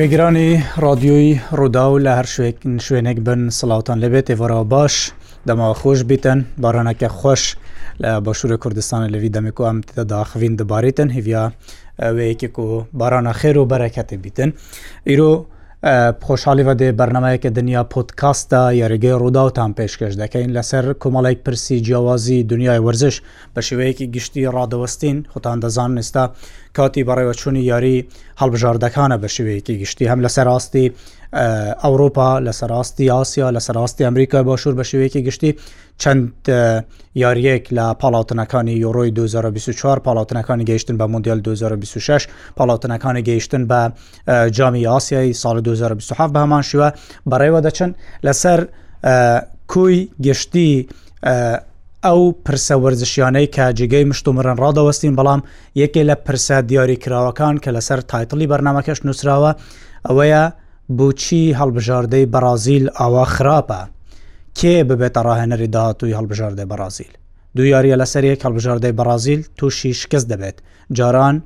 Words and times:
وێگرانی 0.00 0.50
رادیۆی 0.86 1.28
ڕوودا 1.58 1.84
و 1.92 2.00
لە 2.06 2.12
هەر 2.18 2.26
شوێک 2.34 2.56
شوێنێک 2.86 3.18
بن 3.28 3.40
سلااوان 3.58 3.98
لەبێت 4.04 4.26
ێوەرەوە 4.34 4.64
باش 4.74 4.94
دەماوە 5.48 5.74
خۆش 5.82 6.00
بیتەن 6.10 6.38
بارانەکە 6.62 7.08
خۆش 7.20 7.42
لە 8.02 8.10
باشوورە 8.24 8.56
کوردستانە 8.62 9.08
لەوی 9.14 9.32
دەمێک 9.36 9.56
و 9.60 9.66
ئەم 9.68 9.78
تداخوین 9.98 10.54
دەبارێتن 10.60 11.08
هیویا 11.16 11.44
وەیەکێک 12.16 12.54
و 12.64 12.68
بارانە 13.00 13.32
خێر 13.40 13.56
و 13.58 13.68
بەرەکەتە 13.72 14.14
بیتن 14.24 14.50
ئیرۆ 15.08 15.32
خۆشحالیەوە 16.26 16.74
دێ 16.80 16.88
بەرنمایەکە 17.00 17.50
دنیا 17.58 17.82
پۆتکاستە 17.92 18.60
یاریگەی 18.82 19.18
ڕووداوتان 19.22 19.70
پێشکەش 19.78 20.14
دەکەین 20.22 20.50
لەسەر 20.56 20.84
کۆمەڵێک 21.02 21.38
پرسی 21.46 21.82
جیاوازی 21.86 22.42
دنیای 22.52 22.84
وەرزش 22.86 23.16
بە 23.54 23.60
شێوەیەکی 23.66 24.10
گشتی 24.14 24.50
ڕادەوەستین 24.54 25.18
خۆتان 25.32 25.58
دەزان 25.64 25.90
نستا 25.98 26.24
کاتی 26.76 27.06
بەڕێوەچوونی 27.08 27.62
یاری 27.72 28.06
هەڵبژاردەکانە 28.40 29.16
بە 29.22 29.28
شێوەیەکی 29.34 29.78
گشتی 29.82 30.08
هەم 30.10 30.20
لەسەر 30.24 30.46
ڕاستی 30.52 30.86
ئەوروپا 31.82 32.40
لە 32.46 32.50
سەراستی 32.58 33.08
ئاسیا 33.10 33.50
لە 33.52 33.58
سەراستی 33.60 34.04
ئەمریکا 34.04 34.42
باشوور 34.42 34.74
بە 34.82 34.86
شوەیەکی 34.90 35.18
گشتی 35.26 35.54
چەند 35.98 36.30
یاریەک 37.22 37.64
لە 37.76 37.94
پاڵاوتنەکانی 38.02 38.74
یۆڕۆی 38.84 39.10
2024 39.10 39.98
پاڵاوتنەکانی 40.00 40.64
گەیشتن 40.70 40.96
بە 40.98 41.02
مدیال 41.04 41.40
2026 41.40 42.26
پاڵاوتنەکانی 42.58 43.20
گەیشتن 43.28 43.64
بە 43.68 43.80
جامی 44.50 44.86
ئاسیایی 44.86 45.34
ساڵ 45.42 45.60
2027 45.60 46.32
بەمان 46.32 46.62
شوە 46.70 46.88
بەڕێوە 47.30 47.60
دەچن 47.62 47.90
لەسەر 48.24 48.66
کوی 49.66 50.08
گشتی 50.22 50.88
ئەو 52.04 52.34
پرسە 52.46 52.74
وەرزشیانەی 52.84 53.46
کە 53.54 53.64
جگەی 53.80 54.04
مشتومرن 54.04 54.56
ڕادەوەستین 54.62 55.16
بەڵام 55.18 55.40
یەکێ 55.76 56.02
لە 56.10 56.14
پرسە 56.26 56.56
دیاریکراوەکان 56.70 57.54
کە 57.64 57.70
لەسەر 57.76 58.00
تایتلی 58.10 58.46
بەرنمەکەش 58.52 58.98
نووسراوە 59.06 59.52
ئەوەیە 60.08 60.44
بۆچی 60.98 61.40
هەڵبژاردەی 61.60 62.26
بەرازیل 62.34 62.86
ئاوا 63.00 63.24
خراپە 63.34 63.80
کێ 64.58 64.74
ببێتە 64.88 65.20
ڕاهێنەری 65.26 65.68
داهاتووی 65.74 66.16
هەڵبژاردەی 66.18 66.68
بەرازیل 66.72 67.12
دو 67.56 67.62
یاریە 67.74 67.96
لەسەر 68.02 68.24
یەک 68.24 68.40
هەڵبژاردەی 68.46 68.96
بەرازیل 68.98 69.40
تووشی 69.58 69.94
شکست 70.00 70.28
دەبێت 70.32 70.56
جاران 70.98 71.36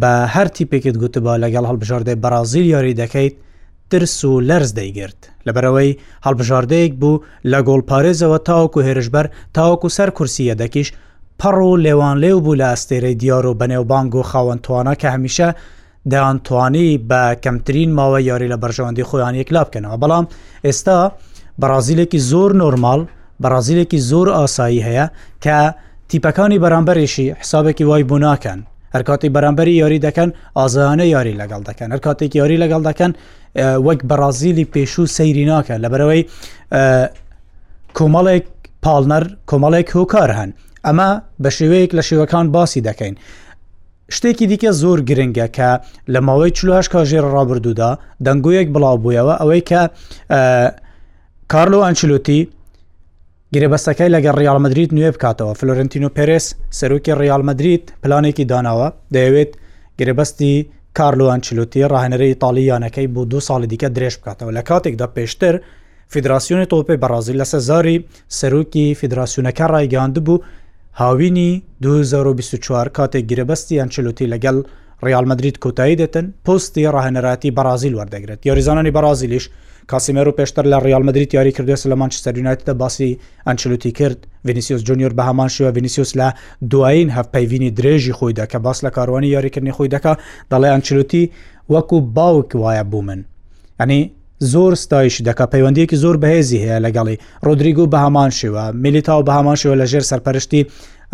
بە 0.00 0.12
هەرتی 0.34 0.68
پێکت 0.70 0.96
گوتبە 1.02 1.34
لەگەڵ 1.44 1.64
هەڵبژاردەی 1.70 2.20
بەرازیل 2.24 2.66
یاری 2.74 2.94
دەکەیت 3.00 3.34
ترس 3.90 4.16
و 4.24 4.40
لەرز 4.48 4.70
دەیگرت 4.78 5.18
لەبەرەوەی 5.46 5.98
هەڵبژاردەیەک 6.26 6.92
بوو 7.00 7.22
لە 7.50 7.58
گۆڵپارێزەوە 7.68 8.38
تاوکو 8.48 8.78
هێرشبەر 8.86 9.26
تاوکو 9.54 9.88
سەر 9.96 10.10
کورسیە 10.16 10.54
دەکیش 10.62 10.88
پەڕ 11.40 11.56
و 11.68 11.76
لێوان 11.84 12.16
لێو 12.24 12.38
بوو 12.44 12.56
لە 12.60 12.66
ئەستێرەی 12.72 13.16
دیار 13.20 13.46
و 13.46 13.54
بەنێوبانگ 13.60 14.14
و 14.14 14.22
خاوەنتوانە 14.30 14.94
کە 15.00 15.06
هەمیشە 15.14 15.50
دەیانتوانی 16.12 17.00
بە 17.10 17.24
کەمترین 17.46 17.90
ماوە 17.98 18.20
یاری 18.20 18.48
لە 18.52 18.56
بەرژەوەندی 18.62 19.02
خۆیان 19.08 19.34
یەکلا 19.40 19.62
بکەنەوە 19.64 19.96
بەڵام 20.02 20.26
ئێستا 20.66 21.12
بەرازیلێکی 21.62 22.18
زۆر 22.30 22.50
نۆرمال 22.62 23.00
بەرازیلێکی 23.42 23.98
زۆر 24.10 24.26
ئاسایی 24.34 24.82
هەیە 24.86 25.06
کە 25.44 25.58
تیپەکانی 26.08 26.58
بەرامبەرێکی 26.64 27.26
حسابێکی 27.40 27.84
وای 27.90 28.02
بوو 28.08 28.18
ناکەن 28.24 28.58
هەرکاتی 28.94 29.28
بەرامبەری 29.34 29.74
یاری 29.82 29.98
دەکەن 30.06 30.28
ئازانە 30.58 31.04
یاری 31.14 31.34
لەگەڵ 31.40 31.62
دەکەن 31.68 31.88
هەر 31.92 32.00
کاتێک 32.06 32.32
یاری 32.40 32.56
لەگەڵ 32.62 32.82
دەکەن 32.88 33.12
وەک 33.86 34.00
بەرازیلی 34.10 34.64
پێشوو 34.74 35.06
سەیری 35.16 35.44
ناکە 35.52 35.74
لەبەرەوەی 35.84 36.22
کۆمەڵێک 37.98 38.44
پاڵنەر 38.84 39.24
کۆمەڵێک 39.50 39.88
هۆکار 39.96 40.30
هەن 40.38 40.50
ئەمە 40.86 41.10
بە 41.42 41.50
شێوەیەک 41.56 41.90
لە 41.98 42.02
شێوەکان 42.08 42.46
باسی 42.56 42.80
دەکەین 42.88 43.14
شتێکی 44.16 44.46
دیکە 44.52 44.70
زۆر 44.82 44.98
گرنگە 45.08 45.46
کە 45.56 45.70
لە 46.12 46.20
ماوەی 46.26 46.52
چلوهش 46.58 46.86
کاژێر 46.94 47.24
ڕابردوودا 47.34 47.90
دەنگۆیەک 48.26 48.68
بڵاو 48.74 48.96
بوویەوە 49.02 49.34
ئەوەی 49.40 49.62
کە 49.70 49.80
کارلۆ 51.52 51.78
ئەنچلوتی 51.86 52.40
گرێبەستەکەی 53.54 54.10
لەگە 54.16 54.30
ڕیالمەدریت 54.40 54.90
نوێ 54.96 55.10
بکاتەوە 55.16 55.52
فلۆرنتینو 55.60 56.08
پێرس 56.16 56.46
سەرۆکی 56.78 57.12
ڕیالمەدریت 57.20 57.84
پلانێکی 58.02 58.44
داناوە 58.50 58.88
دەیەوێت 59.14 59.50
گرێبەستی 59.98 60.54
کارلوان 60.98 61.40
چلوتی 61.46 61.80
ڕاهێنەرەی 61.92 62.30
ئیتالیانەکەی 62.32 63.06
بۆ 63.14 63.22
دو 63.30 63.38
ساڵی 63.48 63.66
دیکە 63.72 63.88
درێژ 63.96 64.14
بکاتەوە 64.20 64.52
لە 64.56 64.62
کاتێکدا 64.68 65.06
پێشتر 65.16 65.54
فیدراسیۆنی 66.12 66.66
تۆپی 66.72 66.96
بەڕازیل 67.02 67.36
لە 67.42 67.44
سەزاری 67.52 67.96
سەرۆکی 68.38 68.86
فیدراسیونەکە 69.00 69.64
ڕایگەاند 69.72 70.16
بوو 70.26 70.38
هاوینی 71.02 71.50
2024 71.82 72.88
کاتێک 72.98 73.24
گرەبەستیان 73.32 73.88
چلوتی 73.94 74.28
لەگەڵ 74.32 74.56
ڕالمەدرید 75.08 75.56
کۆتایی 75.64 75.96
دەتن 76.00 76.24
پستی 76.46 76.84
ڕاهێنەراتی 76.94 77.54
بەرازیل 77.56 77.94
وەردەگرێت 77.98 78.40
یاریزانانی 78.48 78.90
بەرازیلیش 78.96 79.44
کاسیمەرو 79.90 80.32
پێشتر 80.38 80.64
لە 80.72 80.76
ڕالمەدرید 80.94 81.30
یاری 81.36 81.52
کردوێت 81.56 81.82
لە 81.90 81.94
مانچستر 82.02 82.32
یونایتدا 82.38 82.72
باسی 82.82 83.18
ئەنچلوتی 83.48 83.90
کرد 83.98 84.18
ڤینیسیوس 84.48 84.82
جونیور 84.88 85.10
بە 85.18 85.22
هەمان 85.28 85.48
شوە 85.56 85.68
ڤینیسیوس 85.76 86.10
لە 86.20 86.28
دوایین 86.72 87.10
هەفپەیوینی 87.18 87.70
درێژی 87.78 88.12
خۆی 88.18 88.34
دەکە 88.40 88.58
باس 88.66 88.78
لە 88.86 88.90
کاروانی 88.96 89.28
یاریکردنی 89.36 89.72
خۆی 89.76 89.88
دەکە 89.94 90.12
دەڵێ 90.52 90.68
ئەنچلوتی 90.74 91.22
وەکو 91.74 91.96
باوک 92.16 92.50
وایە 92.62 92.84
بوو 92.90 93.02
من 93.08 93.20
ئەنی 93.80 94.00
زۆر 94.38 94.74
ستایش 94.74 95.20
دەکە 95.26 95.44
پەیوەندیەکی 95.52 95.96
زۆر 96.02 96.16
بەهێزی 96.22 96.62
هەیە 96.62 96.78
لەگەڵی 96.86 97.16
ڕۆدریگو 97.46 97.86
بە 97.92 97.98
هەمان 98.06 98.30
شێوە 98.38 98.64
میلیتاو 98.82 99.20
بە 99.24 99.28
هەمان 99.36 99.56
شێوە 99.60 99.74
لە 99.82 99.86
ژێر 99.92 100.02
سەرپەرشتی 100.10 100.62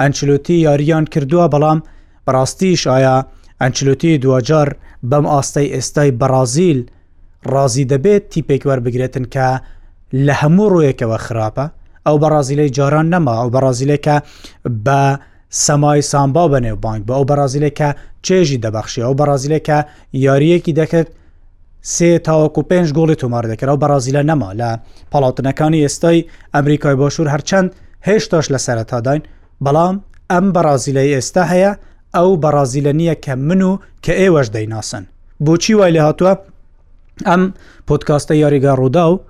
ئەنچلوتی 0.00 0.52
یاریان 0.66 1.04
کردووە 1.12 1.46
بەڵام 1.54 1.78
بەڕاستیش 2.26 2.86
ئایا 2.86 3.16
ئەنچلوتی 3.60 4.18
دوجار 4.22 4.68
بەم 5.10 5.24
ئاستەی 5.32 5.72
ئێستای 5.74 6.10
بەرازیل 6.20 6.80
ڕازی 7.52 7.84
دەبێت 7.92 8.24
تیپێک 8.32 8.62
وەربگرێتن 8.68 9.24
کە 9.34 9.48
لە 10.26 10.34
هەموو 10.40 10.68
ڕویەکەوە 10.74 11.18
خراپە 11.26 11.66
ئەو 12.06 12.16
بەرازیلەی 12.22 12.70
جاران 12.76 13.06
نەما 13.14 13.34
ئەو 13.40 13.48
بەرازیلەکە 13.54 14.16
بە 14.86 15.00
سەمای 15.64 16.02
سامبا 16.12 16.44
بەنێو 16.52 16.76
بانک 16.84 17.00
بە 17.08 17.12
ئەو 17.16 17.24
بەرازیلەکە 17.30 17.88
چێژی 18.26 18.62
دەبەخشی 18.64 19.02
ئەو 19.06 19.14
بەرازیلەکە 19.20 19.78
یاریەکی 20.26 20.72
دەکرد 20.78 21.08
سێ 21.92 22.10
تاوەکو 22.26 22.60
پێنج 22.70 22.88
گۆڵی 22.98 23.16
تۆمار 23.22 23.44
دەکەرەوە 23.54 23.80
بەرازیلە 23.82 24.22
نەما 24.30 24.50
لە 24.60 24.70
پاڵاوتنەکانی 25.12 25.82
ئێستای 25.86 26.18
ئەمریکای 26.54 26.96
باشوور 27.00 27.28
هەرچەند 27.34 27.68
هێشتاش 28.08 28.46
لە 28.54 28.58
سەرەتاداین 28.66 29.22
بەڵام 29.64 29.94
ئەم 30.32 30.46
بەرازیلەی 30.54 31.12
ئێستا 31.16 31.42
هەیە 31.52 31.72
ئەو 32.16 32.30
بەرازیلە 32.44 32.92
نییە 33.00 33.16
کە 33.24 33.32
من 33.48 33.60
و 33.62 33.72
کە 34.04 34.12
ئێوەش 34.22 34.48
دەیناسن 34.54 35.04
بۆچی 35.44 35.72
وای 35.78 35.92
لە 35.96 36.00
هاتووە 36.06 36.32
ئەم 37.28 37.42
پۆتکاستە 37.88 38.32
یاریگا 38.42 38.72
ڕوودا 38.80 39.04
و 39.12 39.20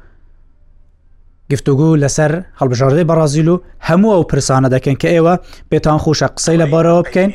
گفتوگو 1.53 1.88
لەسەر 2.03 2.32
هەڵبژاردەی 2.60 3.09
بەرازیل 3.10 3.48
و 3.53 3.62
هەموو 3.88 4.12
ئەو 4.15 4.25
پرسانە 4.31 4.69
دەکەن 4.75 4.97
کە 5.03 5.09
ئێوە 5.15 5.34
پێتان 5.71 5.98
خۆشە 6.04 6.28
قسەی 6.36 6.59
لەبارەوە 6.62 7.00
بکەین 7.06 7.31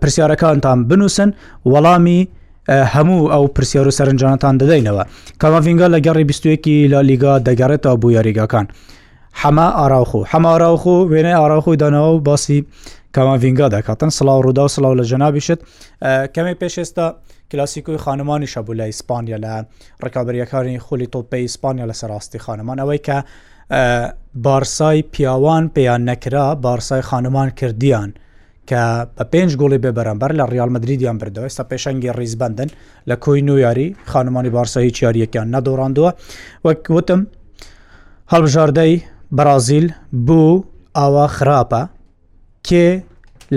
پرسیارەکانتان 0.00 0.78
بنووسن 0.88 1.30
وەڵامی 1.72 2.20
هەموو 2.68 3.28
ئەو 3.32 3.44
پرسیار 3.54 3.88
و 3.88 3.90
سەرنجانتان 3.98 4.54
دەدەینەوە 4.60 5.04
کاماڤینگا 5.42 5.88
لە 5.94 5.98
گەڕی 6.06 6.24
بیستویەکی 6.30 6.88
لا 6.92 7.00
لیگا 7.00 7.34
دەگەڕێتەوە 7.48 7.96
بۆ 8.02 8.08
یاریگاکان 8.16 8.66
حەما 9.42 9.68
ئاراوخۆ 9.78 10.20
هەما 10.32 10.48
ئاراوخۆ 10.54 10.96
وێنە 11.10 11.32
ئاراخۆی 11.40 11.78
دانەوە 11.82 12.10
و 12.14 12.18
باسی 12.28 12.58
کاماڤینگا 13.16 13.66
دەکاتن 13.74 14.08
سلااو 14.18 14.42
ڕوودا 14.44 14.58
و 14.64 14.68
سلااو 14.76 14.94
لە 15.02 15.06
جەنابیشت 15.10 15.60
کەمی 16.36 16.54
پێشێستا 16.62 17.06
کلاسیکوی 17.50 17.96
خانمانی 17.96 18.46
شەبوو 18.52 18.74
لە 18.76 18.82
ئیسپانیا 18.90 19.38
لە 19.44 19.52
ڕکابریەکانی 20.04 20.78
خولی 20.78 21.06
تۆپی 21.14 21.42
ئیسپانیا 21.46 21.86
لە 21.90 21.92
سەراستی 22.00 22.38
خانمان 22.44 22.78
ئەوەی 22.82 23.00
کە 23.06 23.16
بارسای 24.44 25.02
پیاوان 25.02 25.64
پێیان 25.74 26.02
نەکرا 26.10 26.54
بارسای 26.64 27.00
خانمان 27.02 27.50
کردیان. 27.50 28.12
کە 28.70 28.82
بە 29.16 29.24
پێنج 29.32 29.50
گۆڵی 29.60 29.78
بێ 29.84 29.90
بەرەمبەر 29.98 30.30
لە 30.38 30.44
ریالمەدرریدیان 30.54 31.16
بردەوە 31.20 31.46
ئێستا 31.48 31.64
پێشەنگی 31.70 32.10
ڕیزبندن 32.18 32.68
لە 33.08 33.14
کۆی 33.24 33.40
نویاری 33.48 33.88
خانمانی 34.12 34.50
بارسایی 34.56 34.90
چیاریەکان 34.96 35.46
نەدۆڕاندووە 35.54 36.10
وەک 36.66 36.82
وتم 36.96 37.20
هەڵبژاردەی 38.32 38.92
بەرازیل 39.38 39.86
بوو 40.26 40.56
ئاوا 40.96 41.26
خراپە 41.38 41.82
کێ 42.66 42.88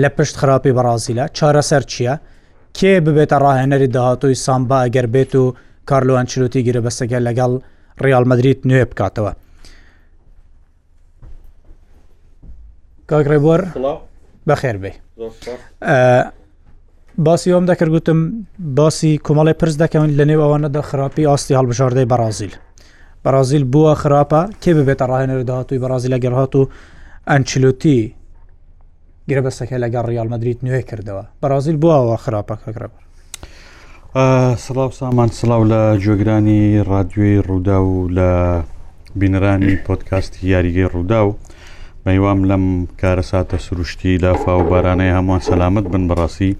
لە 0.02 0.08
پشت 0.16 0.34
خراپی 0.40 0.72
بەرازیلە 0.78 1.24
چارەسەر 1.38 1.82
چییە؟ 1.92 2.14
کێ 2.78 2.92
ببێتە 3.06 3.36
ڕاهێنەری 3.44 3.88
داهاتووی 3.94 4.36
سامبا 4.44 4.78
ئەگەر 4.84 5.06
بێت 5.14 5.32
و 5.42 5.44
کارلوان 5.88 6.26
چلوتی 6.32 6.60
گرە 6.66 6.80
بەسەگە 6.86 7.18
لەگەڵ 7.26 7.52
ڕیالمەدریت 8.04 8.60
نوێ 8.68 8.84
بکاتەوە. 8.90 9.32
کاگرێبوەەر؟ 13.10 13.62
بەخێر 14.50 14.76
بێ 14.82 14.92
باسی 17.26 17.50
ئەم 17.54 17.66
دەکرد 17.70 17.90
گوتم 17.96 18.18
باسی 18.76 19.10
کۆمەڵی 19.26 19.54
پرس 19.60 19.74
دەکەون 19.82 20.08
لە 20.18 20.24
نێو 20.30 20.40
ئەوانەدا 20.44 20.82
خراپی 20.88 21.26
ئاستی 21.30 21.56
هەڵبژاردەی 21.58 22.06
بەرازیل 22.12 22.52
بەرازیل 23.24 23.64
بووە 23.72 23.94
خراپە 24.02 24.40
کێ 24.62 24.72
ببێتە 24.78 25.04
ڕاهێنەر 25.10 25.40
داهاتوی 25.48 25.78
بەرازیل 25.84 26.10
لەگەر 26.16 26.34
هاات 26.38 26.54
و 26.56 26.62
ئەنچلوتی 27.30 27.98
گرە 29.30 29.42
بەسەکە 29.46 29.76
لەگەڕ 29.84 30.04
ریال 30.12 30.28
مدریت 30.34 30.58
نوێ 30.66 30.80
کردەوە 30.90 31.24
بەرازیل 31.42 31.76
بووەوە 31.82 32.16
خراپەکەگرەبەر 32.24 33.02
سلااو 34.64 34.90
سامان 35.00 35.28
سلااو 35.40 35.62
لە 35.72 35.82
جۆگرانی 36.04 36.62
رادیۆی 36.92 37.40
ڕوودا 37.46 37.78
و 37.90 37.94
لە 38.16 38.30
بینرانی 39.18 39.74
پۆتکاستی 39.86 40.38
یاریگەی 40.52 40.86
ڕوودا 40.94 41.20
و 41.26 41.30
مەیوام 42.06 42.40
لەم 42.48 42.86
کارە 43.00 43.22
ساتە 43.22 43.58
سروشتی 43.60 44.16
لافا 44.24 44.54
و 44.58 44.68
بارانەیە 44.72 45.12
هەمووان 45.18 45.40
سەلامت 45.48 45.84
بن 45.92 46.04
بەڕاستی 46.08 46.56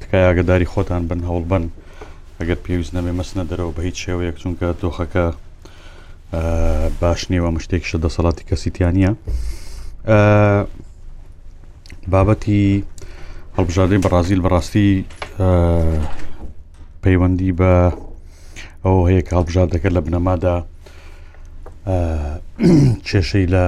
تکای 0.00 0.24
ئاگداری 0.26 0.66
خۆتان 0.72 1.08
بن 1.08 1.20
هەوڵ 1.28 1.44
بن 1.50 1.70
ئەگەر 2.40 2.58
پێویست 2.64 2.94
نەبێ 2.96 3.12
مەسنە 3.20 3.42
دەرەوە 3.50 3.72
بە 3.76 3.82
هیچ 3.88 3.96
شێوەیەک 4.04 4.36
چونکە 4.42 4.66
دۆخەکە 4.82 5.26
باش 7.00 7.30
نیوە 7.30 7.50
مشتێکشە 7.56 7.96
دەسەڵاتی 8.04 8.44
کەسییتیانە 8.48 9.10
بابەتی 12.12 12.84
هەڵبژادەی 13.56 14.02
بەرازیل 14.04 14.40
بەڕاستی 14.44 14.90
پەیوەندی 17.02 17.52
بە 17.58 17.72
ئەو 18.84 18.96
هەیە 19.08 19.22
کاڵبژادەکە 19.30 19.90
لە 19.96 20.00
بنەمادا 20.06 20.56
کێشەی 23.08 23.46
لە 23.54 23.64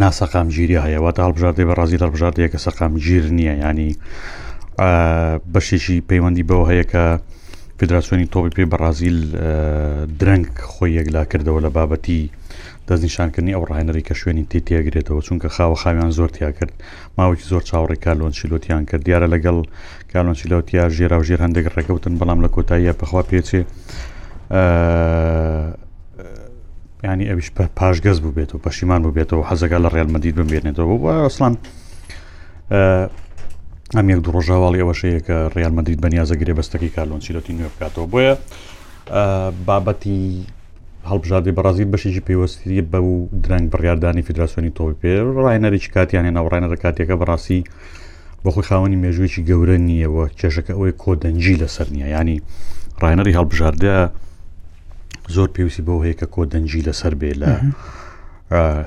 ناسەقامگیری 0.00 0.76
هەیەواتە 0.86 1.20
هەڵبژاردێ 1.26 1.62
بە 1.68 1.74
ڕازی 1.78 1.98
هەڵبژاردەیە 2.04 2.48
کە 2.52 2.58
سەقامگیر 2.66 3.24
نییە 3.38 3.54
ینی 3.64 3.90
بەشێکی 5.52 5.96
پەیوەندی 6.08 6.44
بەوە 6.48 6.64
هەیە 6.70 6.84
کە 6.92 7.04
فدراسیۆنی 7.78 8.26
تۆپی 8.32 8.52
پێ 8.56 8.64
بەرازیل 8.72 9.18
درەنگ 10.20 10.46
خۆی 10.72 10.92
یەکلا 10.98 11.22
کردەوە 11.32 11.60
لە 11.64 11.70
بابەتی 11.76 12.22
دەستنیشانکردنی 12.88 13.54
ئەو 13.56 13.64
ڕایەنەری 13.70 14.06
کە 14.08 14.14
شوێنی 14.20 14.48
تێتیەگرێتەوە 14.50 15.20
چونکە 15.26 15.48
خاوە 15.56 15.76
خاویان 15.82 16.10
زۆرتیا 16.18 16.50
کرد 16.58 16.72
ماوەی 17.18 17.44
زۆر 17.52 17.62
چاوەڕی 17.70 17.98
کالۆن 18.04 18.32
شیلۆتیان 18.38 18.82
کرد 18.88 19.02
دیارە 19.08 19.26
لەگەڵ 19.34 19.56
کالۆن 20.12 20.34
شیلوتیا 20.40 20.84
ژێرا 20.96 21.16
و 21.20 21.24
ژێر 21.28 21.40
هەندێک 21.44 21.66
ڕێکەوتن 21.76 22.14
بەڵام 22.20 22.38
لە 22.44 22.48
کۆتاییە 22.54 22.92
پەخوا 23.00 23.22
پێچێ 23.30 23.62
ینی 27.04 27.24
ئەویش 27.30 27.48
پاشگەز 27.78 28.18
بوو 28.22 28.34
بێتەوە 28.38 28.60
پەشیمان 28.66 29.00
بوو 29.04 29.14
بێتەوە 29.18 29.42
حەزەکە 29.50 29.78
لە 29.84 29.88
ڕێلمەدید 29.94 30.34
بمێنێتەوە 30.38 30.94
بۆ 31.02 31.08
ئەسلان 31.26 31.54
ئەم 33.96 34.06
یەک 34.12 34.20
دوو 34.24 34.32
ڕۆژاواڵی 34.36 34.80
ئەوەشەیە 34.82 35.20
کە 35.26 35.36
ڕالمەدید 35.58 35.98
بەنیازەگرێ 36.04 36.52
بەستەکی 36.58 36.90
کارلۆنسیلەتی 36.96 37.52
نوێ 37.58 37.68
بکاتەوە 37.74 38.06
بۆیە 38.12 38.34
بابەتی 39.66 40.20
هەڵبژاردی 41.10 41.52
بەڕازیت 41.56 41.88
بەشیی 41.94 42.22
پێوەستی 42.28 42.80
بە 42.90 42.98
و 43.08 43.12
درەنگ 43.44 43.66
بڕاردانی 43.72 44.22
فیدراسۆنی 44.28 44.70
تۆپی 44.76 44.96
پێ 45.00 45.12
ڕایەنەرێکی 45.46 45.90
کاتیانێ 45.96 46.30
ناوڕایەنە 46.36 46.68
کاتێکەکە 46.84 47.16
بەڕاستی 47.20 47.60
بەخۆی 48.44 48.66
خاوەنی 48.68 48.98
مێژوێکی 49.04 49.42
گەورە 49.48 49.76
نییەوە 49.88 50.24
کێشەکە 50.38 50.72
ئەوەی 50.76 50.92
کۆدەنجی 51.02 51.54
لەسەر 51.62 51.86
نییە 51.94 52.08
ینی 52.16 52.36
ڕایەنەری 53.02 53.32
هەڵبژاردە 53.38 53.96
زۆر 55.34 55.48
پێویستی 55.54 55.80
بەو 55.86 56.02
هەیە 56.04 56.14
کە 56.20 56.26
کۆدەنجی 56.34 56.82
لەسەر 56.88 57.14
بێ 57.20 57.32
لە 57.42 57.52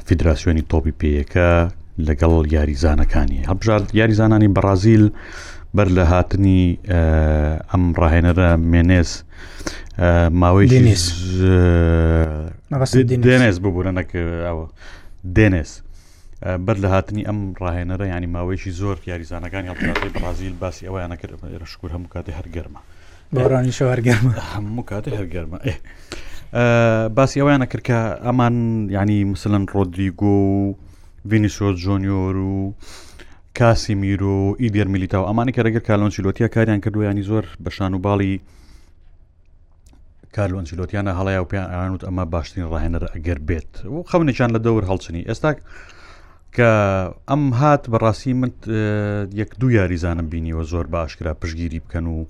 فیدراسیۆنی 0.07 0.61
تۆپی 0.71 0.93
پێیەکە 1.01 1.49
لەگەڵ 2.07 2.33
یاریزانەکانی 2.55 3.41
هەبژار 3.51 3.81
یاریزانانی 3.99 4.47
بەرازیل 4.55 5.03
بەر 5.77 5.87
لە 5.97 6.03
هاتنی 6.13 6.63
ئەم 7.71 7.83
ڕاهێنەرە 7.99 8.49
مێنێز 8.71 9.09
ماوەی 10.41 10.67
دێنێز 13.27 13.57
ببووە 13.63 13.91
نەک 13.97 14.09
ئەوە 14.47 14.65
دێنێز 15.37 15.71
بەر 16.65 16.77
لە 16.83 16.87
هاتنی 16.93 17.23
ئەم 17.29 17.39
ڕاهێنەرە 17.61 18.05
ینی 18.15 18.27
ماوەیەکی 18.35 18.71
زۆر 18.81 18.97
یاریزانەکانی 19.11 19.67
هەڵی 19.93 20.11
بەرازیل 20.15 20.53
باسی 20.61 20.83
ئەوە 20.87 20.99
یانەکرد 21.03 21.35
شکر 21.73 21.89
هەموو 21.95 22.09
کاتی 22.13 22.33
هەرگەرمە 22.39 22.81
بەڕانی 23.37 23.73
شەوەرگەرمە 23.77 24.31
هەموو 24.55 24.83
کاتی 24.91 25.11
هەرگەرمە 25.19 25.59
ئێ. 25.67 25.75
باسی 27.15 27.39
ئەویانە 27.41 27.65
کرد 27.71 27.83
کە 27.89 28.00
ئەمان 28.25 28.55
ینی 28.91 29.23
مثلەن 29.33 29.65
ڕۆدریگۆ 29.73 30.23
و 30.33 30.73
ڤینیسۆ 31.29 31.67
جۆنیۆر 31.83 32.35
و 32.35 32.73
کاسی 33.57 33.95
میرۆ 33.95 34.33
و 34.45 34.55
ئیدێر 34.61 34.88
میلیتا 34.94 35.17
و 35.21 35.25
ئەمانی 35.29 35.51
کەرەگەر 35.57 35.83
کالۆنسیلۆتیا 35.89 36.47
کاریان 36.55 36.79
کردو 36.81 37.03
ینی 37.03 37.23
زۆر 37.23 37.45
بەشان 37.65 37.81
و 37.94 38.00
باڵی 38.05 38.35
کارلۆنسیلۆتیانە 40.35 41.11
هەڵەیە 41.19 41.41
و 41.41 41.45
پێیانوت 41.51 42.03
ئەمە 42.05 42.23
باشترین 42.33 42.69
ڕاهێنەر 42.71 43.03
ئەگەر 43.13 43.39
بێت 43.47 43.71
و 43.94 44.03
خەونێکیان 44.09 44.50
لە 44.55 44.59
دەور 44.65 44.83
هەڵچنی 44.89 45.27
ئێستا 45.29 45.51
کە 46.55 46.69
ئەم 47.29 47.44
هات 47.59 47.83
بەڕاستی 47.94 48.33
من 48.41 48.51
یەک 49.41 49.50
دوو 49.59 49.71
یاریزانم 49.71 50.27
بینیوە 50.29 50.63
زۆر 50.71 50.85
باشکرا 50.95 51.33
پشگیری 51.41 51.79
بکەن 51.88 52.03
و 52.05 52.25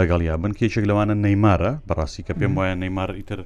لەگەڵ 0.00 0.20
یابن 0.30 0.52
کێچێک 0.58 0.84
لەوانە 0.90 1.14
نەیمارە 1.24 1.70
بەڕاستی 1.88 2.22
کە 2.26 2.32
پێم 2.38 2.52
وایە 2.58 2.74
نەیمار 2.82 3.10
ئیتر 3.18 3.40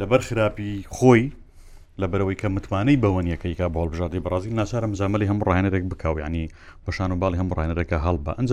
لەبەر 0.00 0.20
خراپی 0.28 0.70
خۆی 0.96 1.24
لەبەرەوەی 2.02 2.36
کە 2.40 2.46
متمانەی 2.56 2.96
بەوەنیەکەیکە 3.02 3.66
باڵبژاتی 3.74 4.22
بەڕازیل 4.24 4.54
ناچارم 4.60 4.92
زامەلی 4.98 5.26
هەم 5.30 5.38
ڕاهێنەرێک 5.48 5.84
بکاو 5.90 6.14
ینی 6.24 6.44
بەشان 6.86 7.10
و 7.12 7.16
باڵی 7.22 7.38
هەم 7.40 7.48
ڕاهێنەرەکە 7.56 7.96
هەڵ 8.06 8.16
بە 8.26 8.32
ئەنج 8.38 8.50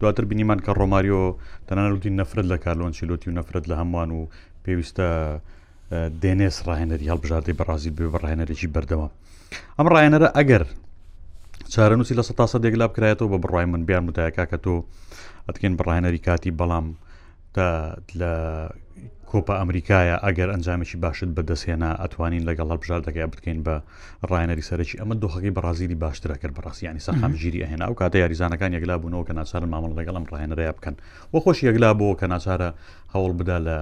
دواتر 0.00 0.24
بینیمان 0.30 0.58
کە 0.64 0.70
ڕۆماریۆ 0.80 1.22
تەنانوتی 1.68 2.10
نەفرد 2.20 2.46
لە 2.52 2.56
کارلۆن 2.64 2.92
چیلۆتی 2.98 3.26
و 3.30 3.32
نەفرد 3.38 3.64
لە 3.70 3.74
هەمووان 3.80 4.10
و 4.16 4.20
پێویستە 4.64 5.06
دێنێس 6.22 6.56
ڕاهێنەری 6.68 7.06
هەڵبژاتی 7.12 7.52
بەڕازیل 7.58 7.94
بێ 7.98 8.06
بە 8.12 8.18
ڕاهێنەرێکی 8.22 8.68
بەردەوە 8.74 9.08
ئەم 9.78 9.86
ڕاهێنەرە 9.94 10.28
ئەگەر 10.38 10.64
چارەنووسی 11.72 12.14
لە 12.18 12.22
سە 12.28 12.32
سەدێک 12.52 12.74
لا 12.80 12.86
بکرایەوە 12.90 13.28
بە 13.32 13.38
بڕای 13.44 13.66
من 13.72 13.82
بیان 13.88 14.04
متایەکە 14.08 14.44
کە 14.52 14.58
تۆ 14.64 14.74
ئەتکەن 15.48 15.74
بڕێنەری 15.80 16.20
کاتی 16.26 16.52
بەڵام 16.60 16.86
لە 18.20 18.32
کۆپە 19.30 19.54
ئەمریکایە 19.60 20.16
ئەگەر 20.24 20.48
ئەنجامێکی 20.52 20.96
باشت 21.04 21.30
بەدەستێنا 21.36 21.90
ئەتوانین 22.02 22.44
لەگەڵ 22.48 22.68
هەڵبژار 22.72 23.00
دەکەی 23.08 23.28
بکەین 23.32 23.58
بە 23.66 23.76
ڕایەنەری 24.30 24.64
سەرکی 24.68 24.96
ئەمە 25.00 25.14
دۆخەکەی 25.22 25.54
بەڕازیلی 25.56 25.98
باشترە 26.04 26.36
کرد 26.40 26.54
بەڕاستیانی 26.58 27.04
سەخام 27.06 27.32
ژیری 27.40 27.60
هێنا 27.70 27.86
و 27.90 27.98
کاتە 28.00 28.16
یاریزانەکان 28.24 28.70
یەکلا 28.76 28.96
بوونەوە 29.00 29.24
کە 29.28 29.32
ناچارن 29.38 29.68
مامەڵ 29.72 29.92
لەگەڵم 29.98 30.24
ڕایەنەرە 30.32 30.64
بکەن 30.76 30.94
وە 31.32 31.38
خۆش 31.44 31.58
یەکلا 31.68 31.90
بۆ 31.98 32.08
کە 32.20 32.26
ناچارە 32.32 32.68
هەوڵ 33.14 33.32
بدا 33.40 33.58
لە 33.66 33.78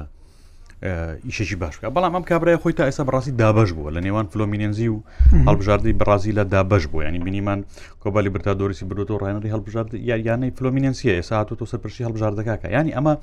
ئیشەشی 1.25 1.57
باش 1.57 1.79
بکە 1.79 1.89
بەڵام 1.89 2.13
ئەم 2.15 2.23
کابرای 2.29 2.57
خۆی 2.57 2.73
تا 2.75 2.87
ئێستا 2.91 3.09
بڕاستی 3.09 3.31
دابش 3.41 3.71
بووە 3.73 3.91
لە 3.97 4.01
نێوان 4.07 4.27
فلۆمینێنزی 4.33 4.89
و 4.89 5.01
هەڵبژاردی 5.49 5.93
بڕازی 6.01 6.33
لە 6.39 6.45
دابش 6.53 6.87
بوو 6.87 7.03
ینی 7.03 7.19
بینیمان 7.19 7.65
کۆبالی 8.03 8.29
برتا 8.29 8.55
دۆریسی 8.61 8.85
برۆتەوە 8.91 9.19
ڕێنری 9.25 9.49
هەڵبژارد 9.55 9.95
یاریانەی 9.95 10.53
فلۆمینێنسیە 10.59 11.13
ئێستا 11.17 11.45
تۆ 11.49 11.65
سەرپەرشی 11.73 12.03
هەڵبژاردەکەکە 12.07 12.69
ینی 12.77 12.93
ئەمە 12.97 13.15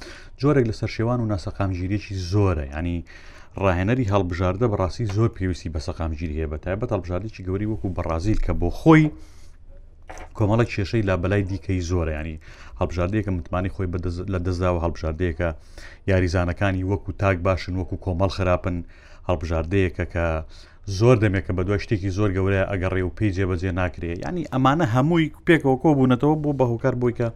جۆرێک 0.42 0.66
لە 0.70 0.74
سەر 0.80 0.90
شێوان 0.96 1.20
و 1.22 1.26
ناسەقامگیریەکی 1.32 2.14
زۆرە 2.32 2.64
ینی 2.78 2.98
ڕاهێنەری 3.62 4.10
هەڵبژاردە 4.12 4.66
بەڕاستی 4.72 5.06
زۆر 5.16 5.30
پێویستی 5.38 5.70
بە 5.74 5.80
سەقامگیری 5.88 6.36
هەیە 6.38 6.48
بە 6.54 6.58
تایبەت 6.66 6.90
هەڵبژاردێکی 6.94 7.42
گەوری 7.48 7.70
وەکو 7.72 7.90
بەڕازیل 7.98 8.40
کە 8.46 8.54
بۆ 8.60 8.70
خۆی 8.80 9.06
کۆمەڵە 10.38 10.66
کێشەی 10.74 11.04
لا 11.08 11.16
بەلای 11.22 11.44
دیکەی 11.52 11.82
زۆرە 11.90 12.12
ینی 12.20 12.36
هەڵبژاردەیەکە 12.82 13.30
متمانی 13.38 13.70
خۆی 13.74 13.88
لە 14.34 14.40
دەزدا 14.46 14.70
و 14.74 14.80
هەڵبژاردەیەکە 14.86 15.48
یاریزانەکانی 16.12 16.84
وەکو 16.92 17.12
تاک 17.22 17.38
باشن 17.48 17.74
وەکو 17.80 17.96
کۆمەڵ 18.06 18.30
خراپن 18.38 18.76
هەڵبژاردەیەکە 19.30 20.06
کە 20.14 20.26
زۆر 21.00 21.16
دەمێکە 21.24 21.52
بە 21.58 21.64
دوای 21.68 21.82
شتێکی 21.86 22.10
زۆر 22.18 22.30
گەورەیە 22.38 22.66
ئەگەر 22.72 22.92
ڕێ 22.98 23.04
و 23.06 23.16
پێی 23.18 23.32
جێبەجێ 23.36 23.72
ناکرێت 23.80 24.18
ینی 24.28 24.44
ئەمانە 24.54 24.86
هەمووی 24.96 25.32
پێکەوە 25.48 25.76
کۆ 25.84 25.90
بوونەتەوە 25.98 26.36
بۆ 26.44 26.50
بەهوکار 26.60 26.96
بووی 27.02 27.16
کە 27.20 27.28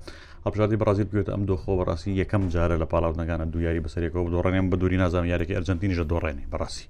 هەبژاردی 0.46 0.78
برازیل 0.82 1.10
بێت 1.14 1.28
ئەم 1.34 1.44
دۆخۆ 1.50 1.72
بەڕاستی 1.80 2.12
یەکەم 2.22 2.44
جارە 2.54 2.76
لە 2.82 2.86
پاڵاوەکانە 2.92 3.46
دویاری 3.54 3.82
بەسەرێکەوە 3.86 4.30
دۆڕێنێن 4.34 4.66
بە 4.72 4.76
دووری 4.82 4.98
نازام 5.04 5.26
یارێکی 5.34 5.54
ئەرجنتینیشە 5.58 6.06
دۆڕێنێ 6.12 6.46
بەڕاستی 6.52 6.86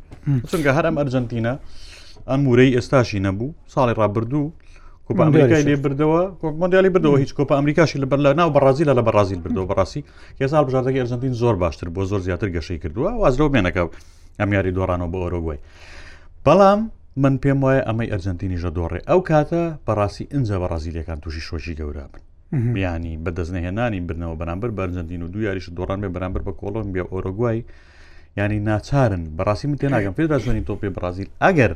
چونکە 0.50 0.72
هەر 0.78 0.86
ئەم 0.88 0.96
ئەرجنتینە 1.00 1.54
ئەم 2.30 2.40
مورەی 2.48 2.72
ئێستاشی 2.78 3.20
نەبوو 3.26 3.56
ساڵی 3.74 3.94
ڕابردوو 4.00 4.46
کوپ 5.08 5.20
ئەمریکای 5.28 5.64
لێ 5.68 5.76
بردەوە 5.84 6.22
مندیالی 6.62 6.92
بردەوە 6.96 7.18
هیچ 7.24 7.32
کۆپ 7.38 7.50
ئەمریکاشی 7.58 7.98
لە 8.04 8.08
بەرلا 8.12 8.30
ناو 8.40 8.50
بەڕازیل 8.56 8.88
لە 9.00 9.04
بەڕازیل 9.08 9.40
بردەوە 9.46 9.66
بەڕاستی 9.72 10.02
هێزار 10.42 10.64
بژاردەکە 10.68 11.00
ئەرزنتین 11.02 11.34
زۆر 11.42 11.56
باشتر 11.64 11.88
بۆ 11.96 12.02
زۆر 12.12 12.22
زیاتر 12.28 12.50
گەشەی 12.56 12.80
کردووە 12.84 13.12
وازرەوە 13.22 13.50
بێنەکە 13.54 13.82
ئەمیاری 14.40 14.72
دۆڕانەوە 14.78 15.10
بە 15.14 15.18
ئۆرۆگوی 15.24 15.58
بەڵام 16.46 16.80
من 17.24 17.34
پێم 17.44 17.60
وایە 17.64 17.82
ئەمەی 17.88 18.10
ئەرزنتینی 18.12 18.58
ژە 18.64 18.70
دۆڕێ 18.78 19.00
ئەو 19.10 19.20
کاتە 19.30 19.64
بەڕاستی 19.88 20.26
ئنجە 20.34 20.58
بە 20.62 20.68
ڕازیلەکان 20.72 21.18
تووشی 21.24 21.42
شۆژی 21.50 21.78
گەورە 21.80 22.06
بن 22.14 22.22
بیانی 22.76 23.14
بەدەستنەهێنانی 23.26 24.02
برنەوە 24.08 24.36
بەرامبەر 24.40 24.70
بەرزەندین 24.78 25.22
و 25.24 25.28
دو 25.34 25.40
یاریش 25.48 25.66
دۆڕان 25.78 26.00
بێ 26.04 26.10
بەرامبەر 26.16 26.42
بە 26.48 26.52
کۆڵۆمبیا 26.60 27.04
ئۆرۆگوای 27.14 27.60
ینی 28.38 28.60
ناچارن 28.66 29.24
بەڕاستی 29.38 29.66
من 29.68 29.78
تێ 29.82 29.88
ناگەم 29.90 30.14
پێدا 30.18 30.38
زۆنی 30.46 30.64
تۆپی 30.70 30.90
برازیل 30.98 31.28
ئەگەر 31.46 31.72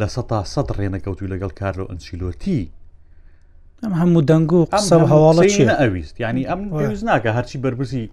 لە 0.00 0.06
سە 0.14 0.22
تا 0.28 0.40
سە 0.52 0.60
ڕێنەکەوتوی 0.80 1.28
لەگەڵ 1.32 1.52
کارلۆ 1.60 1.84
ئەنسیلۆتی 1.90 2.60
ئەم 3.82 3.92
هەموو 4.00 4.26
دەنگ 4.30 4.52
و 4.52 4.66
قسە 4.74 4.96
هەواڵە 5.12 5.44
ئەویست 5.82 6.14
ینی 6.24 6.44
ئەم 6.50 6.60
ناکە 7.10 7.30
هەرچی 7.36 7.58
بربزی 7.64 8.04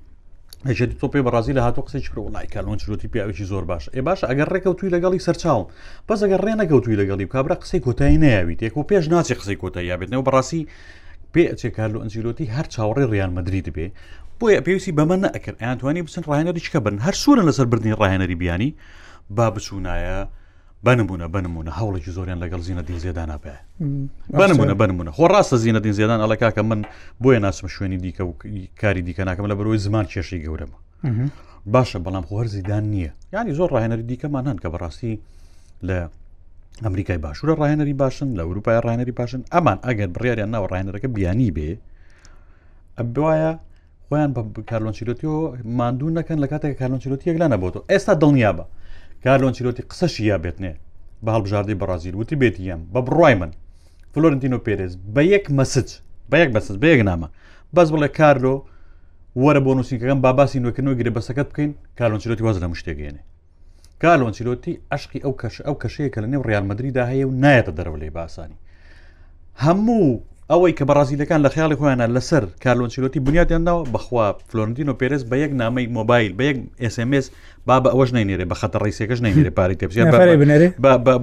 هژێتی 0.70 0.96
تۆپی 1.02 1.22
بەڕازی 1.26 1.54
لە 1.58 1.62
هاتۆ 1.66 1.82
قسەی 1.86 2.02
کرۆ 2.08 2.24
لای 2.36 2.48
کالۆنچلوتی 2.54 3.08
پیاوێکی 3.14 3.46
زۆر 3.52 3.64
باش 3.72 3.84
ێ 4.00 4.02
باش 4.08 4.20
ئەگەر 4.30 4.48
ڕێکەوتوی 4.54 4.94
لەگەڵی 4.96 5.24
سەرچاوم 5.26 5.66
پس 6.08 6.20
ئەگەر 6.24 6.42
ڕێنەکەوتوی 6.48 6.98
لەگەڵی 7.02 7.26
کابرا 7.34 7.56
قسەی 7.62 7.80
کۆتایی 7.86 8.22
نەیاویت 8.24 8.60
تێک 8.64 8.78
و 8.78 8.84
پێش 8.90 9.06
ناچی 9.14 9.36
قسەی 9.40 9.58
کۆتایی 9.64 9.90
یابێتنەوە 9.94 10.24
بەڕاستی 10.28 10.64
پێچێ 11.34 11.70
کارلو 11.78 12.02
ئەنجیلۆتی 12.04 12.52
هەر 12.56 12.66
چاوەڕێ 12.76 13.06
ڕیان 13.12 13.32
مدرری 13.38 13.62
دەبێ 13.68 13.88
بۆیە 14.42 14.62
پێویستی 14.68 14.94
بەمە 14.98 15.16
نەکرد 15.26 15.58
ئەیان 15.62 15.78
توانی 15.80 16.02
بچن 16.08 16.24
ڕایەنەری 16.32 16.62
چکە 16.66 16.80
بن 16.86 16.96
هەر 17.06 17.16
سوورە 17.24 17.44
لەسەر 17.50 17.66
بردننی 17.72 17.94
ڕایەنەری 18.02 18.36
بیانی 18.42 18.76
با 19.30 19.46
بچوونایە 19.56 20.20
بنمبوونە 20.88 21.26
بنممونە 21.36 21.72
هەوڵێکی 21.80 22.12
زۆریان 22.18 22.38
لەگەڵ 22.44 22.60
زیینە 22.66 22.82
دین 22.90 23.00
زێدانا 23.04 23.38
پێ 23.44 23.54
بنممونە 24.40 24.74
بنممونە 24.82 25.12
خۆ 25.18 25.26
ڕاستە 25.34 25.56
زیینە 25.64 25.80
دین 25.86 25.94
زێدان 26.00 26.20
ئەڵ 26.24 26.34
کاکە 26.42 26.62
من 26.72 26.80
بۆیە 27.24 27.40
ناسم 27.46 27.68
شوێنی 27.68 28.00
دیکە 28.04 28.22
و 28.22 28.34
کاری 28.82 29.02
دیکە 29.08 29.20
ناکەم 29.30 29.46
لە 29.52 29.56
بەرەوەی 29.58 29.78
زمان 29.86 30.06
کێشی 30.12 30.44
گەورەمە 30.46 30.78
باشە 31.74 31.98
بەڵام 32.06 32.26
خۆ 32.28 32.34
هەرزیدان 32.42 32.84
نییە 32.94 33.12
ینی 33.34 33.54
زۆر 33.60 33.70
ڕاهێنەری 33.74 34.06
دیکەمان 34.12 34.46
هەن 34.50 34.58
کە 34.64 34.68
بەڕاستی 34.74 35.14
لە 35.88 35.98
ئەمریکای 36.86 37.18
باشوورە 37.26 37.54
ڕاهێنەری 37.60 37.94
باشن 38.02 38.28
لە 38.38 38.42
ئەوروپای 38.46 38.80
ڕاهێنەری 38.84 39.12
باشن 39.20 39.42
ئەمان 39.54 39.78
ئەگەر 39.88 40.08
بڕیاریان 40.16 40.50
ناوە 40.54 40.68
ڕاهێنەرەکە 40.72 41.08
بیانی 41.16 41.52
بێ 41.58 41.70
ئەم 42.98 43.08
بواە 43.16 43.52
خۆیان 44.12 44.32
بە 44.36 44.42
کارلۆنچیرۆتیۆ 44.70 45.34
ماندوو 45.80 46.10
نەکەن 46.20 46.38
لە 46.44 46.48
کاتێک 46.52 46.76
کارلۆنچیرۆتی 46.82 47.26
یەکلانە 47.32 47.58
بۆەوە 47.62 47.82
ئێستا 47.92 48.14
دڵنیا 48.22 48.52
بە 48.58 48.64
کارلۆنچیرۆتی 49.24 49.82
قسەشی 49.90 50.20
یا 50.32 50.38
بێتنێ 50.44 50.74
بە 51.26 51.30
هەڵبژاردی 51.36 51.76
بەرازیل 51.82 52.16
وتی 52.20 52.36
بێتیم 52.42 52.82
بە 52.94 53.00
بڕای 53.08 53.36
من 53.42 53.52
فلۆرنتینۆ 54.14 54.58
پێرز 54.66 54.94
بە 55.16 55.22
یەک 55.36 55.46
مەسج 55.58 55.88
بە 56.32 56.38
یەک 56.42 56.50
بەسز 56.56 56.76
بە 56.82 56.88
یەک 56.94 57.02
نامە 57.10 57.28
بەس 57.76 57.88
بڵێ 57.94 58.08
کارلۆ 58.20 58.56
وەرە 59.44 59.60
بۆ 59.66 59.72
نووسینەکەم 59.78 60.20
باباسی 60.26 60.60
نوێکردنەوە 60.64 60.96
گرێ 61.00 61.12
بەسەکەت 61.18 61.48
بکەین 61.52 61.72
کارلۆنچیرۆتی 62.00 62.44
وەز 62.48 62.58
لە 62.64 62.68
مشتێگەێنێ 62.74 63.22
کارلۆنچیرۆتی 64.02 64.74
ئەشقی 64.94 65.20
ئەو 65.26 65.34
کەش 65.42 65.56
ئەو 65.68 65.76
کەشەیە 65.84 66.10
کە 66.14 66.20
لە 66.24 66.28
نێو 66.34 66.44
ڕالمەدریدا 66.50 67.04
هەیە 67.12 67.26
و 67.30 67.34
نایەتە 67.44 67.72
دەرەوە 67.78 68.00
لێ 68.02 68.10
باسانی 68.20 68.58
هەموو 69.66 70.12
ئەوەی 70.52 70.74
کە 70.78 70.86
بەڕازیلەکان 70.90 71.40
لە 71.46 71.50
خیاڵی 71.54 71.76
خۆیانە 71.80 72.08
لەسەر 72.16 72.44
کارلۆنچیلۆتی 72.64 73.20
بنیادیانداوە 73.28 73.82
بەخوا 73.94 74.26
فلۆرنتینۆ 74.50 74.94
پێرس 75.00 75.24
بە 75.32 75.36
یەک 75.44 75.52
نامی 75.62 75.88
مۆبایل 75.98 76.32
بە 76.38 76.44
یەک 76.50 76.58
SMS 76.94 77.26
با 77.66 77.76
بە 77.84 77.88
ئەوەش 77.94 78.10
نینێرێ 78.16 78.46
بە 78.52 78.56
خەتە 78.62 78.78
ڕیسێکەش 78.86 79.20
نینێرێ 79.26 79.52
پاری 79.58 79.76
تێپسیان 79.80 80.08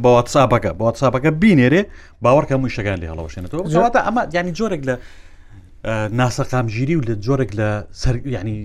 بەواتساپەکە 0.05 0.71
بەواتساپەکە 0.79 1.31
بینێرێ 1.43 1.83
باوەڕکە 2.25 2.55
موشەکان 2.63 2.99
لێ 3.03 3.09
هەڵەوەشێنێتەوە 3.13 3.63
جواتە 3.73 4.01
ئەمە 4.07 4.23
ینی 4.35 4.53
جۆرێک 4.59 4.83
لە 4.89 4.95
ناسەقامگیری 6.21 6.95
و 6.97 7.03
لە 7.09 7.15
جۆرێک 7.27 7.51
لە 7.59 7.69
ینی 8.37 8.57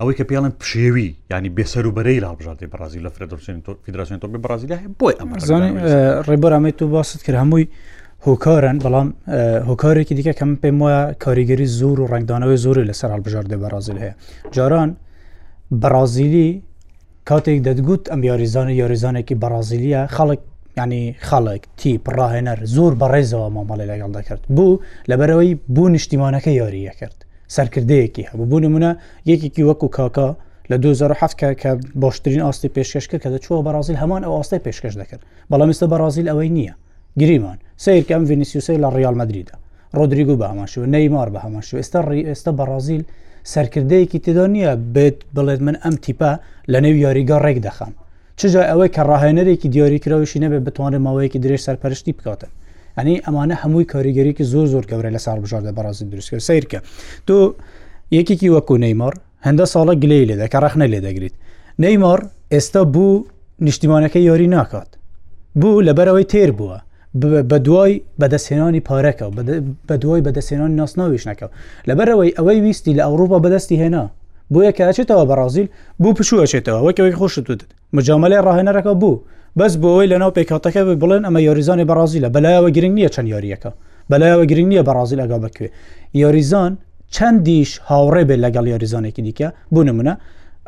ئەوەی 0.00 0.14
کە 0.18 0.24
پێڵن 0.30 0.52
پشێوی 0.60 1.08
ینی 1.30 1.50
بێسەر 1.56 1.84
و 1.86 1.92
بەرەی 1.96 2.18
لاابژاتی 2.24 2.66
بەرازیل 2.72 3.02
لە 3.06 3.10
فرێدرسین 3.16 3.56
فیدراسین 3.84 4.18
تۆ 4.20 4.26
بێ 4.32 4.38
برازیل 4.44 4.70
بۆی 5.00 5.14
ئەمە 5.20 5.34
ڕێبەر 6.28 6.52
ئەمەی 6.56 6.72
تو 6.78 6.86
باست 6.94 7.22
کرد 7.26 7.36
هەمووی 7.42 7.66
هۆکارن 8.26 8.76
بەڵام 8.84 9.08
هۆکارێکی 9.68 10.14
دیکە 10.18 10.32
کەم 10.38 10.50
پێم 10.62 10.76
وایە 10.82 11.02
کاریگەری 11.24 11.68
زۆر 11.80 11.96
و 12.00 12.08
ڕنگدانەوەی 12.12 12.60
زۆری 12.64 12.84
لەسەر 12.90 13.10
هەڵبژاردە 13.14 13.56
بەرازیل 13.64 13.98
هەیە 14.04 14.14
جاران 14.56 14.90
بەرازیلی 15.82 16.48
کاتێک 17.28 17.58
دەدگوت 17.66 18.02
ئەم 18.12 18.20
یاریزانە 18.30 18.72
یاریزانێکی 18.82 19.34
بەرازیلیە 19.42 20.00
خەڵک 20.16 20.40
ینی 20.78 21.04
خەڵک 21.28 21.62
تیپ 21.80 22.02
ڕاهێنەر 22.18 22.58
زۆر 22.76 22.92
بەڕێزەوە 23.00 23.48
مامەڵی 23.56 23.86
لەگەڵ 23.90 24.10
دەکرد 24.18 24.42
بوو 24.56 24.80
لەبەرەوەی 25.10 25.52
بوو 25.74 25.88
نیشتیمانەکە 25.96 26.50
یاریە 26.60 26.92
کرد 27.00 27.18
سەرکردەیەکی 27.56 28.24
هەبوو 28.30 28.46
بوو 28.50 28.60
نمونە 28.64 28.92
یەکێکی 29.30 29.62
وەکو 29.68 29.88
کاکا 29.96 30.28
لە 30.70 30.76
2007 30.76 31.58
کە 31.60 31.68
باشترین 32.02 32.42
ئاستی 32.46 32.68
پێشکەش 32.74 33.06
کرد 33.10 33.22
کە 33.24 33.28
دەچوە 33.34 33.58
بەرازیل 33.66 33.96
هەمان 34.02 34.22
ئەو 34.24 34.34
ئاستی 34.38 34.60
پێشکەش 34.66 34.94
دەکرد 35.00 35.22
بەڵام 35.50 35.68
ئێستا 35.72 35.86
بەرازیل 35.92 36.28
ئەوەی 36.32 36.50
نییە 36.56 36.74
گریمان 37.20 37.56
سیر 37.84 38.02
کەم 38.10 38.22
ڤینیسیوسی 38.30 38.76
لە 38.84 38.88
ڕیال 38.96 39.14
مدریدا 39.20 39.54
ڕۆدریگو 39.98 40.36
بە 40.40 40.46
هەماشوە 40.52 40.84
نەیمار 40.94 41.28
بە 41.34 41.40
هەماشو 41.44 41.76
ئێستا 41.82 42.00
ئێستا 42.30 42.52
بەڕازیل 42.58 43.02
سەرکردەیەکی 43.54 44.18
تێدا 44.24 44.46
نییە 44.54 44.72
بێت 44.94 45.18
بڵێت 45.36 45.60
من 45.66 45.76
ئەم 45.84 45.96
تیپە 46.04 46.32
لە 46.72 46.78
نێو 46.84 46.96
یاریگە 47.06 47.36
ڕێک 47.44 47.58
دەخام 47.66 47.92
چجا 48.38 48.62
ئەوەی 48.70 48.90
کە 48.96 49.02
ڕاهێنەرێکی 49.10 49.68
دیاریکراویشی 49.74 50.42
نەبێت 50.44 50.62
بتوانێت 50.66 51.02
ماوەیەکی 51.06 51.38
درێژ 51.44 51.60
سەرپەرشتی 51.68 52.12
بکاتن 52.18 52.50
ئەنی 52.98 53.16
ئەمانە 53.26 53.56
هەمووی 53.62 53.86
کاریگەریکی 53.92 54.44
زۆر 54.52 54.66
زۆر 54.72 54.84
گەورە 54.90 55.10
لە 55.16 55.20
ساڵ 55.26 55.36
بژاردە 55.44 55.72
بەڕازی 55.76 56.04
دروستکە 56.12 56.40
سیرکە 56.48 56.80
تۆ 57.26 57.36
یەکێکی 58.18 58.48
وەکو 58.54 58.74
نەیمار 58.84 59.14
هەندە 59.46 59.64
ساڵە 59.74 59.94
گلەی 60.02 60.24
لێدا 60.30 60.46
کە 60.52 60.58
ڕخنە 60.64 60.86
لێ 60.92 61.00
دەگریت 61.06 61.34
نەیمار 61.82 62.20
ئێستا 62.52 62.80
بوو 62.94 63.26
نیشتیمانەکە 63.66 64.18
یاری 64.28 64.48
ناکات 64.56 64.88
بوو 65.60 65.84
لەبەرەوەی 65.86 66.26
تێر 66.32 66.50
بووە 66.58 66.78
بە 67.18 67.58
دوای 67.66 68.02
بەدەستێنانی 68.20 68.82
پارەکە 68.88 69.22
و 69.26 69.30
بە 69.88 69.92
دوای 70.02 70.20
بەدەستێنانی 70.26 70.76
ناسناویش 70.80 71.22
نەکەو 71.30 71.48
لەبەرەوەی 71.88 72.34
ئەوەی 72.38 72.58
ویستی 72.64 72.94
لە 72.98 73.02
ئەوروپا 73.08 73.38
بەدەستی 73.44 73.78
هێنا 73.82 74.02
بۆیە 74.52 74.72
کەچێتەوە 74.78 75.24
بەرازیل 75.30 75.66
بوو 76.02 76.14
پشوەچێتەوە 76.18 76.80
وەکەوەی 76.86 77.14
خۆشتوت 77.20 77.60
مجاملی 77.96 78.38
ڕاهێنەرەکە 78.46 78.92
بوو 79.02 79.14
بەس 79.58 79.72
بۆەوەی 79.82 80.08
لەناو 80.12 80.30
پێکاتەکە 80.36 80.80
بڵێن 81.02 81.22
ئەمە 81.26 81.40
یاریزانی 81.48 81.84
بەرازیلە 81.90 82.28
بەلایەوە 82.34 82.70
گرنگ 82.76 82.94
نییە 82.98 83.10
چەند 83.14 83.26
یاریەکە 83.34 83.70
بەلایەوە 84.10 84.44
گرنگ 84.50 84.68
نییە 84.72 84.82
بەرازیل 84.88 85.20
ئەگا 85.24 85.38
بکوێ 85.44 85.68
یاریزان 86.22 86.72
چەندیش 87.14 87.70
هاوڕێ 87.90 88.22
بێت 88.28 88.40
لەگەڵ 88.44 88.64
یاریزانێکی 88.72 89.22
دیکە 89.26 89.48
بوو 89.72 89.82
نمونە 89.88 90.14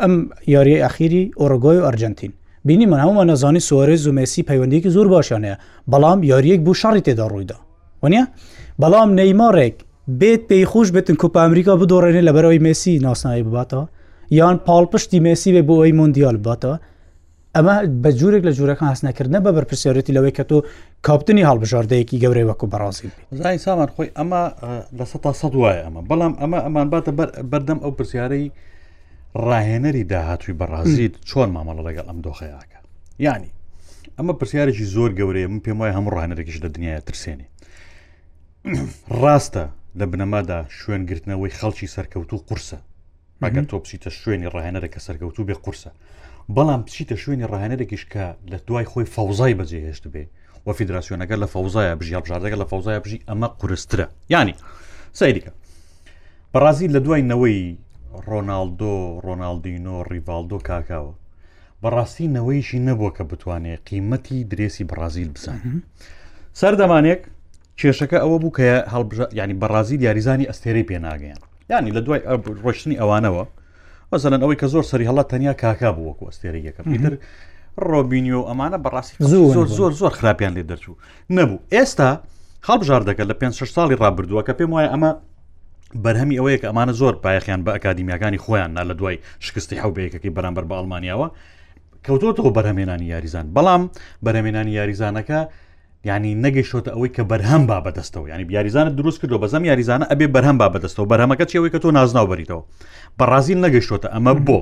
ئەم 0.03 0.13
یاری 0.55 0.75
ئەخیری 0.85 1.23
ئۆرگۆی 1.41 1.79
و 1.83 1.87
ئەرجنتین 1.87 2.33
بینی 2.67 2.87
من 2.87 3.01
هەمومان 3.01 3.29
نەزانی 3.31 3.61
سوارە 3.69 3.97
زومەسی 4.05 4.43
پەیوەندیکی 4.51 4.89
زۆر 4.97 5.07
باشانەیە 5.15 5.57
بەڵام 5.93 6.19
یاریەک 6.33 6.61
بوو 6.67 6.75
شەڕی 6.81 7.03
تێدا 7.07 7.25
ڕوویدا 7.31 7.57
وە 8.03 8.09
بەڵام 8.83 9.09
نەیمارێک 9.21 9.75
بێت 10.21 10.43
پێی 10.49 10.65
خۆش 10.71 10.89
بێتن 10.95 11.17
کوپ 11.23 11.35
ئەمریکا 11.43 11.73
بدۆڕێنێ 11.83 12.23
لە 12.29 12.33
بەرەوەی 12.37 12.61
مسی 12.67 12.95
ناسنایی 13.07 13.45
بباتەوە 13.47 13.85
یان 14.39 14.57
پاڵپشتی 14.67 15.19
مسی 15.27 15.51
بێ 15.57 15.63
بۆ 15.69 15.75
ئەوی 15.81 15.93
مندیال 16.01 16.37
باتەوە 16.47 16.77
ئەمە 17.57 17.75
بە 18.03 18.11
جوورێک 18.19 18.43
لە 18.49 18.53
جوورەکان 18.59 18.89
هەستنەکردە 18.93 19.39
بە 19.45 19.51
بەرپسیارەتی 19.57 20.13
لەوەی 20.17 20.33
کە 20.37 20.45
تۆ 20.51 20.57
کاپتنی 21.07 21.47
هەڵبژاردەیەکی 21.49 22.21
گەورەی 22.23 22.47
وەکو 22.51 22.67
بەڕازی 22.73 23.09
زای 23.43 23.59
سامان 23.65 23.89
خۆی 23.95 24.09
ئەمە 24.19 24.43
لە 24.99 25.05
سە 25.11 25.17
سە 25.41 25.47
وایە 25.63 25.81
ئەمە 25.87 26.01
بەڵام 26.11 26.33
ئەمە 26.43 26.59
ئەمان 26.67 26.89
باتە 26.95 27.11
بەردەم 27.53 27.79
ئەو 27.83 27.93
پرسیارەی 27.99 28.45
ڕاهێنەری 29.37 30.05
داهاتووی 30.13 30.59
بەڕازیت 30.61 31.15
چۆن 31.29 31.49
مامەڵە 31.57 31.83
لەگەڵ 31.89 32.07
ئەم 32.09 32.19
دۆخەیەکە 32.25 32.79
ینی 33.25 33.51
ئەمە 34.17 34.33
پرسیارێکی 34.39 34.85
زۆر 34.95 35.11
گەورەیە 35.19 35.49
من 35.53 35.61
پێم 35.65 35.79
وایە 35.81 35.95
هەموو 35.97 36.15
ڕانەرێکیش 36.17 36.59
لە 36.65 36.69
دنیاە 36.75 37.01
ترسێنێ 37.09 37.47
ڕاستە 39.21 39.65
لە 39.99 40.05
بنەمادا 40.11 40.59
شوێنگرتنەوەی 40.79 41.57
خەڵکی 41.59 41.93
سەرکەوتو 41.95 42.45
قورسە 42.49 42.79
مەگەن 43.43 43.65
تۆ 43.71 43.75
پچیتە 43.85 44.11
شوێنی 44.21 44.49
ڕاهێنەرێکە 44.55 45.01
سەرکەوتو 45.07 45.47
بێ 45.49 45.55
قورسە 45.65 45.91
بەڵام 46.57 46.81
پچیتە 46.87 47.17
شوێنی 47.25 47.47
ڕاهێنەرێکیش 47.53 48.05
کە 48.13 48.25
لە 48.51 48.59
دوای 48.67 48.87
خۆی 48.91 49.07
فەوزای 49.15 49.57
بەجێهێشت 49.59 50.05
بێ 50.13 50.25
وە 50.67 50.73
فیدراسیۆنەکە 50.79 51.37
لە 51.43 51.47
فەوزایە 51.53 51.93
بژی 52.01 52.15
هەڵبژاردەکە 52.17 52.57
لە 52.63 52.67
فەوزای 52.71 52.99
بژی 53.05 53.19
ئەمە 53.29 53.49
قورسترە 53.61 54.07
ینی 54.33 54.55
سەیریکە 55.19 55.53
بەڕازی 56.53 56.89
لە 56.95 57.01
دوای 57.05 57.23
نەوەی 57.31 57.61
ڕۆناالدۆ 58.31 58.93
ڕۆناالدینۆ 59.27 59.97
ڕیڤالدۆ 60.11 60.59
کاکاوە 60.69 61.13
بەڕاستی 61.83 62.27
نەوەیشی 62.37 62.79
نەبووە 62.89 63.11
کە 63.17 63.25
بتوانێت 63.31 63.81
قیمەتی 63.91 64.39
درێسی 64.53 64.85
بەرازیل 64.91 65.31
بزان 65.37 65.59
سەردەمانێک 66.61 67.21
کێشەکە 67.79 68.19
ئەوە 68.23 68.39
بوو 68.43 68.55
کە 68.59 68.67
هەڵبژ 68.95 69.19
ینی 69.39 69.57
بەڕازیل 69.63 70.01
یاریزانی 70.07 70.49
ئەستێری 70.51 70.85
پێناگەیان 70.91 71.41
ینی 71.71 71.91
لە 71.97 72.01
دوای 72.07 72.21
ڕۆشتنی 72.65 72.97
ئەوانەوە 73.01 73.45
وەزەن 74.13 74.43
ئەوەی 74.43 74.59
کە 74.63 74.67
زۆر 74.75 74.85
سەری 74.91 75.07
هەڵات 75.11 75.29
تەنیا 75.33 75.55
کاکا 75.63 75.91
بووەکو 75.97 76.29
ئەستێریەکە 76.31 76.83
پیتر 76.91 77.15
ڕۆبینیۆ 77.91 78.41
ئەمانە 78.49 78.79
بەڕاستی 78.85 79.15
زۆر 79.55 79.67
زۆر 79.79 79.91
زۆر 80.01 80.13
خراپیان 80.19 80.53
لێ 80.57 80.63
دەرچوو 80.71 80.99
نەبوو 81.37 81.59
ئێستا 81.75 82.11
خەڵبژاردەکە 82.67 83.23
لە 83.31 83.35
پێ 83.41 83.47
ساڵی 83.77 83.97
ڕابردووە 84.03 84.43
کە 84.47 84.53
پێم 84.59 84.71
وایە 84.75 84.91
ئەمە 84.93 85.11
بەرهەمی 85.95 86.39
ئەوەیە 86.39 86.59
کە 86.61 86.67
ئەمانە 86.71 86.93
زۆر 87.01 87.15
پایەخیان 87.25 87.65
بە 87.65 87.71
ئەکادمیەکانی 87.75 88.39
خۆیان 88.39 88.71
نا 88.77 88.83
لە 88.85 88.95
دوای 88.99 89.19
شکستی 89.41 89.79
حوبەیەکەکی 89.83 90.31
بەرامبەر 90.37 90.65
بە 90.71 90.75
ئەلمانیاوە 90.79 91.29
کەوتۆتەوە 92.07 92.51
بەرهمێنانی 92.57 93.03
یاریزان 93.13 93.47
بەڵام 93.57 93.83
بەرهمێنانی 94.25 94.73
یاریزانەکە 94.79 95.41
ینی 96.09 96.33
نەگەیشتە 96.45 96.91
ئەوەی 96.95 97.11
کە 97.17 97.23
بەرهەم 97.31 97.63
با 97.71 97.79
بەدەستەوە 97.85 98.27
ینی 98.33 98.47
یاریزانە 98.57 98.91
دروست 98.99 99.19
کردو 99.21 99.39
بەزەم 99.43 99.63
یاریزانە 99.71 100.05
ئەبێ 100.11 100.27
بەرهەم 100.35 100.57
با 100.59 100.69
بەدەستەوە 100.75 101.07
بەرهەمەکە 101.13 101.45
چێوەی 101.51 101.71
کە 101.75 101.79
تۆ 101.85 101.89
نازناو 101.99 102.27
بەریتەوە 102.31 102.63
بەڕازی 103.21 103.55
نەگەیشتە 103.65 104.09
ئەمە 104.15 104.33
بۆ 104.47 104.59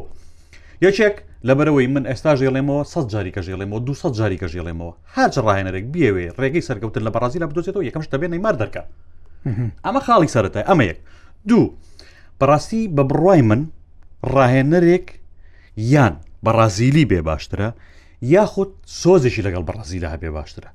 یەکێک 0.86 1.16
لەبەرەوەی 1.48 1.86
من 1.94 2.04
ئێستا 2.10 2.32
ژێڵێمەوە 2.40 2.82
سە 2.92 3.00
جاری 3.12 3.32
کە 3.36 3.40
ژێڵێمەوە 3.46 3.78
دو 3.86 3.94
جاری 4.18 4.38
کە 4.42 4.46
ژێڵێمەوە 4.52 4.94
هاچ 5.14 5.34
ڕاهێنەرێک 5.44 5.84
بیاوێ 5.92 6.26
ڕێگەی 6.40 6.62
سەرکەوتن 6.68 7.02
لە 7.06 7.10
بەڕازی 7.14 7.38
لە 7.42 7.46
بدۆچێتەوە 7.50 7.82
یەکەم 7.88 8.02
شتە 8.06 8.16
بێنەی 8.20 8.40
مار 8.44 8.56
دەکە 8.62 8.82
ئەمە 9.86 10.00
خاڵی 10.06 10.28
سەرەتای 10.34 10.64
ئەمە 10.68 10.84
یەک 10.90 10.98
دوو 11.48 11.72
بەڕاستی 12.40 12.82
بە 12.96 13.02
بڕای 13.10 13.40
من 13.48 13.60
ڕاهێنەرێک 14.34 15.06
یان 15.92 16.14
بەڕازیلی 16.46 17.04
بێ 17.10 17.20
باشترە 17.28 17.68
یاخود 18.34 18.70
سۆزێکی 19.02 19.44
لەگەڵ 19.46 19.62
بەڕازیلا 19.68 20.08
هەبێ 20.14 20.30
باشترە 20.38 20.68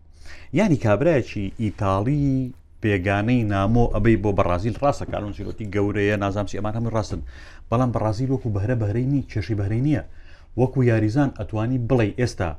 ینی 0.60 0.78
کابراایکی 0.84 1.46
ئیتاالی 1.62 2.54
پێگانەی 2.82 3.48
نامۆ 3.54 3.86
ئەبەی 3.94 4.18
بۆ 4.24 4.32
بەڕازیل 4.40 4.76
ڕاستە 4.84 5.06
کارۆنسیرۆتی 5.12 5.70
گەورەیە 5.76 6.16
نازامسی 6.24 6.58
ئەمان 6.58 6.74
هەموو 6.78 6.94
ڕاستن 6.96 7.22
بەڵام 7.70 7.92
بەڕازیل 7.96 8.30
وەکو 8.32 8.54
بەرە 8.56 8.76
بەرەینی 8.82 9.26
کێشی 9.32 9.56
بەرەی 9.62 9.84
نییە 9.88 10.04
وەکو 10.60 10.80
یاریزان 10.92 11.30
ئەتوانی 11.40 11.80
بڵێ 11.90 12.10
ئێستا 12.20 12.50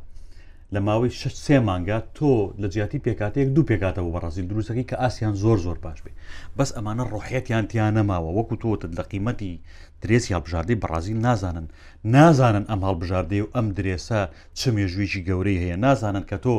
لە 0.75 0.81
ماوەی 0.89 1.13
شش 1.21 1.35
سێ 1.47 1.59
مانگە 1.69 1.99
تۆ 2.17 2.33
لە 2.63 2.69
جیاتی 2.75 3.03
پێکاتەیەک 3.07 3.49
دوو 3.55 3.69
پێکاتەوە 3.71 4.11
بەڕازیل 4.15 4.47
دروستەکەی 4.51 4.89
کە 4.91 4.97
ئاسیان 5.03 5.35
زۆر 5.43 5.59
زۆر 5.65 5.79
باش 5.85 5.99
بێ 6.05 6.13
بەس 6.57 6.71
ئەمانە 6.77 7.05
ڕۆحەتیان 7.13 7.65
تیانەماوە 7.71 8.31
وەکو 8.39 8.61
تۆتت 8.63 8.93
لە 8.99 9.05
قیمەتی 9.13 9.61
درێس 10.03 10.25
هەڵبژاردەی 10.33 10.81
بەڕازیل 10.83 11.19
نازانن 11.27 11.67
نازانن 12.15 12.65
ئەم 12.71 12.81
هەڵبژاردەی 12.87 13.43
و 13.43 13.51
ئەم 13.57 13.67
درێسە 13.79 14.21
چ 14.59 14.61
مێژویی 14.75 15.25
گەورەی 15.29 15.61
هەیە 15.63 15.77
نازانن 15.85 16.25
کە 16.31 16.37
تۆ 16.45 16.55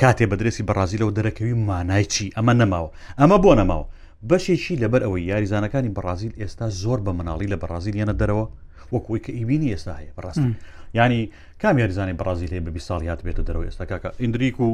کاتێ 0.00 0.24
بە 0.30 0.36
درێسی 0.40 0.66
بەڕازیلەوە 0.68 1.12
دەرەکەوی 1.16 1.58
مانای 1.68 2.04
چی 2.12 2.32
ئەمە 2.36 2.54
نەماوە 2.60 2.88
ئەمە 3.20 3.36
بۆ 3.44 3.52
نەماوە 3.60 3.84
بەشێکی 4.30 4.80
لەبەر 4.82 5.00
ئەوەی 5.04 5.28
یاریزانەکانی 5.30 5.94
بەڕازیل 5.96 6.32
ئێستا 6.40 6.66
زۆر 6.82 6.98
بە 7.06 7.10
مناڵی 7.18 7.50
لە 7.52 7.56
بەڕازیل 7.62 7.94
یەنە 8.02 8.14
دەرەوە 8.20 8.46
وەکوی 8.94 9.20
کە 9.26 9.30
ئیبینی 9.38 9.74
ئێستا 9.76 9.94
هەیە 9.98 10.12
بەڕاستی 10.22 10.52
ینی 11.00 11.20
کامیاریزانانی 11.62 12.18
بەازیل 12.20 12.50
هەیە 12.54 12.64
بە 12.76 12.80
ساڵی 12.88 13.08
هات 13.10 13.20
بێتە 13.26 13.42
دەرەوە 13.48 13.64
ئێستا 13.68 13.84
کاکە 13.90 14.10
ئیندریک 14.22 14.56
و 14.60 14.68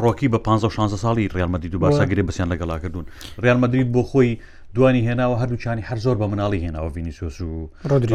ڕۆکی 0.00 0.28
بە 0.32 0.38
15 0.38 0.96
ساڵی 1.04 1.28
ڕالمەدی 1.36 1.68
دو 1.68 1.78
باساگرێ 1.84 2.22
بەسییان 2.28 2.48
لەگەڵا 2.52 2.76
کردوون 2.82 3.06
ڕالمەدرید 3.44 3.88
بۆ 3.94 4.02
خۆی 4.10 4.38
دوانی 4.74 5.02
هێناوە 5.08 5.36
هەردووچانی 5.42 5.82
هەر 5.88 5.98
زۆر 6.04 6.16
بە 6.20 6.26
مناڵی 6.32 6.60
هێناوە 6.64 6.90
ڤینیسۆس 6.94 7.40
و 7.40 7.68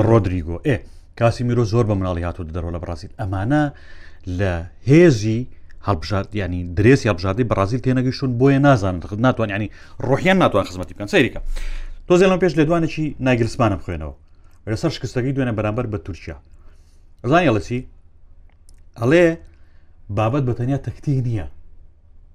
ڕۆدریگۆ 0.09 0.57
ئێ 0.67 0.77
کاسی 1.19 1.43
میرۆ 1.43 1.63
زۆر 1.73 1.85
بە 1.89 1.93
مناڵی 1.99 2.23
هاتو 2.27 2.43
دەرەوە 2.43 2.71
لە 2.75 2.79
بڕازیل 2.83 3.11
ئەمانە 3.19 3.63
لە 4.39 4.53
هێزی 4.89 5.39
هەڵبژات 5.87 6.27
ینی 6.41 6.61
درێسی 6.77 7.07
هەبژاردی 7.11 7.43
بەازیل 7.51 7.79
تێنەگەیشتون 7.85 8.31
بۆیە 8.39 8.59
نازانن 8.67 8.99
ناتوان 9.27 9.49
ینی 9.49 9.67
ڕۆحیان 10.07 10.37
ناتوان 10.43 10.63
خزمەتی 10.69 10.93
بکەن 10.95 11.09
سەیریکە 11.13 11.39
تۆزێڵم 12.07 12.39
پێش 12.43 12.53
لە 12.59 12.63
دوانێکی 12.67 13.05
ناگرسمانە 13.27 13.75
بخوێنەوە 13.81 14.15
لەسەر 14.71 14.91
شکستەکەی 14.95 15.33
دوێنە 15.35 15.53
بەرامبەر 15.57 15.85
بە 15.93 15.97
تورکیا 16.05 16.35
زانیە 17.31 17.51
لەچی 17.57 17.79
ئەڵێ 18.99 19.25
بابەت 20.17 20.43
بەتەنیا 20.49 20.79
تەکتیک 20.87 21.17
نییە 21.27 21.47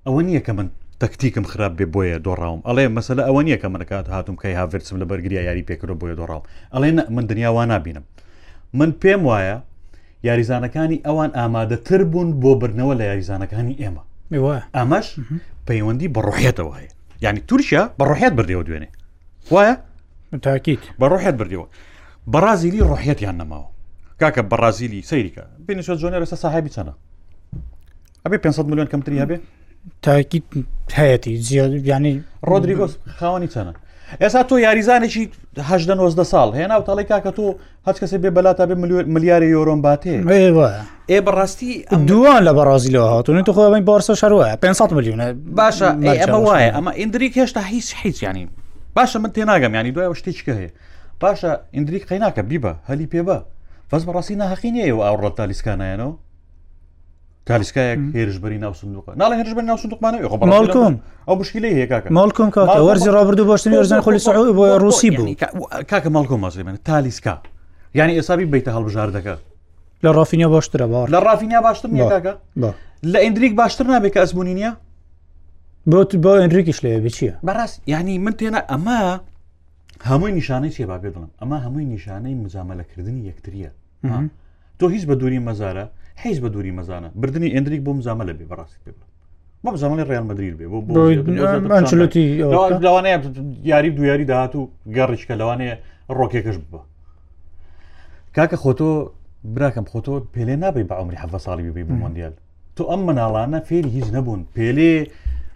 ئەوە 0.06 0.20
نییە 0.28 0.42
کە 0.46 0.52
من 0.58 0.68
تەکتیکم 1.02 1.44
خراپ 1.52 1.72
بێ 1.78 1.86
بۆیە 1.94 2.18
دۆڕاوم 2.26 2.60
ئەڵێ 2.68 2.84
مەسلە 2.96 3.22
ئەوە 3.28 3.40
نییە 3.46 3.58
کە 3.62 3.68
منکات 3.74 4.06
هاتم 4.14 4.36
کەی 4.42 4.54
هاڤرسم 4.58 4.96
لە 5.02 5.06
بەرگریا 5.10 5.42
یاری 5.48 5.64
پێکرۆ 5.68 5.94
بۆیە 6.00 6.14
دۆڕاوم 6.20 6.44
ئەڵێ 6.74 6.88
من 7.16 7.24
دنیاوان 7.30 7.68
نبینم 7.74 8.04
من 8.78 8.90
پێم 9.02 9.20
وایە 9.28 9.56
یاریزانەکانی 10.28 10.98
ئەوان 11.06 11.30
ئامادەتر 11.38 12.00
بوون 12.10 12.28
بۆ 12.42 12.50
برنەوە 12.60 12.94
لە 13.00 13.04
یاریزانەکانی 13.10 13.74
ئێمە 13.82 14.02
ئەمەش 14.76 15.06
پەیوەندی 15.68 16.08
بەڕۆحێتەوە 16.14 16.72
هەیە 16.80 16.90
ینی 17.24 17.42
تورکیا 17.50 17.82
بەڕۆحێت 17.98 18.32
بردەوە 18.38 18.62
دوێنێ 18.66 18.88
وایە 19.52 19.74
تاکییت 20.46 20.82
بەڕۆحێت 21.00 21.34
بردەوە 21.40 21.66
بەرازیلی 22.32 22.78
ڕحەتیان 22.90 23.36
نەماوە 23.42 23.68
کاکە 24.22 24.42
بەرازیلی 24.50 25.02
سەیریکە 25.10 25.44
بینشە 25.68 25.94
جۆنێ 26.00 26.18
لەستا 26.22 26.34
ساحبی 26.36 26.70
چەنە 26.76 26.92
ئەبێ 28.26 28.36
500 28.38 28.66
میلیۆن 28.68 28.86
کەمتری 28.92 29.20
هەبێ 29.22 29.36
تاکی 30.02 30.42
هەیەی 30.96 31.36
زیانی 31.48 32.22
ڕۆدریگۆس 32.48 32.92
خاوەنی 33.20 33.50
چەنە 33.54 33.74
ئێستا 34.20 34.42
تۆ 34.48 34.54
یاریزانێکی 34.60 35.30
ه 35.58 35.78
ساڵ 36.24 36.48
هێنا 36.54 36.76
و 36.78 36.82
تاڵی 36.88 37.04
کاکە 37.12 37.30
تۆ 37.38 37.46
هەچ 37.86 37.96
کەسێ 38.02 38.16
بێ 38.22 38.30
بەلا 38.36 38.52
تا 38.58 38.66
بێ 38.66 38.74
ملیارە 39.14 39.46
یۆرۆم 39.46 39.80
باتێ 39.82 40.14
ئێ 41.10 41.20
بەڕاستی 41.26 41.84
دووان 42.08 42.42
لە 42.48 42.52
بەڕازی 42.58 42.90
لەوە 42.94 43.08
هاتون 43.16 43.42
تو 43.44 43.52
خۆی 43.52 43.80
بارسە 43.90 44.14
شەروە 44.20 44.56
500 44.56 44.92
میلیونە 44.92 45.26
باشە 45.56 45.90
ئەمە 46.20 46.38
وایە 46.48 46.70
ئەمە 46.76 46.92
ئندریک 47.02 47.38
هێشتا 47.38 47.60
هیچ 47.64 47.94
حیچ 48.02 48.22
ینی 48.22 48.48
باشە 48.98 49.16
من 49.16 49.30
تێناگەم 49.36 49.74
ینی 49.74 49.92
دوای 49.92 50.14
شتێکی 50.14 50.52
هەیە 50.58 50.72
پاشە 51.24 51.52
ئندریک 51.76 52.04
قەیناکە 52.10 52.42
بیبە 52.50 52.72
هەلی 52.90 53.06
پێبە 53.12 53.38
فەز 53.90 54.02
بەڕاستی 54.08 54.36
ناحقی 54.42 54.70
نیەوە 54.76 55.02
ئاوڕە 55.06 55.30
تالیسکانایەنەوە 55.38 56.12
کالیسکایەک 57.48 58.00
هێرشبری 58.16 58.58
ناو 58.64 58.72
سندوق 58.80 59.04
ناڵە 59.20 59.34
هێرش 59.38 59.52
بەر 59.56 59.64
ناو 59.70 59.76
سندوقمانەوەڵکم 59.82 60.94
ئەو 61.28 61.36
بشکیل 61.40 61.64
هەیەکە 61.70 62.10
مالکم 62.18 62.48
کاکە 62.56 62.78
وەرزی 62.88 63.08
ڕابردو 63.16 63.44
باشتنی 63.50 63.76
ەرزان 63.82 64.00
خۆلی 64.06 64.18
سعود 64.26 64.48
بۆ 64.58 64.64
ڕوسی 64.84 65.10
بوو 65.16 65.26
کاکە 65.90 66.08
مالکۆ 66.16 66.36
مازێنە 66.44 66.78
تالیسکا 66.88 67.34
یعنی 67.98 68.12
ئێسابی 68.20 68.46
بیتە 68.52 68.68
هەڵبژار 68.76 69.08
دەکە 69.16 69.36
لە 70.04 70.10
ڕافینیا 70.16 70.48
باشترە 70.54 70.86
باڕ 70.92 71.06
لە 71.14 71.18
ڕافینیا 71.26 71.60
باشتر 71.66 71.88
نیەکە 71.94 72.32
لە 73.12 73.18
ئندریک 73.26 73.52
باشتر 73.60 73.84
نابێت 73.92 74.12
کە 74.14 74.20
ئەسبوونی 74.24 74.54
نیە 74.60 74.70
بۆ 75.90 75.98
بۆ 76.24 76.32
ئەندریکیش 76.42 76.78
لێ 76.84 76.90
بچیە 77.06 77.32
بەڕاست 77.48 77.78
یعنی 77.92 78.14
من 78.24 78.34
تێنە 78.40 78.60
ئەمە 78.70 79.00
هەمووی 80.02 80.32
نیشانەی 80.40 80.72
چێ 80.76 80.84
با 80.90 80.98
پێ 81.02 81.10
بڵم 81.14 81.28
ئەمە 81.40 81.56
هەمووی 81.64 81.86
نیشانەی 81.94 82.34
مزامەلەکردنی 82.44 83.22
یەکتریە 83.30 83.70
تۆ 84.78 84.84
هیچ 84.94 85.04
بە 85.08 85.14
دووری 85.20 85.40
مەزارە 85.48 85.84
هیچ 86.24 86.38
بە 86.42 86.48
دووری 86.54 86.72
مەزانە 86.78 87.08
بردننی 87.20 87.48
ئەندریک 87.54 87.80
بۆ 87.86 87.92
مزامە 87.98 88.24
لە 88.28 88.32
بێ 88.38 88.44
بەڕاستی 88.50 88.80
پێ 88.84 88.90
بڵم 88.96 89.08
بە 89.64 89.70
بزانانی 89.72 90.04
ڕیان 90.10 90.24
مدریر 90.30 90.54
بێ 90.58 90.66
بۆچلوتی 90.72 92.26
لەوانەیە 92.86 93.18
یاری 93.70 93.90
دویاری 93.90 94.24
داهات 94.30 94.52
و 94.56 94.70
گەڕچکە 94.96 95.34
لەوانەیە 95.40 95.74
ڕۆکێکش 96.18 96.56
بە 96.72 96.80
کاکە 98.36 98.56
خۆتۆ 98.62 98.90
براکەم 99.54 99.86
خۆتۆ 99.92 100.14
پێلێ 100.34 100.56
نابێ 100.64 100.82
بە 100.88 100.94
ئەمری 100.98 101.18
حەفە 101.22 101.38
ساڵی 101.44 101.70
بێ 101.76 101.84
بۆ 101.88 101.94
مندیال 102.02 102.32
تۆ 102.76 102.82
ئەم 102.90 103.00
مناڵانە 103.08 103.58
فێری 103.68 103.90
هیچ 103.96 104.08
نەبوون 104.16 104.40
پێلێ 104.56 104.90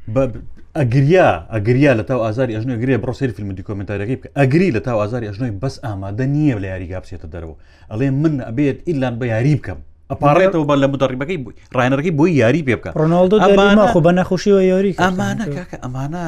ئەگریا 0.09 1.47
ئەگریا 1.55 1.91
لە 1.99 2.03
تاو 2.09 2.21
ئازاری 2.25 2.55
ئەژنە 2.57 2.75
گرێ 2.83 2.97
بڕۆسری 3.03 3.33
فیلم 3.37 3.51
دیکۆمنتارەکەی 3.59 4.17
بکە 4.21 4.29
ئەگری 4.39 4.71
لە 4.77 4.81
تاو 4.87 4.99
ئازاری 5.03 5.27
ئەژنۆی 5.31 5.55
بەس 5.63 5.75
ئامادە 5.85 6.27
نییە 6.35 6.59
لە 6.63 6.69
یاریگا 6.73 6.99
بچێتە 7.03 7.27
دەرەوە 7.35 7.55
ئەڵێ 7.91 8.09
من 8.23 8.35
ئەبێت 8.47 8.79
ئیلان 8.89 9.15
بە 9.21 9.27
یاری 9.35 9.55
بکەم 9.61 9.79
ئەپارڕێتەوە 10.13 10.65
بە 10.71 10.75
لە 10.83 10.87
مدەڕیبەکەی 10.93 11.39
ڕایەنەکەی 11.77 12.13
بۆی 12.19 12.33
یاری 12.43 12.63
پێ 12.67 12.75
بکە 12.79 12.91
ڕۆنالدۆماخۆ 13.01 14.01
بە 14.07 14.13
نەخۆشیەوە 14.19 14.63
یاری 14.73 14.93
ئەمانە 15.05 15.45
کاکە 15.57 15.77
ئەمانە 15.83 16.25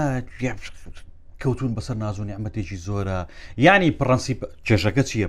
کەوتون 1.43 1.71
بەسەر 1.77 1.97
نازوونی 2.05 2.35
ئەمەتێکی 2.37 2.77
زۆرە 2.87 3.19
ینی 3.67 3.91
پرەنسیپ 3.99 4.41
کێشەکە 4.67 5.03
چییە 5.11 5.29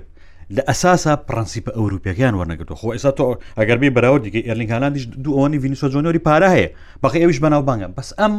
لە 0.52 0.64
ئەساسا 0.70 1.14
پرەنسیپە 1.32 1.72
ئەوروپیەکان 1.78 2.34
وەرنەگرتو 2.40 2.76
خۆ 2.80 2.88
ئێستا 2.96 3.12
تۆ 3.18 3.38
ئەگەربی 3.58 3.92
بەراوە 3.96 4.20
دیکە 4.24 4.42
ئەرلینگانانیش 4.48 5.06
دوو 5.24 5.36
ئەوانی 5.38 5.60
ڤینیسۆ 5.64 5.88
جۆنۆری 5.94 6.22
پارە 6.28 6.50
هەیە 6.56 6.70
بەخی 7.04 7.20
ئەویش 7.24 7.40
بەناوبانگە 7.44 7.88
بەس 7.98 8.10
ئەم 8.20 8.34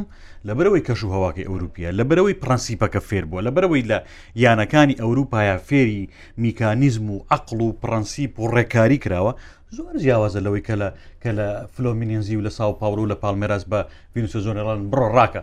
لە 0.46 0.52
بەرەوەی 0.58 0.82
کەش 0.86 1.00
و 1.04 1.12
هەواکە 1.14 1.42
ئەوروپیە 1.50 1.88
لە 1.98 2.04
بەرەوەی 2.10 2.36
پرەنسیپەکە 2.42 3.00
فێر 3.08 3.24
بووە 3.30 3.40
لە 3.46 3.50
بەرەوەی 3.56 3.84
لە 3.90 3.98
یانەکانی 4.44 4.94
ئەوروپایە 5.02 5.56
فێری 5.68 6.08
میکانیزم 6.44 7.10
و 7.10 7.16
عقل 7.30 7.60
و 7.60 7.76
پرەنسیپ 7.82 8.32
و 8.40 8.46
ڕێکاری 8.54 8.98
کراوە 9.04 9.32
زۆر 9.76 9.94
جیاوازە 10.04 10.40
لەوەی 10.44 10.62
کە 10.68 10.74
لە 10.82 10.88
کە 11.22 11.30
لە 11.38 11.46
فلۆمینینزی 11.74 12.36
و 12.36 12.42
لە 12.46 12.48
ساو 12.50 12.72
پاور 12.72 12.98
و 12.98 13.08
لە 13.12 13.16
پالمێراز 13.24 13.64
بە 13.72 13.78
ڤینوسۆ 14.14 14.38
زۆنێڵان 14.46 14.78
بڕۆ 14.90 15.08
ڕاکە 15.16 15.42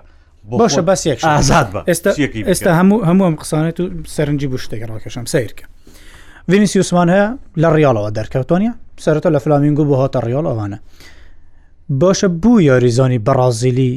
باشە 0.62 0.82
بەسێک 0.90 1.20
ئازاد 1.24 1.68
بە 1.74 1.82
ئێستا 1.90 2.10
ئێستا 2.50 2.72
هەموو 2.80 3.06
هەموو 3.10 3.26
ئەم 3.28 3.36
قسانێت 3.42 3.78
و 3.80 3.86
سەرنجی 4.16 4.48
بشتێک 4.54 4.82
ڕاکەشم 4.92 5.26
سیرکە 5.34 5.66
وینیسیوسمان 6.52 7.08
هەیە 7.16 7.28
لە 7.64 7.68
ڕیالەوە 7.76 8.12
دەرکەوتۆنیە 8.18 8.72
سەرەتا 9.04 9.30
لە 9.36 9.40
فلامینگو 9.46 9.84
بۆ 9.90 9.96
هاتە 10.02 10.20
ڕیال 10.28 10.46
ئەوانە 10.50 10.78
باشە 12.02 12.26
بوو 12.42 12.62
یاریزانی 12.70 13.20
بەرازیلی 13.28 13.94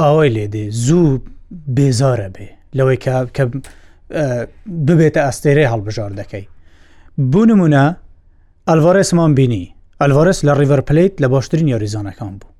ئەوەی 0.00 0.30
لێدێ 0.36 0.64
زوو 0.86 1.10
بێزارە 1.76 2.28
بێ 2.34 2.48
لەوەی 2.76 2.98
کە 3.38 3.44
ببێتە 4.86 5.20
ئەستێرەی 5.26 5.68
هەڵبژار 5.72 6.12
دەکەی 6.20 6.44
بوو 7.30 7.44
نمونە 7.50 7.84
ئەلڤارێسمان 8.68 9.30
بینی 9.38 9.64
ئەلڤارس 10.02 10.38
لە 10.46 10.52
ڕیڤەر 10.58 10.80
پلیت 10.88 11.14
لە 11.22 11.26
باشترین 11.34 11.68
یاریزانەکان 11.74 12.32
بوو 12.40 12.50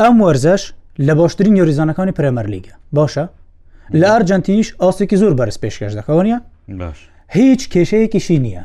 ئەم 0.00 0.14
وەرزەش 0.24 0.62
لە 1.08 1.12
باشترین 1.20 1.56
یاریزانەکانی 1.60 2.12
پرەمەرلیگە 2.18 2.74
باشە 2.96 3.24
لە 4.00 4.06
ئەرجنتینیش 4.12 4.68
ئاستێکی 4.82 5.16
زۆر 5.22 5.32
بەرز 5.38 5.56
پێشکەش 5.62 5.92
دەکەونە 5.98 6.36
باش 6.82 7.09
هیچ 7.32 7.68
کێشەیەکیشی 7.72 8.38
نییە 8.44 8.62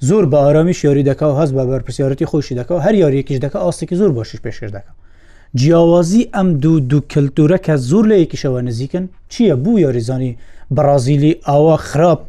زۆر 0.00 0.24
بە 0.30 0.36
ئارامی 0.44 0.74
شیاری 0.74 1.04
دەکا 1.10 1.22
و 1.22 1.38
هەست 1.40 1.52
بە 1.56 1.62
بەرپسیارەتی 1.70 2.26
خۆشی 2.30 2.54
دەکە 2.60 2.70
و 2.70 2.78
هەر 2.86 2.94
یاریەکیش 2.94 3.38
دەکە 3.44 3.56
ئاستێکی 3.64 3.94
زۆر 4.00 4.10
باشش 4.12 4.38
پێشر 4.44 4.68
دەکە 4.76 4.92
جیاوازی 5.54 6.28
ئەم 6.34 6.48
دوو 6.62 6.78
دوو 6.80 7.00
کللتورە 7.12 7.58
کە 7.66 7.74
زۆر 7.90 8.04
لە 8.10 8.16
یەکیشەوە 8.22 8.60
نزیکن 8.68 9.08
چییە 9.32 9.54
بوو 9.62 9.78
یاریزانی 9.80 10.36
بەرازیلی 10.76 11.32
ئاوا 11.48 11.76
خراپ 11.76 12.20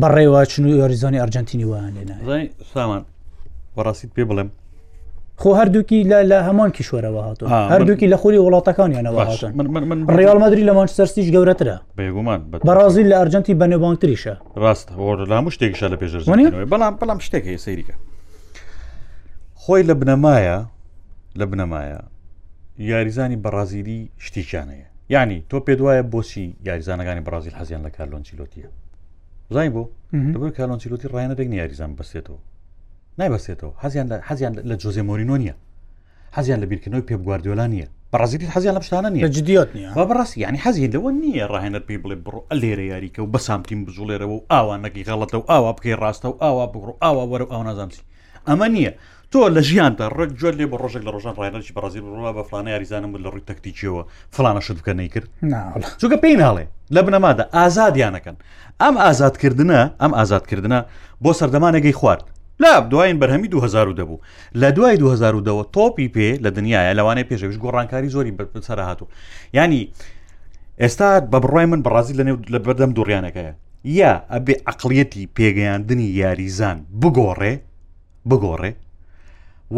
بەڕێواچن 0.00 0.60
و 0.64 0.76
یاریزانی 0.80 1.18
ئەرجنتینی 1.22 1.66
وانێنە 1.70 2.14
سامان 2.74 3.02
وەڕاستیت 3.76 4.10
پێ 4.16 4.22
بڵێم 4.28 4.48
خۆ 5.42 5.50
هەردووکی 5.60 6.00
لە 6.30 6.38
هەمان 6.48 6.70
کیشوەرەوە 6.76 7.20
هاتو 7.26 7.46
هەردووکی 7.72 8.10
لە 8.12 8.16
خوری 8.20 8.38
وڵاتەکانیانەوە 8.44 9.20
هاتن 9.28 9.52
ڕیال 10.20 10.38
مدرری 10.42 10.64
لە 10.68 10.72
مانچستەرسیش 10.78 11.28
گەورەترە 11.34 11.76
بێگومان 11.98 12.40
بەرازیل 12.68 13.06
لە 13.12 13.16
ئەرجەنتی 13.20 13.54
بەنێبانتریشە 13.60 14.34
ڕاستە 14.62 14.92
هەموو 15.36 15.50
شتێکشە 15.56 15.86
لە 15.92 15.96
پێژر 16.00 16.20
بەڵام 16.72 16.94
بەڵام 17.00 17.18
شتێک 17.26 17.44
هەیە 17.50 17.58
سەیریکە 17.64 17.94
خۆی 19.62 19.82
لە 19.88 19.94
بنەمایە 20.00 20.58
لە 21.40 21.44
بنەمایە 21.50 22.00
یاریزانی 22.90 23.38
بەرازیلی 23.44 24.00
شتیشانەیە 24.26 24.88
ینی 25.14 25.44
تۆ 25.50 25.56
پێ 25.66 25.72
دوایە 25.78 26.02
بۆچی 26.12 26.46
یاریزانەکانی 26.68 27.22
برازیل 27.26 27.54
حەزیان 27.60 27.82
لە 27.86 27.90
کارلۆنجیلۆتیە 27.96 28.68
زای 29.54 29.70
بۆ 29.74 29.82
لەبەر 30.34 30.50
کارلۆنجیلۆتی 30.56 31.06
ڕایەنە 31.12 31.34
دەگنی 31.40 31.56
یاریزان 31.62 31.90
بەسێتەوە 31.98 32.40
نایبەسێتەوە 33.20 33.72
حەزیان 33.82 34.08
حەزیان 34.28 34.52
لە 34.70 34.76
جۆزێ 34.82 35.02
مۆرینۆ 35.08 35.36
نیە 35.42 35.54
حەزیان 36.36 36.58
لە 36.62 36.66
بیرکردنەوەی 36.70 37.06
پێ 37.08 37.14
گواردیۆلا 37.24 37.66
نیە 37.74 37.86
بەڕازیت 38.12 38.42
حەزیان 38.54 38.74
لە 38.78 38.82
شتانە 38.86 39.10
نیە 39.14 39.28
جدیات 39.36 39.70
نیە 39.76 39.88
با 39.96 40.02
بەڕاستی 40.10 40.38
ینی 40.46 40.60
حەزی 40.64 40.90
لەوە 40.94 41.10
نییە 41.22 41.44
ڕاهێنەر 41.52 41.82
پێی 41.88 41.98
بڵێ 42.02 42.16
بڕۆ 42.24 42.40
لێرە 42.62 42.84
یاریکە 42.92 43.20
و 43.22 43.26
بە 43.34 43.38
سامتیم 43.46 43.80
بزوڵێرەوە 43.86 44.30
و 44.36 44.44
ئاوانەکی 44.52 45.02
غەڵەتە 45.08 45.36
و 45.40 45.44
ئاوا 45.50 45.72
بکەی 45.76 45.96
ڕاستە 46.02 46.28
و 46.30 46.36
ئاوا 46.42 46.66
بڕۆ 46.72 46.92
ئاوا 47.02 47.24
وەرە 47.30 47.46
ئەو 47.52 47.62
نازانسی 47.66 48.02
ئەمە 48.48 48.68
نییە 48.74 48.92
تۆ 49.32 49.40
لە 49.56 49.60
ژیاندا 49.68 50.06
ڕێک 50.16 50.30
جۆر 50.40 50.54
لێ 50.60 50.66
بە 50.72 50.76
ڕۆژێک 50.82 51.02
لە 51.06 51.10
ڕۆژان 51.14 51.34
ڕایەرکی 51.38 51.72
بەڕازیل 51.76 52.04
ڕۆڵا 52.14 52.32
بە 52.36 52.42
فلانە 52.48 52.70
یاریزانم 52.74 53.10
لە 53.24 53.28
ڕووی 53.32 53.40
تەکتیکیەوە 53.50 54.02
فلانە 54.36 54.60
شت 54.66 54.76
بکە 54.80 54.92
نەیکرد 55.00 55.28
چونکە 56.00 56.16
پێی 56.24 56.36
ناڵێ 56.42 56.64
لە 56.94 57.00
بنەمادا 57.06 57.44
ئازادیانەکەن 57.56 58.36
ئەم 58.82 58.94
ئازادکردە 59.04 59.82
ئەم 60.00 60.12
ئازادکردە 60.18 60.80
بۆ 61.22 61.30
سەردەمانەگەی 61.40 61.94
خوارد 62.00 62.24
لا 62.60 62.78
دوایین 62.92 63.20
بەرهەمی 63.20 63.48
2000 63.52 63.92
دەبوو 63.98 64.20
لە 64.62 64.68
دوای 64.76 64.96
2010ەوە 65.04 65.64
تۆپی 65.76 66.08
پێ 66.14 66.30
لە 66.44 66.50
دنیاە 66.56 66.94
لەوانەیە 66.98 67.28
پێشەویش 67.32 67.58
گۆڕانکاری 67.62 68.08
زۆری 68.14 68.32
بەسەر 68.54 68.78
هاتوو 68.88 69.08
ینی 69.58 69.82
ئێستا 70.82 71.10
بە 71.32 71.38
بڕای 71.44 71.66
من 71.72 71.80
بەڕازی 71.84 72.14
لە 72.18 72.24
نێو 72.28 72.36
لە 72.52 72.58
بەردەم 72.64 72.90
دوڕیانەکەیە 72.96 73.52
یا 74.00 74.14
ئەبێ 74.32 74.54
عقلەتی 74.70 75.28
پێگەیاندنی 75.36 76.08
یاریزان 76.22 76.78
بگۆڕێ 77.00 77.54
بگۆڕێ 78.30 78.72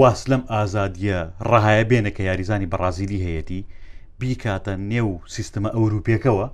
واس 0.00 0.20
لەم 0.30 0.42
ئازادیە 0.52 1.18
ڕەهایە 1.50 1.84
بێنە 1.90 2.10
کە 2.16 2.22
یاریزانی 2.28 2.70
بەڕازیلی 2.72 3.22
هەیەی 3.24 3.62
بیکاتە 4.20 4.72
نێو 4.92 5.10
سیستمە 5.34 5.70
ئەوروپیەکەوە 5.76 6.46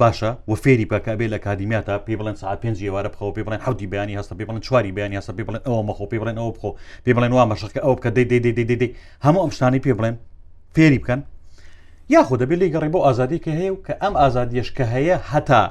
باشە 0.00 0.30
و 0.48 0.54
فێری 0.54 0.84
پکبێ 0.86 1.28
لە 1.34 1.38
کادیمیاتە 1.44 1.96
پێ 2.06 2.14
بڵێن 2.18 2.34
ساعت 2.42 2.58
پێنج 2.62 2.76
ێوارە 2.88 3.08
بخەوە 3.14 3.34
پێ 3.36 3.42
بڵێن 3.46 3.60
حوتی 3.66 3.86
بیانی 3.86 4.18
هەستە 4.20 4.34
پێ 4.38 4.44
بڵن 4.48 4.58
چواری 4.60 4.92
بیانی 4.96 5.18
هەستە 5.20 5.32
پێ 5.38 5.44
بڵێن 5.46 5.62
ئەوە 5.66 5.80
مەخۆ 5.88 6.06
پێ 6.10 6.18
بڵێن 6.22 6.36
ئەو 6.40 6.50
بخۆ 6.54 6.70
پێ 7.04 7.12
بڵێن 7.16 7.32
وا 7.36 7.44
مەشەکە 7.52 7.80
ئەو 7.84 7.94
بکە 7.98 8.10
دەی 8.16 8.24
دەی 8.32 8.40
دەی 8.40 8.76
دەی 8.80 8.90
هەموو 9.24 9.42
ئەم 9.44 9.50
شتانی 9.56 9.80
پێ 9.84 9.92
بڵێن 9.98 10.14
فێری 10.74 10.98
بکەن 11.02 11.20
یاخۆ 12.16 12.34
دەبێت 12.40 12.58
لی 12.62 12.68
گەڕی 12.74 12.90
بۆ 12.94 12.98
ئازادی 13.06 13.38
کە 13.44 13.50
هەیە 13.58 13.70
و 13.74 13.78
کە 13.86 13.94
ئەم 14.02 14.14
ئازادیشکە 14.22 14.84
هەیە 14.94 15.16
هەتا 15.32 15.62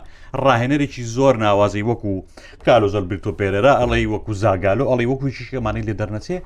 ڕاهێنەرێکی 0.45 1.03
زۆر 1.15 1.35
ناوازی 1.45 1.83
وەکو 1.89 2.13
کالۆزەر 2.65 3.03
برتۆ 3.09 3.31
پێرەرا 3.39 3.73
ئەڵی 3.81 4.05
وەکو 4.13 4.31
زاگالۆ 4.43 4.83
ئەڵی 4.91 5.07
وەکو 5.11 5.27
چشکەمانی 5.37 5.81
لێ 5.87 5.93
دەرنەچێ 6.01 6.37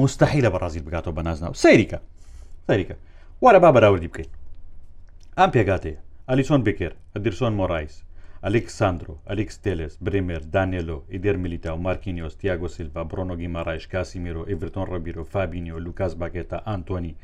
مستحی 0.00 0.40
لە 0.46 0.50
بەڕازیت 0.54 0.84
بگاتەوە 0.86 1.14
بەنازناو 1.18 1.54
سەیریکە 1.62 1.98
سەریکە 2.66 2.94
وارە 3.42 3.58
با 3.64 3.70
بەراوردی 3.74 4.08
بکەیت 4.12 4.30
ئەم 5.38 5.50
پێگاتەیە 5.56 5.98
ئەلیسۆن 6.32 6.60
بکر 6.64 6.92
ئەدرسۆن 7.16 7.52
مۆرایس 7.58 7.92
ئەلکسسانندرۆ 8.46 9.14
ئەلکس 9.30 9.56
تێلس 9.64 9.94
برێمێر 10.04 10.40
دانیلۆ 10.54 10.98
ئیدر 11.12 11.36
میلیتا 11.42 11.70
و 11.74 11.82
مارکینیۆس 11.86 12.34
تیاگۆسیلپا 12.40 13.02
بڕۆنۆگی 13.10 13.48
ماڕایش 13.54 13.84
کاسیمیرۆ 13.92 14.42
ئیڤرتۆن 14.48 14.86
ڕەبیرۆ 14.92 15.22
فابینیۆ 15.32 15.78
لوکاس 15.84 16.12
باگێتا 16.20 16.58
ئانتۆنی 16.66 17.14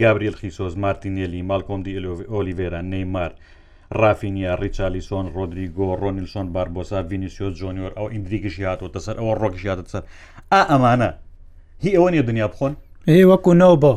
گابریل 0.00 0.34
خیسۆز 0.40 0.74
مارتینێلی 0.84 1.42
مالکۆمدی 1.50 1.96
ئلۆوی 1.98 2.28
ئۆلیڤێرا 2.34 2.80
نەیمار 2.92 3.30
ڕافینیا 4.00 4.52
ڕیچالیسۆن 4.62 5.26
ڕۆدریگۆ 5.36 5.88
ڕۆنیلسۆن 6.02 6.46
باربۆسا 6.54 6.98
ڤینیسیۆ 7.10 7.48
جۆنیۆر 7.58 7.92
ئەو 7.96 8.06
ئیندریکیشی 8.12 8.64
هاتۆتە 8.70 9.00
سەر 9.06 9.16
ئەوە 9.18 9.34
ڕۆکیشیاتە 9.42 9.84
سەر 9.92 10.02
ئا 10.52 10.60
ئەمانە 10.70 11.10
هی 11.84 11.92
ئەوە 11.96 12.10
نیە 12.12 12.22
دنیا 12.30 12.46
بخۆن 12.52 12.72
هی 13.10 13.24
وەکو 13.30 13.52
نەوە 13.60 13.76
بۆ 13.82 13.94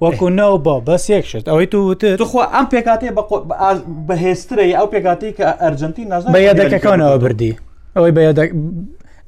وەکو 0.00 0.28
ناو 0.40 0.58
با 0.58 0.80
بەس 0.80 1.10
یەکشت 1.10 1.48
ئەوەی 1.48 1.66
تو 1.70 1.78
وتر 1.90 2.16
دخوا 2.16 2.44
ئەم 2.54 2.66
پێکاتێ 2.74 3.10
بەهێسترە 4.08 4.64
ئەو 4.74 4.86
پێکاتی 4.86 5.32
کە 5.32 5.48
ئەرجنتی 5.60 6.04
ناز 6.10 6.24
بە 6.24 6.38
یادەکەەکانەوە 6.48 7.18
بردی 7.22 7.56
ئەوەی 7.96 8.12
بە 8.12 8.22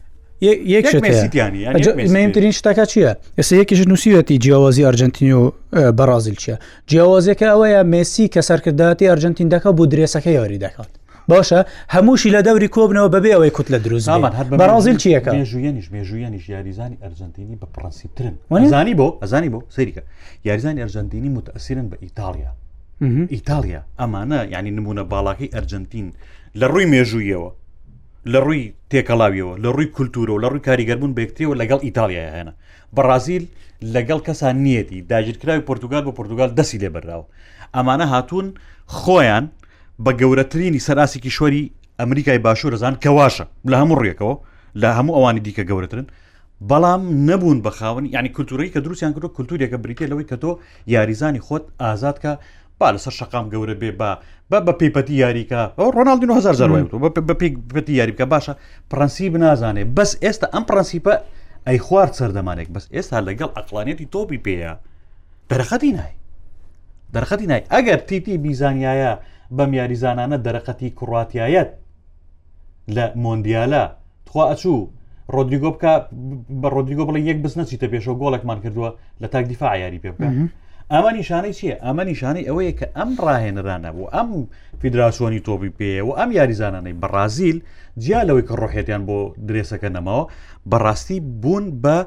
مهمترین 2.16 2.52
شتەکە 2.60 2.86
چییە؟ 2.92 3.12
ئێستا 3.38 3.54
یەکیش 3.62 3.80
نووسیەتی 3.88 4.38
جیاوازی 4.44 4.84
ئەرجنتینی 4.88 5.34
و 5.42 5.52
بەرازیل 5.98 6.36
چیە؟ 6.44 6.54
جیاوازەکە 6.92 7.48
ئەوەیە 7.54 7.82
مسی 7.94 8.28
کە 8.34 8.40
سەرکردداتی 8.50 9.08
ئەرجنتین 9.12 9.48
دەکە 9.54 9.70
بۆ 9.78 9.86
درێسەکە 9.92 10.28
یاری 10.28 10.58
دەکات. 10.64 10.90
باشە 11.34 11.60
هەمووشی 11.96 12.30
لە 12.36 12.42
دەوری 12.48 12.70
کۆبنەوە 12.76 13.10
بەبێ 13.16 13.30
ئەوەی 13.36 13.52
کووت 13.56 13.68
لە 13.76 13.80
دروست 13.86 14.08
بەڕازیل 14.62 14.96
چیەکە 15.04 15.32
ژویانیش 15.52 15.88
مێژویانیش 15.94 16.46
یاریزانی 16.56 16.98
ئەرژەنتینی 17.04 17.56
بە 17.62 17.68
پرەنسیبترن 17.76 18.34
زانی 18.74 18.94
بۆ 19.00 19.08
ئەزانی 19.22 19.50
بۆ 19.54 19.60
سەریکە 19.76 20.02
یاریزانی 20.48 20.80
ئەرژەنتینی 20.84 21.30
متەسیرن 21.38 21.88
بە 21.92 21.98
ئیتالیا 22.06 22.52
ئیتالیا 23.36 23.82
ئەمانە 24.02 24.40
ینی 24.56 24.72
نمونە 24.78 25.04
باڵاکەی 25.14 25.50
ئەرژەنتین 25.56 26.08
لە 26.60 26.66
ڕووی 26.72 26.88
مێژوویەوە 26.94 27.52
لە 28.32 28.40
ڕووی 28.46 28.64
تێکەڵاویەوە 28.92 29.54
لە 29.64 29.70
ڕووی 29.74 29.90
کولتورە 29.96 30.34
و 30.34 30.42
لە 30.44 30.48
ڕووی 30.52 30.64
کاریگەربوون 30.68 31.12
بەکتریەوە 31.20 31.56
لەگەڵ 31.62 31.80
ئیتالیا 31.88 32.24
هێنا 32.36 32.54
بەڕازیل 32.96 33.44
لەگەڵ 33.96 34.20
کەسان 34.28 34.56
نیەتی 34.66 35.00
داژیرکراوی 35.12 35.62
پرتگال 35.70 36.04
بۆ 36.06 36.12
پرتگال 36.20 36.50
دەسی 36.60 36.78
لێ 36.84 36.90
بەراوە 36.96 37.26
ئەمانە 37.76 38.06
هاتوون 38.14 38.48
خۆیان 39.00 39.46
بە 40.06 40.12
گەورەترینی 40.22 40.80
سەراسێکی 40.88 41.32
شوەری 41.38 41.72
ئەمریکای 42.00 42.40
باشوور 42.46 42.74
ڕزان 42.76 42.96
کەواشە 43.04 43.46
لە 43.72 43.76
هەموو 43.82 44.02
ڕێکەوە 44.04 44.36
لە 44.82 44.90
هەموو 44.98 45.16
ئەوانی 45.18 45.42
دیکە 45.46 45.64
گەورەترن 45.70 46.06
بەڵام 46.70 47.02
نەبوون 47.28 47.60
بەخاون 47.66 48.06
ینی 48.16 48.32
کولتوری 48.36 48.72
کە 48.74 48.80
دروستیان 48.86 49.12
کرد 49.16 49.28
کولتوریەکە 49.38 49.78
بریتێ 49.84 50.06
لەوەی 50.12 50.28
کە 50.30 50.36
تۆ 50.44 50.52
یاریزانی 50.94 51.42
خۆت 51.48 51.64
ئازادکە 51.84 52.32
با 52.80 52.88
لەسەر 52.96 53.14
شقام 53.20 53.46
گەورە 53.54 53.76
بێ 53.82 53.92
با 54.00 54.10
بە 54.52 54.58
بە 54.66 54.74
پێپەتی 54.80 55.14
یاریکە 55.24 55.62
ڕۆناالدی 55.96 56.28
1970 56.30 57.14
بە 57.28 57.34
پێپەتی 57.42 57.94
یاریکە 58.02 58.26
باشە 58.34 58.54
پرەنسیب 58.92 59.34
نازانێ 59.44 59.84
بەس 59.98 60.12
ئێستا 60.24 60.48
ئەم 60.54 60.64
پرەنسیپە 60.70 61.14
ئەی 61.68 61.80
خوارد 61.86 62.14
سەردەمانێک 62.20 62.70
بەس 62.76 62.86
ئێستا 62.96 63.20
لەگەڵ 63.28 63.50
ئەقلانێتی 63.58 64.06
تۆپی 64.14 64.38
پێەیە 64.46 64.74
دەرخەتی 65.52 65.92
نای 65.98 66.14
دەرخەتی 67.14 67.48
نای 67.52 67.62
ئەگەر 67.74 68.00
تیتی 68.08 68.38
بیزانایە 68.44 69.14
بەم 69.58 69.72
یاریزانانە 69.80 70.38
دەرەقەتی 70.46 70.90
کوڕاتایەت 71.00 71.70
لە 72.96 73.06
مۆندیالە 73.24 73.84
تخوا 74.26 74.44
ئەچوو 74.52 74.80
ڕۆدیگۆ 75.36 75.70
بکە 75.76 75.94
بە 76.62 76.68
ڕۆدیگۆ 76.76 77.04
بڵی 77.10 77.22
یەک 77.30 77.38
بس 77.44 77.54
نەچیتە 77.58 77.88
پێشەوە 77.94 78.20
گۆڵێکمان 78.22 78.60
کردووە 78.64 78.90
لە 79.22 79.28
تاکدیفاع 79.34 79.74
یاری 79.84 80.00
پێ 80.04 80.10
بکە. 80.14 80.30
ئەمە 80.94 81.12
نیشانەی 81.18 81.54
چییە؟ 81.58 81.76
ئەمە 81.86 82.04
نیشانەی 82.10 82.48
ئەوەیە 82.50 82.72
کە 82.80 82.86
ئەم 82.98 83.10
ڕاهێنرانە 83.24 83.90
بوو 83.96 84.10
ئەم 84.16 84.30
فیدراسۆنی 84.82 85.40
تۆبی 85.48 85.72
پێەوە 85.80 86.14
ئەم 86.20 86.30
یاریزانانەی 86.38 87.00
بەڕازیل 87.02 87.58
جیا 88.04 88.22
لەوەی 88.28 88.46
کە 88.48 88.54
ڕۆحێتیان 88.62 89.04
بۆ 89.08 89.18
درێسەکە 89.48 89.90
نەماوە 89.96 90.24
بەڕاستی 90.72 91.20
بوون 91.42 91.66
بە 91.84 91.98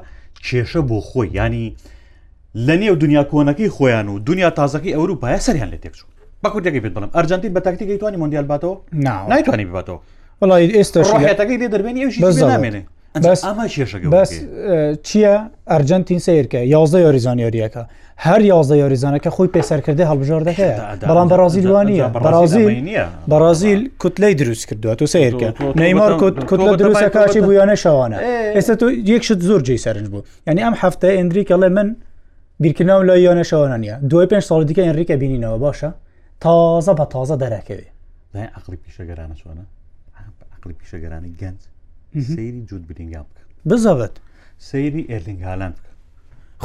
کێشە 0.45 0.81
بۆ 0.89 0.97
خۆی 1.07 1.29
ینی 1.37 1.67
لە 2.67 2.73
نێو 2.81 2.95
دنیا 3.03 3.23
کۆنەکەی 3.31 3.69
خۆیان 3.75 4.07
و 4.11 4.15
دنیا 4.29 4.49
تازەکەی 4.57 4.95
ئەوروپایە 4.97 5.39
سەریان 5.47 5.69
لە 5.73 5.77
تێکچوو 5.83 6.07
بە 6.43 6.49
کوردێکی 6.53 6.79
پێ 6.83 6.89
بڵم 6.95 7.05
ئەرجنتین 7.17 7.51
بە 7.57 7.61
تاکتیکی 7.67 7.97
توانی 8.01 8.17
مندیال 8.23 8.45
باتەوە 8.51 8.75
نایتوانانی 9.31 9.65
باتەوە 9.79 9.97
وڵی 10.41 10.69
ئێستاەکەی 10.77 11.57
لێ 11.61 11.67
دەبێنێ 11.75 12.81
ئەمە 13.45 13.65
چییە 15.07 15.33
ئەرجنتین 15.71 16.19
سیرکە 16.27 16.59
یازدە 16.75 16.97
یۆریزانیۆریەکە 17.05 17.83
هەر 18.25 18.39
یازدە 18.53 18.75
یۆریزانەکە 18.83 19.29
خۆی 19.35 19.49
پێسەرکردی 19.55 20.05
هەڵبژۆر 20.11 20.41
دەکەێت 20.49 20.75
بەڵام 21.09 21.27
بەرازیل 21.31 21.67
وانە 21.73 22.07
بەرازیل 22.25 22.79
بەرازیل 23.31 23.81
کوتلەی 24.01 24.33
دروست 24.41 24.63
کردووە 24.69 24.93
تو 24.99 25.05
سیرکە 25.15 25.49
نەیمار 25.81 26.11
کوتلە 26.49 26.75
دروستەکەی 26.81 27.39
بویانە 27.47 27.75
شەوانە 27.83 28.17
ئێستا 28.57 28.73
تو 28.81 28.87
یەکشت 29.11 29.39
زۆر 29.49 29.61
جێی 29.67 29.79
سەرنج 29.85 30.07
بوو 30.13 30.21
یعنی 30.47 30.61
ئەم 30.67 30.75
هەفتە 30.81 31.07
ئەندریکەڵێ 31.17 31.69
من 31.77 31.87
بیرکردناو 32.63 33.01
لە 33.09 33.15
یۆنە 33.27 33.45
شەوانە 33.49 33.77
دوای 34.11 34.27
پێ 34.31 34.37
ساڵ 34.49 34.61
دیکە 34.69 34.83
ئەنریکە 34.87 35.15
بینینەوە 35.21 35.57
باشە 35.65 35.89
تازە 36.43 36.93
بە 36.99 37.05
تازە 37.13 37.35
دەرەکەوێ 37.43 37.87
لای 38.35 38.47
عقلی 38.57 38.77
پیشەگەرانە 38.85 39.35
چۆنە 39.41 39.65
عقلی 40.57 40.75
پیشەگەرانی 40.81 41.29
گەنج 41.41 41.59
سری 42.27 42.59
جوود 42.69 42.83
برینگام 42.87 43.25
بکە 43.31 43.43
بزەوت 43.69 44.13
سەیری 44.69 45.03
ئێرلنگالان 45.11 45.73
بکە 45.77 45.89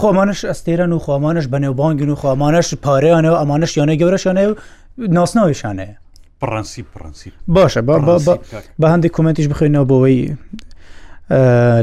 خۆمانش 0.00 0.40
ئەستێران 0.50 0.92
و 0.96 0.98
خۆمانش 1.06 1.44
بەنێوبانگن 1.54 2.08
و 2.12 2.16
خۆمانش 2.22 2.68
پارەیانەوە 2.84 3.36
ئەمانش 3.40 3.72
یانە 3.78 3.94
گەورەشانێ 4.00 4.44
و 4.50 4.52
ناسناویشانەیە 5.16 5.96
پرەنسی 6.42 6.82
پرەنسی 6.92 7.30
باشە 7.56 7.80
بە 8.82 8.86
هەندێک 8.92 9.10
کومنتیش 9.16 9.46
بخوێنەوە 9.52 9.86
بۆەوەی 9.90 10.20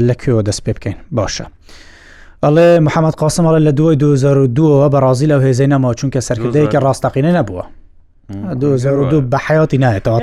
لە 0.08 0.14
کوێوە 0.20 0.42
دەست 0.48 0.62
پێ 0.66 0.72
بکەین 0.76 0.96
باشە. 1.18 1.46
ئەڵێ 2.44 2.68
محەممەد 2.86 3.14
قاسمەڵە 3.22 3.60
لە 3.66 3.72
دوای 3.78 3.96
2002ەوە 4.02 4.86
بە 4.92 4.98
ڕازی 5.04 5.26
لەو 5.30 5.40
هێزەی 5.46 5.70
نەماوە 5.72 5.94
چونکە 6.00 6.18
سەرکردەیەکە 6.28 6.78
ڕاستەقینە 6.86 7.32
نەبووە 7.38 7.64
بە 8.32 9.38
حیاتی 9.48 9.78
نایێتەوە 9.78 10.20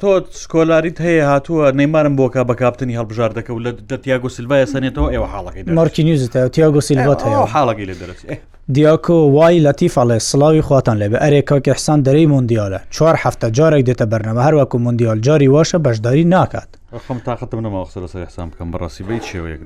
تۆ 0.00 0.20
شکۆلاریت 0.42 0.98
هەیە 1.06 1.24
هاتووە 1.32 1.72
نەیمارم 1.78 2.14
بۆکە 2.16 2.42
بە 2.48 2.54
کاپتنی 2.60 2.96
هەڵبژار 2.98 3.30
دەکە 3.38 3.50
و 3.50 3.58
لە 3.90 3.96
تیاگۆ 4.02 4.28
سیلڤایە 4.36 4.66
سنێتەوە 4.74 5.08
ئێوە 5.14 5.26
حاڵەکەی 5.32 5.68
مارکی 5.78 6.02
نیوزتە 6.08 6.38
تیاگۆ 6.54 6.80
سیلڤات 6.88 7.20
هەیە 7.26 7.46
حاڵەکەی 7.54 7.86
لە 7.90 7.94
دەرێت 8.00 8.38
دیاکۆ 8.76 9.14
وای 9.36 9.60
لەتیفاڵێ 9.66 10.18
سلاوی 10.18 10.60
خواتان 10.60 10.96
لێ 11.02 11.08
بە 11.12 11.18
ئەرێکا 11.24 11.58
کەحسان 11.66 11.98
دەرەی 12.06 12.26
مندیالە 12.32 12.78
چوار 12.94 13.16
هەفتە 13.24 13.46
جارێک 13.56 13.82
دێتە 13.88 14.06
بەرنەمە 14.12 14.42
هەروەکو 14.46 14.76
مندیال 14.84 15.18
جاری 15.26 15.48
واشە 15.54 15.78
بەشداری 15.84 16.24
ناکات. 16.36 16.68
خم 17.08 17.18
تااقتم 17.18 17.60
نەماوەسە 17.64 17.96
لەسەر 18.04 18.26
حسان 18.28 18.48
بکەم 18.50 18.68
بەڕاستی 18.72 19.02
بی 19.08 19.20
چێوەیەک 19.28 19.60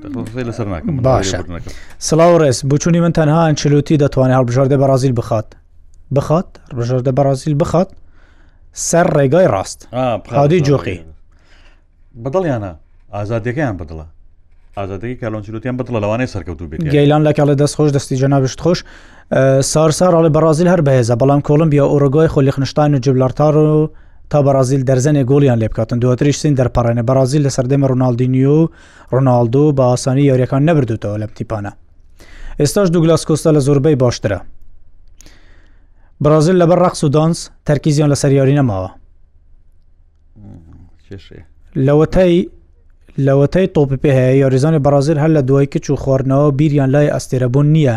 لەسەر 0.49 0.65
ناکەم 0.73 0.95
باشە 1.09 1.37
سلااو 2.09 2.39
ڕێز 2.41 2.57
بچووی 2.69 2.99
من 2.99 3.11
تەنها 3.19 3.41
ئەچلوتی 3.51 3.97
دەتوانێت 4.03 4.35
هەڵبژاردە 4.39 4.75
بە 4.81 4.85
رازیل 4.91 5.11
بخات 5.19 5.47
بخات 6.11 6.47
ڕژەر 6.77 7.01
دە 7.07 7.11
بەرازیل 7.19 7.55
بخات 7.63 7.89
سەر 8.89 9.07
ڕێگای 9.17 9.47
ڕاست 9.53 9.79
قادی 10.29 10.61
جۆقی 10.67 10.97
بەدڵیانە 12.23 12.71
ئازادەکەیان 13.15 13.75
بدڵە 13.79 14.05
ئازادەی 14.77 15.15
کالۆنسیلوتیان 15.21 15.75
بدڵە 15.79 15.97
لەوانەیە 16.03 16.29
سەرکەوت 16.33 16.59
بێت 16.69 16.79
گەیلان 16.93 17.21
لە 17.27 17.31
کاڵە 17.37 17.53
دەستخۆش 17.61 17.89
دەستی 17.97 18.15
جەنابشت 18.21 18.59
خۆش 18.63 18.79
سارساڕڵی 19.73 20.31
بەرازیل 20.35 20.67
هەر 20.73 20.81
بەهێزە 20.87 21.15
بەڵام 21.21 21.41
کۆلمبیا 21.47 21.85
ئۆرگۆی 21.93 22.29
خۆلیخنشتان 22.33 22.93
و 22.95 22.99
جبلارتار 23.05 23.55
و 23.57 23.89
تا 24.29 24.39
بەرازیل 24.47 24.81
دەرزەنێ 24.89 25.23
گۆڵیان 25.31 25.57
لێ 25.61 25.67
بکاتن 25.71 25.99
دواتریش 25.99 26.37
سین 26.39 26.55
دەرپارێنە 26.59 27.03
بەرازیل 27.09 27.41
لە 27.47 27.51
سەردەمە 27.57 27.85
ڕۆناالدینیو 27.91 28.55
و 28.61 28.69
ڕۆناالدو 29.13 29.63
بە 29.77 29.83
ئاسانی 29.91 30.23
یاریەکان 30.31 30.61
نەبردوتەوە 30.69 31.17
لەم 31.21 31.29
تیپانە 31.37 31.71
ئێستاش 32.61 32.87
دووگلاس 32.93 33.23
کۆستا 33.29 33.51
لە 33.57 33.61
زۆربەی 33.67 33.95
باشترە 34.03 34.39
برازیل 36.21 36.61
لەبەر 36.65 36.79
ڕقس 36.89 37.03
و 37.03 37.09
دانس 37.09 37.49
تەرکیزیان 37.69 38.09
لە 38.13 38.15
سەریاری 38.23 38.55
نەماوە 38.59 38.89
لەوەتای 41.87 42.49
لەوەتەی 43.25 43.67
تۆپی 43.75 43.97
پێ 44.03 44.11
هەیە 44.17 44.33
یاریزانی 44.41 44.83
بەرازیل 44.85 45.17
هەر 45.23 45.31
لە 45.37 45.41
دوای 45.49 45.65
کچ 45.73 45.85
و 45.89 45.95
خواردنەوە 46.03 46.51
بیریان 46.57 46.89
لای 46.89 47.09
ئەستێرەبوون 47.15 47.65
نییە 47.75 47.95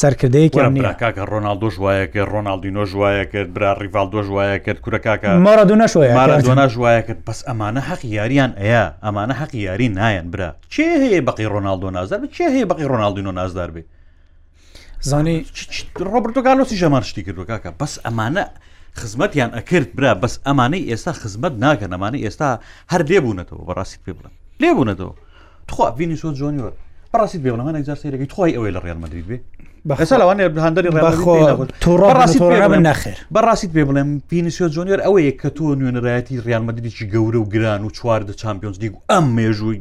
سەرکردەیەکی 0.00 0.60
کاکە 1.02 1.24
ڕۆناالدۆ 1.32 1.68
ژوایە 1.76 2.06
کرد 2.14 2.28
ڕۆناالدینۆ 2.34 2.84
ژوایە 2.92 3.24
کرد 3.32 3.52
برا 3.54 3.72
ڕیڤالدۆ 3.80 4.20
ژوایە 4.28 4.58
کرد 4.64 4.78
کوورەکەکە 4.84 5.28
مارە 5.46 5.64
دوۆ 5.68 6.42
دوۆنا 6.42 6.68
ژوایە 6.74 7.00
کرد 7.06 7.22
بەس 7.26 7.40
ئەمانە 7.48 7.80
حەقی 7.88 8.08
یاریان 8.18 8.52
ئەیە 8.60 8.84
ئەمانە 9.04 9.34
حەقی 9.40 9.58
یاری 9.68 9.88
نایەن 9.88 10.26
برا 10.32 10.50
چێ 10.74 10.88
هەیە 11.02 11.20
بەقی 11.28 11.46
ڕۆناالدۆ 11.54 11.88
نازدار 11.96 12.18
بێت 12.20 12.32
چێ 12.36 12.46
هەیە 12.54 12.66
بەقی 12.70 12.86
ڕۆناالدینۆ 12.90 13.32
نازدار 13.40 13.70
بێت 13.74 13.86
زانێ 15.10 15.36
ڕۆبرتۆ 16.12 16.40
کارلۆسی 16.46 16.76
ژەمار 16.80 17.04
شتی 17.08 17.22
کردو 17.26 17.44
کاکە 17.50 17.70
بەس 17.80 17.94
ئەمانە 18.04 18.44
خزمەتیان 19.00 19.50
ئەکرد 19.56 19.88
برا 19.96 20.12
بەس 20.22 20.34
ئەمانەی 20.46 20.88
ئێستا 20.90 21.12
خزمەت 21.20 21.54
ناکەن 21.64 21.92
ئەمانەی 21.92 22.24
ئێستا 22.26 22.48
هەر 22.92 23.02
لێبوونەتەوە 23.10 23.62
بەڕاستی 23.68 24.02
پێ 24.04 24.12
بڵن 24.18 24.32
لێبوونەتەوە 24.62 25.14
تخوا 25.68 25.86
بینی 25.98 26.16
سۆ 26.22 26.28
جۆنیوە 26.38 26.70
بەڕاستی 27.12 27.42
بێڵەمانە 27.44 27.80
جار 27.88 27.98
سێرەکەی 28.02 28.30
توای 28.32 28.56
ئەوەی 28.56 28.74
لە 28.76 28.80
ڕێڵمەدرید 28.86 29.26
بێ 29.30 29.38
بەسا 29.90 30.16
لەوان 30.20 30.38
هەندری 30.66 30.90
تۆڕاستیبن 31.84 32.82
نەخێر 32.88 33.18
بەڕاستیت 33.34 33.72
پێ 33.76 33.82
بڵێم 33.88 34.10
پینسیۆ 34.28 34.66
جۆنیەر 34.74 35.00
ئەوەیە 35.06 35.32
کە 35.40 35.48
تۆ 35.56 35.64
نوێنەرایەتی 35.80 36.36
ڕیانمەدیی 36.46 36.92
گەورە 37.14 37.38
و 37.42 37.46
گران 37.54 37.82
و 37.86 37.90
چواردە 37.96 38.34
چمپیۆنس 38.42 38.78
دیگ 38.82 38.92
و 38.94 39.00
ئەم 39.12 39.26
مێژووی 39.36 39.78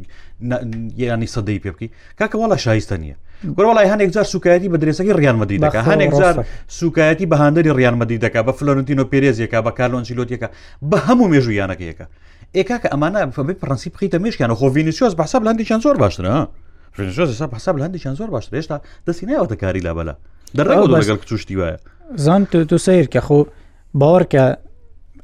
یانی 1.10 1.28
سەدەی 1.36 1.60
پێ 1.64 1.70
بکەی 1.74 1.90
کاکەوەڵە 2.20 2.58
شایستە 2.66 2.96
نییە 3.04 3.16
گوڵی 3.58 3.88
هەنێک 3.92 4.10
جار 4.16 4.26
سوکایەتی 4.34 4.70
بە 4.74 4.78
درێسەکە 4.82 5.14
ڕیانمەدی 5.20 5.58
دەکە 5.66 5.80
هەنێک 5.90 6.12
جار 6.22 6.36
سوکایەتی 6.80 7.26
بە 7.32 7.36
هەندری 7.44 7.72
ڕیانمەدی 7.78 8.18
دەکە 8.26 8.40
بە 8.48 8.52
فلۆنتینۆ 8.60 9.04
پێرێزیەکە 9.12 9.58
بە 9.66 9.72
کارلۆنجیلۆتیەکە 9.78 10.48
بە 10.90 10.98
هەموو 11.08 11.30
مێژویانەکەیەکە 11.34 12.06
ئێکا 12.58 12.78
کە 12.82 12.88
ئەمانە 12.94 13.22
فەبێ 13.38 13.54
پرەنسیب 13.62 13.92
بخیتە 13.96 14.18
مشکیان 14.26 14.52
خۆڤینیسیۆز 14.60 15.14
بەسە 15.20 15.36
بلندی 15.42 15.66
چەند 15.70 15.82
زۆر 15.86 15.96
باشترە. 16.04 16.34
سا 16.98 17.48
حساب 17.56 17.78
لە 17.80 17.84
هەندێکیان 17.90 18.16
زۆر 18.18 18.30
باش 18.30 18.48
ێشتا 18.50 18.80
دەستی 19.08 19.26
نایەوەتە 19.30 19.54
کاری 19.56 19.80
لا 19.80 19.94
بەلا 19.94 20.16
دەڕێ 20.58 21.02
لەگەڵ 21.02 21.18
کچوشتی 21.26 21.56
وایە 21.60 21.76
زان 22.16 22.46
تۆ 22.52 22.76
سیر 22.78 23.06
کە 23.14 23.20
خۆ 23.22 23.46
باوەڕکە 24.00 24.46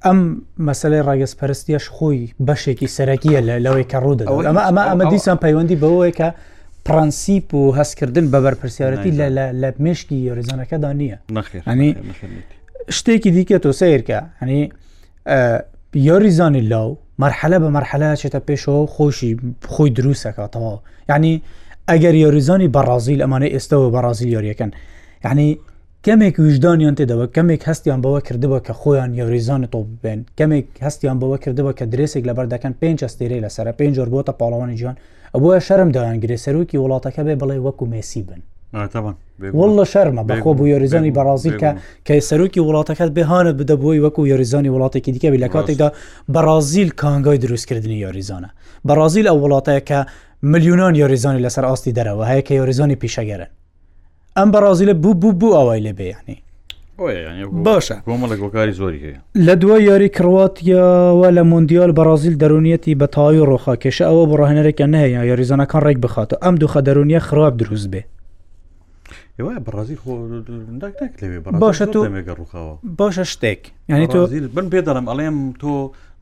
ئەم 0.05 0.41
مەسلەی 0.59 1.01
ڕاگەس 1.07 1.33
پەرستیش 1.41 1.89
خۆی 1.95 2.33
بەشێکی 2.49 2.87
سەرەکیە 2.95 3.39
لە 3.47 3.55
لەوەی 3.65 3.83
کە 3.91 3.97
ڕوودە 4.03 4.25
ئەمە 4.25 4.61
ئەمە 4.67 4.83
ئەمە 4.89 5.05
دیسان 5.13 5.37
پەیوەندی 5.37 5.77
بەوەی 5.83 6.11
کە 6.19 6.27
پرەنسیپ 6.87 7.53
و 7.53 7.75
هەستکردن 7.77 8.25
بە 8.31 8.39
بەرپرسیارەتی 8.45 9.11
لە 9.61 9.71
مشکی 9.81 10.27
یۆریزانەکەدا 10.29 10.93
نییە 10.99 11.17
ئەنی 11.67 11.95
شتێکی 12.97 13.29
دیکە 13.35 13.57
تۆ 13.65 13.71
سیرکە 13.71 14.19
هەنی 14.41 14.61
یۆریزانی 15.95 16.61
لاو 16.61 16.97
مەرحەلە 17.21 17.57
بە 17.63 17.69
مەرحەلە 17.75 18.09
چێتە 18.21 18.39
پێشەوە 18.47 18.83
خۆشی 18.95 19.31
خۆی 19.73 19.89
دروستەکەتەوە 19.97 20.73
یعنی 21.09 21.33
ئەگەر 21.89 22.15
یاریزانی 22.23 22.69
بەڕازیل 22.75 23.19
ئەمانە 23.23 23.47
ئێستەوە 23.55 23.87
بەڕازیل 23.95 24.29
یاریەکەن 24.35 24.71
یعنی 25.25 25.47
کەمێک 26.05 26.35
وژدانیان 26.45 26.95
تێدەوە 26.99 27.25
کەمێک 27.35 27.61
هەستیان 27.69 27.99
بەوە 28.05 28.19
کردبە 28.27 28.59
کە 28.65 28.73
خۆیان 28.81 29.11
یاریزان 29.21 29.61
تۆ 29.73 29.79
ببێن 29.89 30.19
کەمێک 30.37 30.67
هەستیان 30.85 31.17
بەوە 31.21 31.37
کردبە 31.43 31.71
کە 31.79 31.85
درێسێک 31.91 32.23
لە 32.29 32.33
بەردەکەن 32.37 32.73
پێنج 32.81 32.99
ئەستێری 33.05 33.43
لەسرە 33.45 33.71
پێنج 33.79 33.95
بۆتە 34.13 34.33
پاڵەوانی 34.39 34.77
جوان 34.81 34.95
ئەوە 35.33 35.53
شەرم 35.67 35.89
دایان 35.95 36.17
گرێسەرروکی 36.23 36.79
وڵاتەکە 36.83 37.21
بێ 37.27 37.35
بڵێ 37.41 37.57
وەکو 37.65 37.85
مێسی 37.93 38.23
بن 38.27 38.41
وڵە 38.71 39.83
شەرمە 39.91 40.23
بەخۆ 40.31 40.51
بۆ 40.59 40.63
یۆریزانی 40.73 41.11
بەڕازیل 41.17 41.55
کە 41.61 41.69
کە 42.07 42.13
سەرۆکی 42.29 42.59
وڵاتەکەت 42.65 43.09
بهانە 43.17 43.51
بدەبووی 43.59 43.99
وەکو 44.05 44.21
یۆریزانی 44.31 44.69
وڵاتێکی 44.73 45.11
دیکەوی 45.15 45.37
لە 45.43 45.47
کاتێکدا 45.53 45.89
بەرازیل 46.33 46.89
کانگای 47.01 47.37
دروستکردنی 47.43 47.97
یۆریزانە 48.05 48.49
بەرازیل 48.87 49.25
ئەو 49.29 49.37
وڵاتەیە 49.43 49.81
کە 49.89 49.99
ملیۆنان 50.51 50.93
یۆریزانی 51.01 51.43
لەسەر 51.45 51.63
ئاستی 51.69 51.91
دەرەوە 51.97 52.23
هەیە 52.31 52.41
کە 52.47 52.51
یۆریزانی 52.59 52.95
پیشەگەرن 53.01 53.49
ئەم 54.37 54.49
بەرازیلە 54.53 54.93
بوو 55.03 55.13
بوو 55.21 55.33
بوو 55.39 55.53
ئەوەی 55.57 55.81
لە 55.87 55.91
بێیانی 55.99 56.37
باشە 57.67 57.97
بۆمەڵکاری 58.07 58.73
زۆری 58.79 58.99
هەیە 59.05 59.19
لە 59.47 59.53
دوای 59.61 59.83
یاری 59.89 60.09
کرواتیەوە 60.15 61.29
لە 61.37 61.43
مندیال 61.51 61.91
بەرازیل 61.97 62.35
دەرونیەتی 62.43 62.93
بە 62.99 63.07
تاوی 63.13 63.41
ڕۆخاکێشە 63.51 64.05
ئەوە 64.09 64.23
بڕاهێنەرێکە 64.31 64.85
نەیە 64.93 65.21
یاریزانەکان 65.29 65.81
ڕێک 65.87 65.97
بخاتە 66.05 66.35
ئەم 66.43 66.55
دوخە 66.61 66.81
دەرونیە 66.87 67.19
خراپ 67.27 67.55
دروست 67.63 67.89
بێ 67.93 68.01
ئێوە 69.41 69.55
بەڕازیل 69.67 69.99
خۆنداک 70.03 70.93
لەوێ 71.21 71.37
باشە 71.63 71.85
تۆ 71.93 71.99
ڕووخەوە 72.39 72.73
باشە 72.99 73.25
شتێک 73.33 73.61
یعنی 73.91 74.05
تۆ 74.13 74.19
بن 74.55 74.65
پێدەڵم 74.73 75.05
ئەڵێم 75.11 75.37
تۆ 75.61 75.73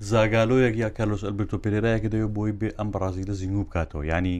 زاگالۆیەک 0.09 0.75
یا 0.83 0.89
کارلۆس 0.97 1.21
ئەلبرتۆ 1.27 1.55
پێرایەکە 1.63 2.09
دەوێت 2.13 2.31
بۆی 2.37 2.51
بێ 2.59 2.69
ئەم 2.77 2.89
بەڕازی 2.93 3.27
لە 3.29 3.33
زیینوو 3.39 3.65
بکاتەوە 3.67 4.03
ینی 4.11 4.37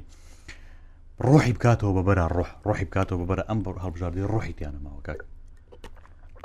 ڕۆحی 1.26 1.54
بکاتەوە 1.58 1.92
بە 1.98 2.02
بەرە 2.08 2.26
ڕۆح 2.36 2.50
ڕۆحی 2.68 2.86
بکاتەوە 2.90 3.18
بە 3.22 3.26
بەرە 3.30 3.44
ئەم 3.50 3.60
بەر 3.66 3.76
هەڵبژاردی 3.84 4.28
ڕۆحی 4.34 4.54
تیانەماوەکە 4.60 5.14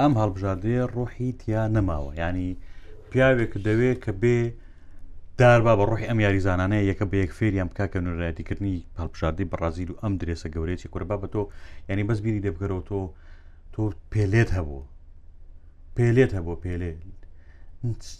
ئەم 0.00 0.12
هەڵبژاردەیە 0.20 0.84
ڕۆحی 0.96 1.30
تیا 1.40 1.62
نەماوە 1.74 2.12
ینی 2.22 2.48
پیاوێک 3.10 3.52
دەوێت 3.66 3.98
کە 4.04 4.12
بێ 4.22 4.38
داربا 5.38 5.72
بە 5.78 5.84
ڕۆحی 5.90 6.06
ئەم 6.08 6.18
یاریزانانەیە 6.24 6.82
یەکە 6.92 7.04
بە 7.10 7.16
یەک 7.24 7.32
فێریان 7.38 7.68
بک 7.70 7.80
کە 7.92 7.98
نورایەتیکردنی 8.06 8.76
هەڵبژاردی 9.00 9.46
بەڕازیل 9.50 9.90
و 9.90 9.98
ئەم 10.02 10.14
درێسە 10.20 10.46
گەورێکی 10.54 10.86
کوربا 10.92 11.16
بە 11.22 11.26
تۆ 11.34 11.42
ینی 11.90 12.04
بەس 12.08 12.18
بینی 12.24 12.40
دەبگەرەوە 12.46 12.82
تۆ 12.90 13.00
تۆ 13.74 13.82
پێلێت 14.12 14.50
هەبوو 14.58 14.82
پێلێت 15.96 16.32
هەبوو 16.38 16.60
پێلێ 16.64 16.90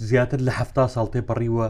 زیاتر 0.09 0.40
لە 0.48 0.53
هەفتا 0.59 0.85
ساڵتێ 0.94 1.20
پەڕیوە 1.29 1.66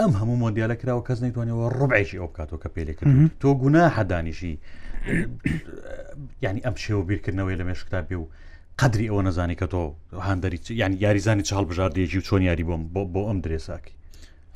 ئەم 0.00 0.12
هەموو 0.20 0.40
مۆدیالە 0.44 0.76
کراوە 0.80 1.02
کەس 1.08 1.18
نەیتوانێتەوە 1.24 1.66
ڕوبعیشی 1.78 2.18
ئەو 2.20 2.28
بکاتەوە 2.32 2.58
کە 2.62 2.68
پێلێکرد 2.76 3.14
تۆ 3.40 3.48
گونا 3.62 3.82
حەدانیشی 3.96 4.52
ینی 6.44 6.60
ئەم 6.66 6.76
شێوە 6.84 7.02
بیرکردنەوەی 7.08 7.58
لە 7.60 7.64
مێشکتا 7.68 8.00
پێ 8.08 8.14
و 8.20 8.26
قدری 8.80 9.06
ئەوە 9.10 9.22
نەزانی 9.26 9.56
کە 9.60 9.66
تۆ 9.72 9.82
هەندری 10.28 10.58
ینی 10.80 10.96
یاریزانی 11.04 11.44
چاڵ 11.48 11.64
بژاردێکی 11.70 12.18
و 12.18 12.26
چۆن 12.28 12.42
یاری 12.50 12.64
بۆم 12.68 12.82
بۆ 13.14 13.22
ئەم 13.28 13.40
درێساکی 13.46 13.92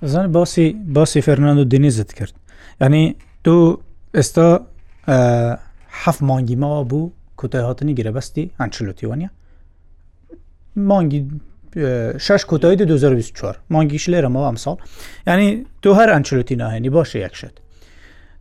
زان 0.03 0.33
باسی 0.33 0.73
باسی 0.95 1.21
فەرناند 1.23 1.59
و 1.59 1.65
دنیزت 1.65 2.13
کرد 2.13 2.33
ینی 2.81 3.17
تو 3.45 3.81
ئێستا 4.19 4.61
حەف 6.03 6.23
مانگی 6.23 6.57
ماوە 6.57 6.83
بوو 6.91 7.11
کۆتای 7.41 7.57
هاتنی 7.69 7.95
گرەبەستی 7.99 8.45
ئەچلوتی 8.63 9.05
وانە 9.11 9.29
مانگی 10.77 11.21
شش 12.27 12.43
کۆتایی 12.51 12.77
2024 12.77 13.59
مانگیش 13.71 14.11
لێرە 14.11 14.29
ماوە 14.35 14.49
ئەمساڵ 14.51 14.77
ینی 15.27 15.67
تۆ 15.83 15.89
هەر 15.99 16.09
ئەچلوتی 16.09 16.57
ناهێنی 16.57 16.91
باشە 16.97 17.17
یەکشێت 17.27 17.55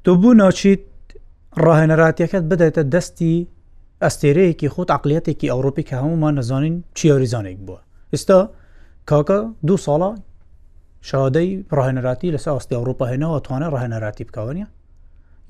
تۆ 0.03 0.09
بوو 0.21 0.33
ناچیت 0.33 0.79
ڕاهێنەراتیەکەت 1.59 2.43
بدەیتە 2.51 2.83
دەستی 2.93 3.47
ئەستێرەیەکی 4.03 4.69
خۆت 4.75 4.89
عقلەتێکی 4.97 5.49
ئەوروپی 5.51 5.83
کە 5.89 5.93
هەمومان 6.01 6.33
نەزانین 6.39 6.75
چیاریزانێک 6.97 7.57
بووە 7.67 7.79
ئێستا 8.13 8.39
کاکە 9.09 9.39
دو 9.67 9.75
ساڵە 9.85 10.09
شادەی 11.07 11.49
ڕاهێنەراتی 11.77 12.33
لەسا 12.35 12.47
ئاستی 12.55 12.75
ئەوروپا 12.77 13.05
هێنەوە 13.11 13.39
توانە 13.45 13.67
ڕاهێنەراتی 13.73 14.23
بکەوەنیە 14.27 14.67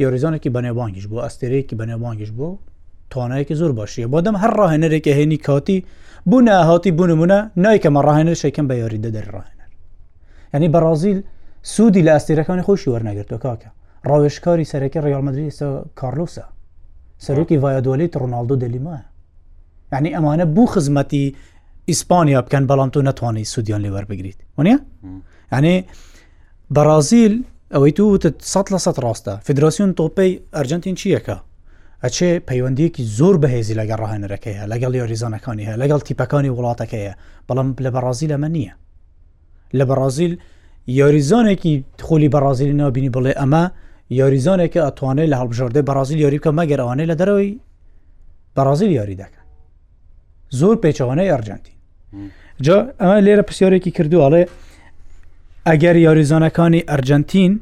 یاریزانێکی 0.02 0.50
بەنێبانگیش 0.56 1.06
بۆ 1.12 1.18
ئەستێرەیەکی 1.26 1.76
بەنێبانگیش 1.82 2.32
بۆ 2.38 2.50
توانایەکی 3.12 3.56
زۆر 3.62 3.72
باشیە 3.80 4.08
بۆدەم 4.14 4.36
هەر 4.44 4.52
ڕاهێنەرێکی 4.60 5.12
هێنی 5.20 5.38
کاتی 5.48 5.78
بوو 6.30 6.40
ناهاتی 6.48 6.92
بوونمونە 6.98 7.38
نایکەمە 7.66 8.02
ڕاهێنەر 8.08 8.38
شەکەم 8.44 8.66
بە 8.70 8.74
یاری 8.82 9.00
دەدەری 9.06 9.30
ڕاهێنەر 9.36 9.70
ینی 10.54 10.70
بەڕازیل 10.74 11.20
سوودی 11.74 12.02
لە 12.08 12.12
ئەستێرەکانی 12.18 12.64
خۆشی 12.68 12.90
وەرنەگرتو 12.94 13.38
کاکە 13.46 13.70
ڕاوێشکاری 14.10 14.66
سەرەکی 14.72 15.00
ڕیالمەدرری 15.06 15.48
ئێستا 15.50 15.70
کارلوسە 16.00 16.46
سەرۆکی 17.26 17.56
ڤایدۆلیت 17.64 18.14
ڕۆناالدو 18.22 18.56
دەلیمایە 18.64 19.04
یعنی 19.94 20.10
ئەمانە 20.18 20.46
بوو 20.56 20.66
خزمەتی 20.74 21.24
ئیسپانیا 21.90 22.40
بکەن 22.46 22.64
بەڵام 22.70 22.90
تۆ 22.94 23.00
نەتوانانی 23.08 23.46
سوودیان 23.54 23.82
لێوەربگریت 23.86 24.40
وە؟ 24.58 24.64
ئەنێ 25.54 25.76
بەرازیل 26.76 27.34
ئەوەی 27.74 27.94
تو 27.98 28.04
وتت 28.16 28.36
100 28.42 28.74
لە 28.74 28.80
100 28.86 29.04
ڕاستە 29.06 29.32
فدراسیون 29.46 29.92
تۆپەی 30.00 30.32
ئەرجنتین 30.56 30.96
چیەکە 31.02 31.38
ئەچێ 32.04 32.32
پەیوەندیەکی 32.50 33.04
زۆر 33.18 33.36
بەهێزی 33.44 33.76
لەگە 33.80 33.96
ڕاهێنەرەکەی 34.02 34.54
هەیە 34.60 34.70
لەگەڵ 34.74 34.94
یاریزانەکانی 35.02 35.66
هەیە 35.70 35.80
لەگەڵ 35.82 36.02
تیپەکانی 36.08 36.52
وڵاتەکەیە 36.58 37.14
بەڵام 37.48 37.68
لە 37.86 37.90
بەرازیل 37.96 38.32
ئەمە 38.36 38.50
نییە 38.56 38.74
لە 39.78 39.84
بەرازیل 39.90 40.34
یاریزانێکی 41.00 41.74
خۆلی 42.08 42.30
بەرازیلی 42.36 42.76
ناوبینی 42.82 43.12
بڵێ 43.16 43.34
ئەمە 43.42 43.64
یاریزانێکە 44.20 44.80
ئەتوانێت 44.88 45.28
لە 45.32 45.36
هەڵبژاردە 45.42 45.82
بەرازیل 45.90 46.20
یاریکە 46.26 46.50
مەگەرەوانەی 46.60 47.10
لە 47.12 47.16
دەرەوەی 47.22 47.50
بەرازیل 48.56 48.92
یاری 49.00 49.16
دەکەن 49.22 49.46
زۆر 50.60 50.76
پێچەوانەی 50.84 51.32
ئەرجنتین 51.34 51.76
جا 52.66 52.78
ئەمە 53.02 53.18
لێرە 53.26 53.44
پرسیارێکی 53.50 53.92
کردو 53.98 54.18
ئاڵێ 54.24 54.44
ئەگەر 55.68 55.96
یاریزانەکانی 55.96 56.82
ئەرجنتین 56.90 57.54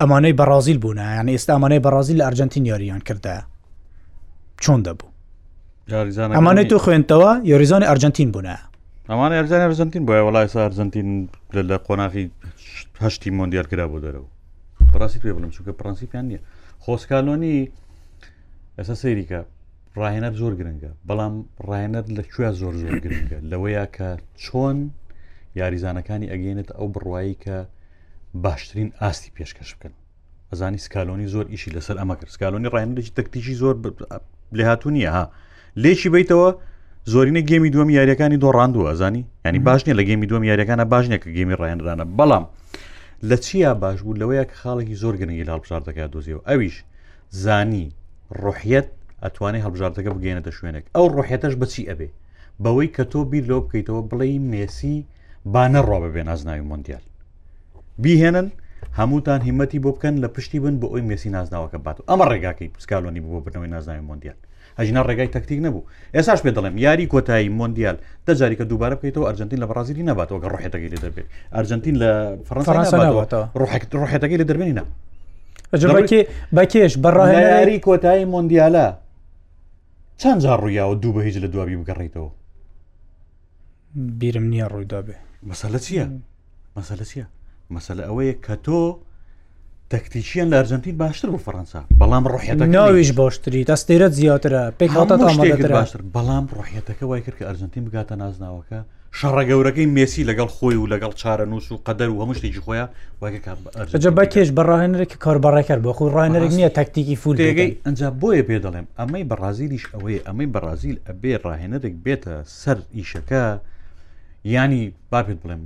ئەمانەی 0.00 0.34
بەرازیل 0.40 0.78
بوون 0.82 0.96
یعنی 0.98 1.36
ئێستا 1.38 1.50
ئەمانەی 1.56 1.80
بەرازیل 1.86 2.16
لە 2.20 2.24
ئەرجنتین 2.26 2.64
یاریان 2.66 3.00
کردە 3.08 3.36
چۆن 4.62 4.80
دەبوو 4.86 5.08
ئەمانەی 6.36 6.64
تو 6.70 6.78
خوێنتەوە 6.84 7.30
یاریزانی 7.50 7.84
ئەرجنتین 7.90 8.30
بوونە 8.34 8.56
ئەمان 9.10 9.32
ئەرزان 9.36 9.60
ئەرزنتین 9.64 10.02
بۆە 10.08 10.20
وڵای 10.26 10.46
سا 10.52 10.60
ئەرزنتین 10.64 11.28
لە 11.70 11.76
قۆناقی 11.86 12.24
هەشتی 13.02 13.30
مۆندیال 13.30 13.66
کرا 13.70 13.86
بۆ 13.88 13.98
دەرەوە 14.04 14.28
پراسی 14.92 15.18
پێ 15.22 15.32
بڵم 15.36 15.50
چونکە 15.56 15.72
پرەنسیپیان 15.80 16.24
نییە 16.30 16.40
خۆسکالۆنی 16.84 17.58
ئەسا 18.78 18.94
سەیریکە 19.02 19.40
ڕاهێنەر 19.98 20.34
زۆر 20.40 20.52
گرنگە 20.58 20.92
بەڵام 21.08 21.34
ڕاهێنەر 21.68 22.04
لە 22.16 22.22
کوێ 22.32 22.50
زۆر 22.60 22.74
زۆر 22.82 22.96
گرنگە 23.04 23.38
لەوەیە 23.50 23.84
کە 23.96 24.08
چۆن 24.44 24.78
یاریزانەکانی 25.60 26.26
ئەگەێنێت 26.32 26.70
ئەو 26.76 26.86
بڕواایی 26.94 27.36
کە 27.44 27.56
باشترین 28.44 28.88
ئاستی 29.00 29.30
پێشکەش 29.36 29.70
بکەن 29.76 29.92
ئەزانی 30.50 30.80
سکالۆنی 30.86 31.28
زۆر 31.34 31.46
ئیشی 31.52 31.70
لەسەر 31.76 31.96
ئەمە 32.00 32.14
کرد 32.20 32.30
سکالۆنی 32.36 32.68
ڕایەنێکی 32.74 33.12
تەکتیشی 33.18 33.54
زۆر 33.62 33.74
لێ 34.58 34.64
هاتوونیە 34.70 35.10
ها 35.16 35.24
لێکی 35.82 36.08
بیتەوە 36.14 36.48
زۆرینە 37.12 37.42
گێمی 37.48 37.70
دووەم 37.74 37.90
یاریەکانی 37.98 38.38
دۆڕاندووە 38.44 38.86
ئەزانی 38.90 39.22
ینی 39.46 39.60
باش 39.68 39.80
نیە 39.86 39.94
لە 40.00 40.04
گەمی 40.08 40.26
دووەم 40.30 40.44
یاریەکانە 40.50 40.84
باش 40.92 41.04
نیە 41.10 41.18
کە 41.22 41.28
گەمی 41.36 41.54
ڕایەنرانە 41.60 42.04
بەڵام 42.18 42.44
لە 43.28 43.36
چیا 43.46 43.72
باش 43.82 43.98
بوو 44.04 44.18
لەوەیە 44.20 44.44
کە 44.50 44.56
خاڵێکی 44.62 44.96
زۆر 45.02 45.14
گەنگی 45.20 45.46
لە 45.48 45.52
هەڵبژاردەکە 45.54 46.02
دۆزیەوە 46.14 46.42
ئەویش 46.48 46.76
زانی 47.42 47.86
ڕحیەت 48.44 48.88
ئەتوانێت 49.24 49.62
هەڵبژاردەکە 49.66 50.10
بگەێنێتە 50.16 50.50
شوێنێک 50.58 50.84
ئەو 50.96 51.06
ڕحێتەش 51.16 51.54
بەچی 51.60 51.82
ئەبێ 51.90 52.08
بەوەی 52.62 52.88
کە 52.96 53.04
تۆ 53.12 53.20
بیر 53.30 53.44
لەو 53.50 53.60
بکەیتەوە 53.64 54.02
بڵێ 54.10 54.28
مێسی 54.52 54.98
با 55.52 55.62
نەڕوا 55.74 55.98
بە 56.02 56.08
بێنازناوی 56.14 56.66
مۆندیال 56.70 57.02
بیهێنن 58.02 58.48
هەمووتان 58.98 59.40
هیمەتی 59.48 59.78
بۆ 59.84 59.90
بکەن 59.96 60.16
لە 60.24 60.28
پشتی 60.38 60.58
بن 60.60 60.80
بە 60.80 60.84
ئەوی 60.86 61.02
مێسی 61.10 61.30
نازناوەکە 61.36 61.76
بات 61.86 61.96
و 62.00 62.04
ئەمە 62.10 62.26
ڕێگاکەی 62.30 62.70
پسکالۆنی 62.76 63.20
بۆ 63.24 63.38
بنەوەی 63.46 63.68
نازناوی 63.74 64.06
مۆندیال 64.08 64.38
ئەژنا 64.78 65.02
ڕێگای 65.08 65.30
تەکتیک 65.36 65.60
نەبوو 65.66 65.82
ئێساش 66.16 66.40
پێ 66.44 66.50
دەڵێم 66.56 66.76
یاری 66.86 67.06
کۆتایی 67.12 67.48
مۆندیال 67.58 67.96
دەجاری 68.28 68.56
کە 68.58 68.64
دووبارە 68.70 68.94
بکەیتەوە 69.00 69.26
ئەرجنتین 69.28 69.58
لە 69.62 69.66
بەازیلی 69.74 70.04
نباتەوە 70.10 70.38
کە 70.42 70.48
ڕحێتەکەی 70.54 70.90
لێ 70.92 70.98
دەبێت 71.04 71.26
ئەرجنتین 71.56 71.96
لە 72.02 72.10
ڕحێتەکەی 74.02 74.38
لە 74.40 74.44
دەربێنی 74.50 74.74
نا 74.78 74.84
بەکێش 76.56 76.92
بەڕیاری 77.04 77.78
کۆتایی 77.86 78.26
مۆندیالە 78.32 78.86
چەند 80.20 80.38
جار 80.44 80.58
ڕوویاوە 80.64 80.94
دوو 81.02 81.12
بەهیج 81.16 81.36
لە 81.44 81.48
دوابی 81.54 81.76
بگەڕیتەوە 81.82 82.30
بیرم 84.20 84.46
نییە 84.52 84.68
ڕوویدا 84.72 85.00
بێ 85.06 85.16
مەسەلە 85.50 85.78
چییە؟ 85.86 86.04
مەسەلە 86.76 87.04
چییە؟ 87.10 87.26
مەسەلە 87.74 88.02
ئەوەیە 88.08 88.34
کە 88.46 88.56
تۆ 88.64 88.80
تەکتیچیان 89.92 90.48
لە 90.52 90.56
ئەرژەنتین 90.58 90.96
باشتر 90.96 91.30
و 91.30 91.38
فەرەنسا 91.46 91.80
بەڵام 92.00 92.24
ڕحێتەکە 92.32 92.76
ناویش 92.78 93.12
باشتری 93.20 93.64
دەستێرە 93.70 94.08
زیاترە 94.18 94.62
پێکڵاتەتر 94.78 95.72
باشتر 95.78 96.00
بەڵام 96.16 96.44
ڕحێتەکە 96.58 97.02
وای 97.08 97.20
کرد 97.24 97.36
کە 97.38 97.44
ئەرژەنتین 97.48 97.82
بگاتە 97.86 98.14
نازناوەکە 98.22 98.80
شەڕە 99.18 99.44
گەورەکەی 99.50 99.86
مێسی 99.96 100.22
لەگەڵ 100.30 100.48
خۆی 100.56 100.76
و 100.80 100.86
لەگەڵ 100.92 101.12
چارە 101.20 101.44
نووس 101.50 101.66
و 101.72 101.78
قەدەر 101.86 102.08
و 102.10 102.18
هەمشتێکی 102.22 102.62
خۆیان 102.66 102.88
وایە 103.20 103.38
بە 104.18 104.26
کێش 104.32 104.48
بەڕاهێنێکی 104.56 105.16
کاربڕێکرد 105.24 105.80
بۆ 105.84 105.92
خۆی 105.98 106.10
ڕایەرێک 106.16 106.52
نییە 106.58 106.70
تەکتیکی 106.78 107.16
فولگەی 107.22 107.72
ئەنج 107.86 108.00
بۆیە 108.20 108.42
پێ 108.48 108.56
دەڵێم 108.64 108.86
ئەمەی 108.98 109.24
بەڕازیلیش 109.30 109.84
ئەوەیە 109.94 110.20
ئەمەی 110.26 110.48
بەڕازیل 110.54 110.96
ئەبێ 111.08 111.32
ڕاهێنەرێک 111.44 111.94
بێتە 112.04 112.34
سەر 112.62 112.78
ئیشەکە 112.96 113.44
ینی 114.54 114.92
با 115.10 115.22
پێت 115.22 115.38
بڵێم 115.46 115.62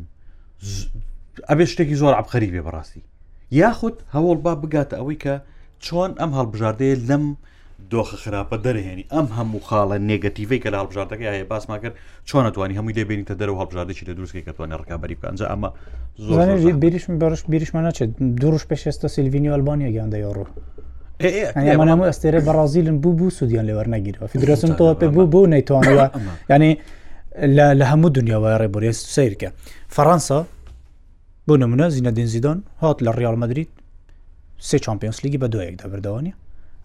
ئەبێ 1.51 1.65
شتێکی 1.73 1.97
زۆر 2.03 2.15
عبخەری 2.21 2.51
بێ 2.55 2.63
بەڕاستی 2.67 3.01
یاخود 3.61 3.97
هەوڵ 4.15 4.37
با 4.45 4.53
بگاتە 4.63 4.95
ئەوەی 5.01 5.19
کە 5.25 5.35
چۆن 5.87 6.11
ئەم 6.21 6.31
هەڵبژاردەیە 6.39 6.97
لەم 7.11 7.25
دۆخە 7.93 8.17
خراپە 8.23 8.57
دەرهێنی 8.65 9.05
ئەم 9.15 9.27
هەموو 9.37 9.65
خاڵە 9.69 9.97
نێگەتیڤی 10.11 10.59
کە 10.63 10.69
لە 10.75 10.79
هەڵبژاردەکە 10.81 11.27
هەیە 11.35 11.45
باسما 11.53 11.77
کرد 11.83 11.95
چۆن 12.29 12.45
ئەتوانی 12.49 12.77
هەمووی 12.79 12.97
دەبێنیتە 13.01 13.35
دەرەوە 13.41 13.59
هەڵبژاردەی 13.63 14.05
لە 14.09 14.15
دروستکە 14.19 14.43
کەتوانێت 14.49 14.81
ڕکابی 14.83 15.17
بکەنج 15.17 15.41
ئەمە 15.51 15.69
زۆر 16.27 16.39
بریش 16.83 17.05
بەڕش 17.21 17.43
بریشمان 17.53 17.85
ناچێت 17.89 18.11
دوڕش 18.43 18.65
پێشێستا 18.71 19.07
سیلڤینی 19.15 19.49
ئەلبانیا 19.55 19.89
گیان 19.95 20.11
دەیڕوو 20.15 20.47
ئەمانامو 21.69 22.07
ئەستێرە 22.11 22.41
بەڕازیلن 22.49 22.97
بوو 23.03 23.17
بوو 23.19 23.31
سوودیان 23.39 23.65
لێوەەرنەگیرەوە 23.69 24.27
فیدرسم 24.33 24.71
تۆ 24.79 24.95
پێ 25.01 25.07
بوو 25.15 25.27
بوو 25.33 25.47
نەیتوانەوە 25.55 26.05
ینی 26.51 26.71
لە 27.79 27.85
هەموو 27.91 28.11
دنیاوای 28.19 28.59
ڕێبوریێ 28.63 28.93
سیرکە 29.15 29.49
فەەنسا 29.95 30.39
بۆ 31.47 31.55
نمونە 31.63 31.87
زیینە 31.95 32.13
دینزیدان 32.19 32.59
هات 32.83 32.99
لە 33.07 33.11
ریال 33.21 33.37
مدرید 33.43 33.69
سێ 34.69 34.77
چمپیۆنس 34.87 35.19
لیگی 35.25 35.39
بە 35.43 35.49
دوەیەک 35.53 35.75
دەبردەوەنی 35.83 36.33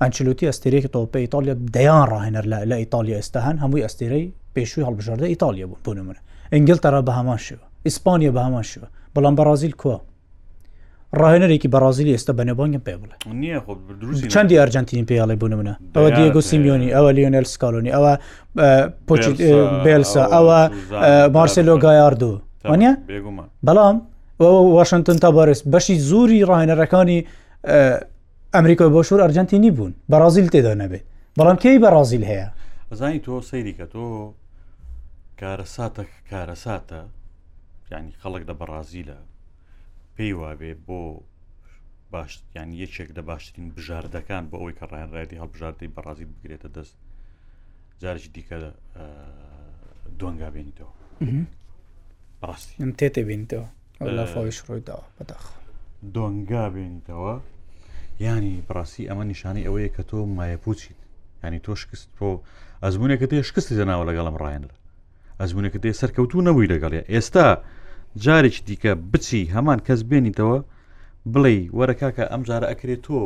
ئەنچلوتی 0.02 0.50
ئەستێرەیەکی 0.50 0.90
تۆپە 0.96 1.18
ئیتالیا 1.24 1.56
دەیان 1.76 2.06
ڕاهێنەر 2.12 2.46
لە 2.72 2.76
ئیتالیا 2.82 3.16
ئێستا 3.20 3.40
هەن 3.48 3.56
هەمووی 3.64 3.86
ئەستێرەی 3.86 4.28
پێشووی 4.56 4.86
هەڵبژاردە 4.88 5.26
ئیتالیا 5.32 5.66
بوو 5.70 5.82
بۆ 5.86 5.92
نمونە 6.00 6.20
ئەنگلتەرا 6.54 7.02
بە 7.08 7.14
هەمان 7.20 7.40
شوە 7.48 7.64
ئیسپانیا 7.86 8.32
بە 8.36 8.42
هەمان 8.46 8.66
شوە 8.72 8.86
بەڵام 9.14 9.34
بەرازیل 9.40 9.74
کووە 9.82 9.98
ڕاهێنەرێکی 11.24 11.70
بەڕازیلی 11.74 12.12
ئێستا 12.16 12.34
بەنەبانگە 12.40 12.80
پێ 12.86 12.96
بڵێ 13.02 13.16
چەندی 14.34 14.56
ئەرجنتینی 14.60 15.06
پێیاڵی 15.10 15.38
بوون 15.42 15.54
منە 15.62 15.76
ئەوە 15.96 16.10
دیگو 16.18 16.42
سیمیۆنی 16.50 16.90
ئەوە 16.96 17.12
لیۆنل 17.18 17.46
سکالۆنی 17.54 17.92
ئەوە 17.96 18.14
بێلسا 19.86 20.24
ئەوە 20.34 20.60
مارسلۆ 21.36 21.76
گایاردو 21.84 22.32
وانە 22.72 22.92
بەڵام 23.68 23.98
واشنگتن 24.78 25.18
تا 25.24 25.30
بەرز 25.38 25.60
بەشی 25.74 25.96
زوری 26.10 26.40
ڕاهێنەرەکانی 26.50 27.20
ئەمریکای 28.56 28.90
بۆشور 28.96 29.20
ئەرجنتینی 29.24 29.72
بوون 29.78 29.92
بەڕازیل 30.12 30.48
تێدا 30.54 30.74
نەبێ 30.82 31.00
بەڵام 31.38 31.58
کەی 31.64 31.78
بەڕازیل 31.84 32.24
هەیە 32.32 32.48
زانی 33.00 33.20
تۆ 33.26 33.32
سەیری 33.50 33.74
کە 33.80 33.86
تۆ 33.94 34.04
کارە 35.42 35.66
ساتە 35.76 36.04
کارە 36.32 36.56
ساتە 36.66 37.00
ینی 37.92 38.12
خەڵک 38.22 38.44
دە 38.50 38.54
بەڕازیلە 38.62 39.18
پێی 40.16 40.34
وابێ 40.42 40.72
بۆ 40.88 41.02
باشیان 42.14 42.70
یەکێک 42.84 43.10
لە 43.18 43.22
باشترین 43.30 43.68
بژاردەکان 43.76 44.44
بۆ 44.50 44.56
ئەوەی 44.60 44.76
کە 44.80 44.86
ڕایانڕایەتی 44.92 45.40
هەڵبژاردەی 45.42 45.94
بەڕازی 45.96 46.26
بگرێتە 46.32 46.68
دەست 46.76 46.96
جارێکی 48.02 48.30
دیکە 48.36 48.58
دۆنگا 50.20 50.50
بێنیتەوە 50.56 50.94
ڕاستی 52.48 52.76
تێتە 53.00 53.22
بینیتەوە 53.30 53.68
لە 54.18 54.24
فۆیش 54.34 54.58
ڕۆیداوە 54.68 55.06
بەداخ 55.18 55.44
دۆنگا 56.16 56.66
بێنیتەوە 56.76 57.34
ینی 58.28 58.54
بڕاستی 58.68 59.08
ئەمە 59.10 59.24
نیشانی 59.32 59.66
ئەوەیە 59.68 59.90
کە 59.96 60.04
تۆ 60.10 60.18
مایەپوچیت 60.38 61.00
ینی 61.44 61.60
تۆ 61.66 61.74
شکست 61.82 62.10
بۆ 62.18 62.30
ئەزمونێکەکە 62.84 63.28
تێ 63.32 63.40
شکستی 63.50 63.78
دەناوە 63.80 64.06
لەگەڵم 64.10 64.36
ڕایەن 64.44 64.64
لە 64.70 64.76
ئەزمونێکەکە 65.42 65.80
تێ 65.84 65.92
سەرکەوتو 66.02 66.46
نەبووی 66.48 66.72
لەگەڵێ 66.74 67.02
ئێستا 67.14 67.48
جارێکی 68.24 68.62
دیکە 68.68 68.92
بچی 69.14 69.50
هەمان 69.56 69.80
کەس 69.88 70.00
بێنیتەوە 70.10 70.58
بڵێ 71.34 71.56
وەرە 71.78 71.94
کاکە 72.02 72.26
ئەم 72.32 72.42
جارە 72.50 72.68
ئەکرێت 72.72 73.02
تۆ 73.08 73.20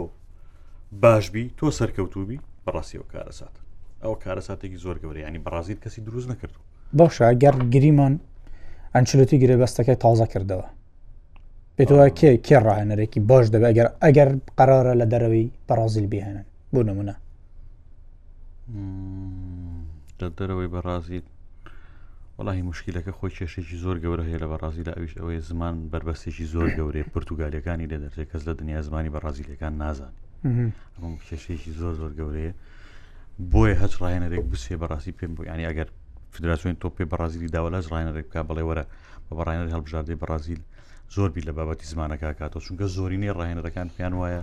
باشبی 1.03 1.45
تۆ 1.59 1.67
سەرکەوتوبی 1.79 2.37
بەڕاستیەوە 2.65 3.07
کارەسات 3.13 3.55
ئەو 4.03 4.13
کارەساتێکی 4.23 4.81
زۆر 4.85 4.97
گەورە 5.03 5.19
ینی 5.27 5.43
بەڕازیت 5.45 5.79
کەسی 5.83 5.99
دروست 6.07 6.27
نەکردو 6.31 6.59
باشە 6.99 7.27
گەر 7.43 7.55
گریمان 7.73 8.13
ئەنچلەتی 8.95 9.37
گرێبەستەکەی 9.43 9.97
تازە 10.03 10.25
کردەوە 10.33 10.67
پێتەوە 11.77 12.05
کێ 12.17 12.31
کێ 12.45 12.57
ڕاهێنەرێکی 12.65 13.19
باش 13.29 13.45
دەبێ 13.53 13.65
ئەگەر 13.71 13.87
ئەگەر 14.05 14.29
قرارە 14.57 14.93
لە 15.01 15.05
دەرەوەی 15.11 15.45
بەڕازیل 15.67 16.07
بهێنن 16.11 16.45
بۆ 16.73 16.81
نمونە 16.89 17.15
لە 20.21 20.27
دەرەوەی 20.37 20.69
بەڕازیت 20.75 21.27
وڵی 22.39 22.61
مشکلەکە 22.71 23.11
خۆی 23.19 23.31
کێشێکی 23.37 23.75
زۆر 23.83 23.97
گەورە 24.03 24.23
هەیە 24.27 24.39
لە 24.43 24.47
بەڕازی 24.51 24.83
لە 24.87 24.93
ئەوش 24.97 25.13
ئەوەیە 25.19 25.41
زمان 25.49 25.75
بەربەستێکی 25.91 26.45
زۆر 26.53 26.67
گەورەیە 26.77 27.05
پرتوگالەکانی 27.13 27.87
لێ 27.91 27.97
دەرجێت 28.03 28.27
کەس 28.31 28.41
لە 28.47 28.53
دنیا 28.59 28.81
زمانی 28.87 29.11
بەڕازیلەکان 29.15 29.73
نازانێت 29.81 30.15
ئەم 31.01 31.13
کێشێکی 31.27 31.71
زۆر 31.79 31.93
زۆر 32.01 32.11
گەورەیە 32.19 32.53
بۆیە 33.51 33.75
هەچ 33.83 33.93
ڕایەنەرێک 34.01 34.43
بسێ 34.51 34.75
بەڕاستی 34.81 35.13
پێم 35.17 35.31
بۆ 35.35 35.41
ینی 35.51 35.65
ئەگەر 35.69 35.87
فدراسیۆن 36.35 36.75
تۆپی 36.83 37.05
بەڕازیلی 37.11 37.49
داوەلاش 37.55 37.85
ڕایەنەرێک 37.93 38.27
بک 38.31 38.37
بڵێ 38.49 38.63
وەرە 38.69 38.85
بە 39.27 39.33
بەڕایەنەر 39.37 39.67
هەڵبژاردەی 39.75 40.17
بەڕازیل 40.21 40.61
زۆربی 41.15 41.41
لە 41.47 41.51
بابەتی 41.57 41.85
زمانەکە 41.93 42.27
کاتەوە 42.39 42.61
چونکە 42.65 42.85
زۆرینەی 42.95 43.33
ڕایەنەرەکان 43.39 43.87
پێیان 43.95 44.13
وایە 44.19 44.41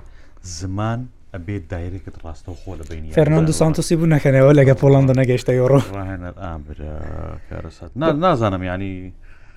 زمان 0.60 1.00
ئەبێت 1.36 1.64
دایرێکت 1.72 2.16
ڕاستەوە 2.24 2.56
خۆ 2.62 2.70
لەبین 2.80 3.04
فەرناندو 3.18 3.52
سانتۆسی 3.60 3.94
بوو 3.98 4.10
نەکەنەوە 4.16 4.52
لەگە 4.58 4.74
پۆڵندە 4.80 5.14
نەگەشتە 5.20 5.52
یۆڕۆ 5.60 5.80
نازانم 8.24 8.62
ینی 8.70 8.92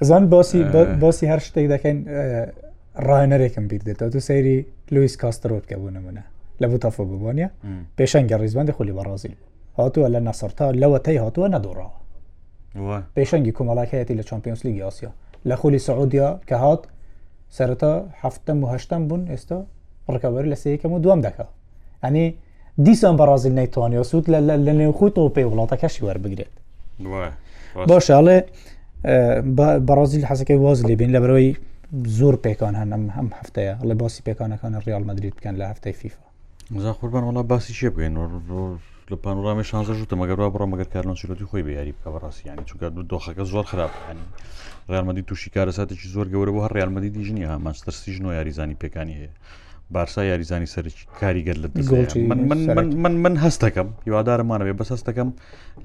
زان 0.09 0.23
باسی 0.33 0.59
باسی 1.03 1.25
هەر 1.33 1.39
شتێک 1.47 1.65
دەکەین 1.73 1.97
ڕایەرێکم 3.07 3.65
بیر 3.69 3.81
دێتەوە 3.87 4.09
تو 4.13 4.19
سەیری 4.29 4.57
لوئیس 4.93 5.15
کاسترۆت 5.23 5.63
کە 5.69 5.75
بوو 5.79 5.91
نمونە 5.97 6.23
لە 6.61 6.65
بوتەفۆ 6.71 7.01
ببوونیە 7.09 7.49
پێشەنگە 7.97 8.35
ڕیزبندی 8.43 8.71
خولی 8.77 8.93
بەڕازیل 8.97 9.35
هاتووە 9.79 10.07
لە 10.15 10.19
نەسەرتا 10.27 10.67
لەوە 10.81 10.99
تەی 11.05 11.17
هاتووە 11.23 11.47
نەدۆڕەوە 11.55 11.89
پێشەنگی 13.17 13.55
کۆمەڵاکایەتی 13.57 14.15
لە 14.19 14.23
چمپیۆنس 14.29 14.61
لیگ 14.65 14.75
یاسیا 14.85 15.11
لە 15.49 15.53
خولی 15.61 15.79
سعودیا 15.87 16.29
کە 16.49 16.55
هات 16.63 16.83
سەرتاهفتم 17.57 18.57
و 18.63 18.67
هەشتم 18.73 19.01
بوون 19.09 19.23
ئێستا 19.33 19.57
ڕکەوەری 20.13 20.49
لە 20.53 20.57
سەیەکەم 20.63 20.91
و 20.95 20.99
دوام 21.05 21.21
دەکات 21.27 21.49
ئەنی 22.03 22.25
دیسان 22.87 23.15
بەڕازیل 23.19 23.53
نەیتوانانی 23.59 24.03
سوود 24.11 24.25
لە 24.67 24.73
نێوخۆی 24.79 25.11
تۆپی 25.17 25.45
وڵاتەکەشی 25.49 26.01
وەربگرێت 26.07 26.53
باشڵێ 27.89 28.37
بەڕازیل 29.87 30.23
حەسەکەی 30.29 30.59
واز 30.63 30.79
لێبین 30.89 31.11
لە 31.15 31.19
برەوەی 31.23 31.49
زۆر 32.19 32.35
پێکان 32.45 32.73
هەنم 32.81 33.03
هەم 33.17 33.27
هەفتەیە 33.39 33.75
لە 33.89 33.93
باسی 34.01 34.21
پێکانەکانە 34.27 34.77
ریال 34.87 35.03
مدرید 35.09 35.33
بکەن 35.37 35.55
لە 35.61 35.65
هەفتەی 35.71 35.95
فیفا 35.99 36.25
زان 36.83 36.93
قوربان 36.99 37.23
وڵا 37.29 37.43
باسی 37.51 37.73
چێ 37.79 37.89
بێن 37.97 38.13
لە 39.11 39.17
پانورامی 39.23 39.63
شانزەژوتە 39.69 40.15
مەگەڕ 40.21 40.37
بڕە 40.53 40.67
مەگەر 40.73 40.87
کارنسیلەتی 40.93 41.45
خۆی 41.49 41.63
بە 41.67 41.71
یاری 41.77 41.93
بکە 41.97 42.09
بەڕاستیانی 42.15 42.63
چونکە 42.69 42.85
دو 42.95 43.01
دۆخەکە 43.11 43.43
زۆر 43.53 43.65
خراپانی 43.71 44.25
ڕالمەدی 44.93 45.23
تووشی 45.27 45.49
کارەساتێکی 45.55 46.07
زۆر 46.15 46.27
گەورە 46.33 46.51
بۆ 46.55 46.59
هەر 46.65 46.73
ڕالمەدی 46.79 47.09
دیژنی 47.15 47.43
هامانستەرسی 47.51 48.11
ژنۆ 48.15 48.29
یاریزانی 48.37 48.77
پێکانی 48.81 49.15
هەیە 49.19 49.31
بارسا 49.97 50.21
یاریزانی 50.31 50.65
سەر 50.75 50.85
کاریگەر 51.21 51.57
لە 51.63 51.67
من 53.03 53.11
من 53.25 53.35
هەستەکەم 53.45 53.87
هیوادارمانەوێ 54.07 54.73
بەس 54.79 54.89
هەستەکەم 54.95 55.29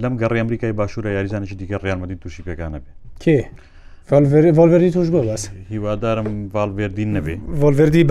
لەم 0.03 0.15
گەڕی 0.23 0.39
ئەمریکای 0.43 0.73
باشوورە 0.81 1.11
یاریزانێکی 1.17 1.55
دیکە 1.61 1.77
ڕیانمەدی 1.85 2.15
تووشی 2.23 2.43
پێکانە 2.49 2.79
بێ 2.83 2.91
کێ 3.25 3.43
ڤالڤری 4.59 4.91
توش 4.97 5.09
بوو 5.15 5.23
بەس 5.31 5.43
هیوادارم 5.73 6.29
ڤالڤردین 6.55 7.11
نەبێ 7.17 7.37
ڤالڤردی 7.61 8.03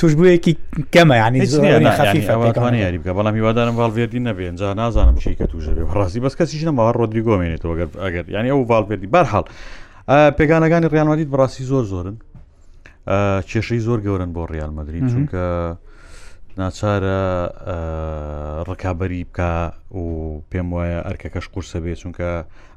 توش 0.00 0.12
بوویەکی 0.18 0.52
کەمە 0.96 1.14
ینی 1.22 1.46
زۆرخەفیوانە 1.46 2.76
یاری 2.84 2.98
بکە 2.98 3.12
بەڵام 3.18 3.34
هیوادارم 3.38 3.74
ڤالڤردی 3.80 4.18
نەبێ 4.28 4.44
جا 4.60 4.74
نازانم 4.80 5.16
چی 5.22 5.34
کە 5.40 5.44
توژە 5.52 5.72
بێ 5.76 5.82
ڕاستی 5.98 6.20
بەس 6.26 6.34
کەسیش 6.38 6.62
نەماوە 6.68 6.92
ڕۆدریگۆمێنێتەوە 7.00 7.74
ئەگەر 8.04 8.24
ینی 8.34 8.50
ئەو 8.54 8.62
ڤالڤردی 8.70 9.08
بەرحاڵ 9.14 9.44
پێگانەکانی 10.38 10.86
ڕیانوادیت 10.94 11.28
بڕاستی 11.34 11.62
زۆر 11.70 11.84
زۆرن 11.92 12.16
کێشەی 13.48 13.80
زۆر 13.86 13.98
گەورن 14.06 14.30
بۆ 14.36 14.44
ڕیال 14.52 14.70
مدرری 14.78 15.00
چونکە 15.12 15.44
ناچارە 16.60 17.20
ڕکابی 18.68 19.24
بکە 19.32 19.52
و 20.00 20.42
پێم 20.50 20.68
وایە 20.74 21.00
ئەرکەکەش 21.06 21.46
قورسە 21.52 21.78
بێ 21.84 21.94
چونکە 22.02 22.28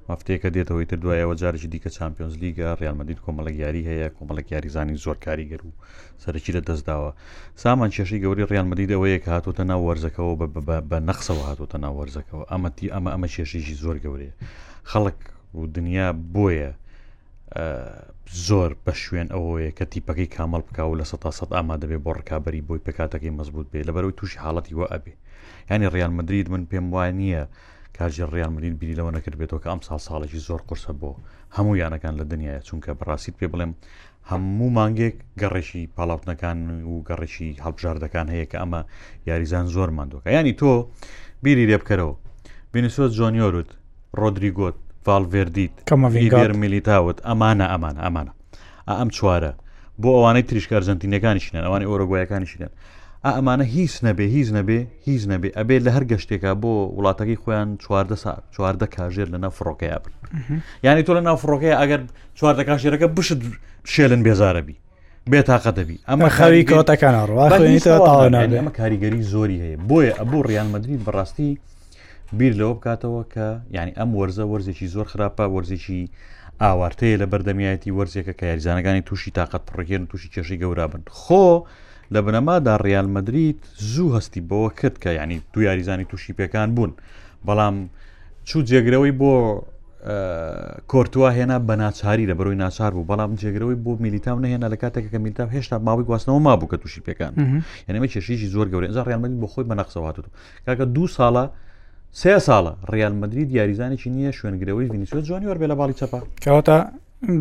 مافتەیەکە 0.09 0.49
دێتەوەی 0.55 0.86
تر 0.91 0.97
دوایەوە 1.03 1.36
جارێکی 1.41 1.67
دیکە 1.71 1.89
چمپیۆنز 1.97 2.36
لیگە 2.43 2.67
ڕالمەدید 2.82 3.19
کۆمەڵک 3.26 3.55
یاری 3.63 3.88
هەیە 3.89 4.07
کۆمەڵک 4.17 4.45
یاریزانی 4.53 4.97
زۆر 5.05 5.17
کاریگەر 5.26 5.61
و 5.65 5.71
سەرکی 6.24 6.51
لە 6.57 6.61
دەستداوە 6.67 7.11
سامان 7.61 7.89
کێشی 7.95 8.21
گەوری 8.24 8.47
ڕالمەدید 8.51 8.89
ئەوەیە 8.95 9.19
کە 9.24 9.30
هاتوتە 9.36 9.63
ناو 9.71 9.82
وەرزەکەەوە 9.88 10.36
بە 10.89 10.97
نەخسەوە 11.07 11.43
هاتوتە 11.49 11.78
ناو 11.84 11.93
وەرزەکەەوە 11.99 12.43
ئەمەتی 12.51 12.91
ئەمە 12.93 13.09
ئەمە 13.13 13.28
کێشێکی 13.36 13.76
زۆر 13.84 13.97
گەورەیە 14.03 14.34
خەڵک 14.91 15.19
و 15.57 15.61
دنیا 15.76 16.07
بۆیە 16.36 16.71
زۆر 18.47 18.72
بە 18.86 18.93
شوێن 19.04 19.28
ئەوەیە 19.36 19.72
کە 19.78 19.86
تیپەکەی 19.93 20.32
کامەڵ 20.36 20.62
بکە 20.68 20.84
و 20.86 20.97
لە 20.99 21.06
سە 21.12 21.16
سە 21.38 21.43
ئامادە 21.56 21.86
بێ 21.91 21.97
بۆ 22.06 22.12
ڕکابی 22.20 22.62
بۆی 22.68 22.82
پێکاتەکەی 22.86 23.36
مەزبوط 23.39 23.68
بێ 23.72 23.80
لەبەرەوەی 23.88 24.18
تووشی 24.18 24.41
حاڵەتی 24.43 24.76
وە 24.80 24.86
ئەبێ 24.93 25.14
ینی 25.72 25.88
ڕیان 25.93 26.12
مدرید 26.20 26.47
من 26.54 26.64
پێم 26.72 26.86
وان 26.93 27.14
نییە 27.20 27.43
کاژێ 27.97 28.26
ڕیان 28.34 28.51
مدرید 28.56 28.80
بیری 28.80 28.95
لەوە 28.99 29.12
نەکرد 29.18 29.36
بێتەوە 29.39 29.60
کە 29.64 29.68
ئەم 29.72 29.82
ساڵ 29.88 29.99
ساڵێکی 30.08 30.39
زۆر 30.47 30.62
قرسە 30.70 30.91
بۆ 31.01 31.12
هەموو 31.56 31.80
یانەکان 31.84 32.14
لە 32.20 32.24
دنیاە 32.32 32.60
چونکە 32.68 32.91
بەڕاستیت 32.99 33.36
پێ 33.39 33.47
بڵێم 33.54 33.72
هەموو 34.32 34.70
مانگێک 34.78 35.16
گەڕێکی 35.41 35.82
پاڵاوتنەکان 35.95 36.58
و 36.91 36.95
گەڕێکی 37.08 37.49
هەڵبژاردەکان 37.66 38.28
هەیە 38.34 38.45
کە 38.51 38.58
ئەمە 38.62 38.82
یاریزان 39.28 39.66
زۆر 39.76 39.89
مادووکە 39.97 40.30
ینی 40.38 40.54
تۆ 40.62 40.72
بیری 41.43 41.68
لێ 41.70 41.78
بکەرەوە 41.82 42.14
بینسۆ 42.74 43.04
جۆنیۆرت 43.18 43.70
ڕۆدریگۆت 44.20 44.78
فالڤێردیت 45.06 45.74
کەمەڤێر 45.89 46.51
میلیتاوت 46.62 47.18
ئەمانە 47.28 47.66
ئەمانە 47.74 48.01
ئەمانە 48.06 48.32
ئەم 48.99 49.10
چوارە 49.18 49.51
بۆ 50.01 50.10
ئەوانەی 50.18 50.45
تریشکارزنتینەکانیشنن 50.49 51.62
ئەوانی 51.68 51.86
ئۆرەگویەکانیشنن 51.91 52.72
ئەمانە 53.38 53.66
هیچ 53.76 53.93
نەبێ 54.06 54.26
هیچ 54.36 54.47
نەبێ 54.58 54.80
هیچ 55.08 55.24
نەبێ 55.32 55.49
ئەبێ 55.58 55.76
لە 55.86 55.89
هەر 55.95 56.04
گەشتێکە 56.12 56.51
بۆ 56.62 56.74
وڵاتەکەی 56.97 57.38
خۆیان 57.43 57.70
چواردە 57.84 58.18
سا 58.24 58.32
چواردە 58.54 58.88
کاژێر 58.95 59.28
لە 59.34 59.38
نافڕۆکەیە 59.43 59.97
بن 60.04 60.12
یعنی 60.86 61.01
تۆ 61.08 61.12
لە 61.18 61.22
نافڕۆکەیە 61.28 61.76
ئەگەر 61.82 62.01
چواردە 62.38 62.64
کاشێرەکە 62.70 63.08
بشت 63.18 63.39
شێلن 63.93 64.22
بێزارەبی 64.28 64.76
بێتاقەتەبی 65.32 65.97
ئەمە 66.10 66.30
خەوی 66.38 66.64
کەوتەکانە 66.70 67.22
ڕواخێنیتەوە 67.30 68.08
ئەمە 68.60 68.72
کاریگەری 68.80 69.22
زۆری 69.34 69.60
هەیە 69.64 69.78
بۆیە 69.89 70.12
ئەبوو 70.20 70.45
ڕیان 70.47 70.68
مدرری 70.74 70.97
بەڕاستی 71.06 71.51
بیر 72.39 72.53
لەوە 72.59 72.75
بکاتەوە 72.79 73.21
کە 73.34 73.47
ینی 73.77 73.93
ئەم 73.99 74.09
وەرزە 74.17 74.43
وەرزێکی 74.51 74.88
زۆر 74.95 75.05
خراپە 75.11 75.45
وەرزێکی 75.55 76.01
ئاوارتەیە 76.61 77.15
لە 77.21 77.25
بەردەمیایەتی 77.31 77.91
وەرزێکە 77.97 78.34
کە 78.39 78.45
یاریزانەکانی 78.51 79.01
تووشی 79.07 79.31
تااقەت 79.38 79.63
پڕێن 79.73 80.01
و 80.03 80.09
تووشی 80.11 80.29
کێشی 80.34 80.57
گەورابن 80.61 81.01
خۆ 81.21 81.47
لە 82.13 82.19
بنەمادا 82.25 82.73
ڕیال 82.86 83.07
مدریت 83.15 83.59
زوو 83.91 84.09
هەستی 84.17 84.41
بەوە 84.49 84.69
کرد 84.79 84.95
کە 85.03 85.07
ینی 85.17 85.38
دو 85.53 85.59
یاریزانی 85.67 86.05
تووشی 86.11 86.34
پێکان 86.39 86.69
بوون 86.75 86.91
بەڵام 87.47 87.75
چوو 88.47 88.61
جێگرەوەی 88.69 89.13
بۆ 89.21 89.34
کۆرتوا 90.91 91.29
هێنا 91.38 91.57
بە 91.67 91.75
ناچاری 91.81 92.25
لە 92.31 92.36
بەرۆی 92.38 92.55
ناچار 92.63 92.91
بوو 92.95 93.05
بەڵام 93.11 93.31
جێگرەوەی 93.41 93.77
بۆ 93.84 93.91
میلیتاو 94.03 94.39
نهێنا 94.45 94.67
لە 94.73 94.77
کاتێک 94.84 95.05
کە 95.13 95.17
میلیتا 95.23 95.43
هێشتا 95.55 95.75
ماوەی 95.88 96.05
گواستنەوە 96.07 96.41
ما 96.47 96.53
بوو 96.59 96.69
کە 96.71 96.77
تووشی 96.81 97.01
پێکان 97.07 97.34
یعنیمە 97.88 98.07
کێشیی 98.13 98.49
زۆر 98.55 98.67
گەورە 98.71 99.07
ڕیانمەدی 99.07 99.38
بۆ 99.41 99.47
خۆی 99.53 99.65
بەنەخسەوات 99.69 100.15
و 100.19 100.23
کاکە 100.67 100.81
دوو 100.95 101.07
ساڵە 101.15 101.45
سێ 102.22 102.34
ساڵە 102.47 102.74
ڕیال 102.93 103.14
مدرید 103.22 103.49
یاریزانێکی 103.59 104.09
نییە 104.16 104.32
شوێنگرەوەی 104.39 104.88
ڤینیسیۆ 104.93 105.20
جوانی 105.28 105.47
وەربێ 105.49 105.68
لە 105.72 105.76
باڵی 105.80 105.93
چپا 105.99 106.20
کەواتە 106.43 106.78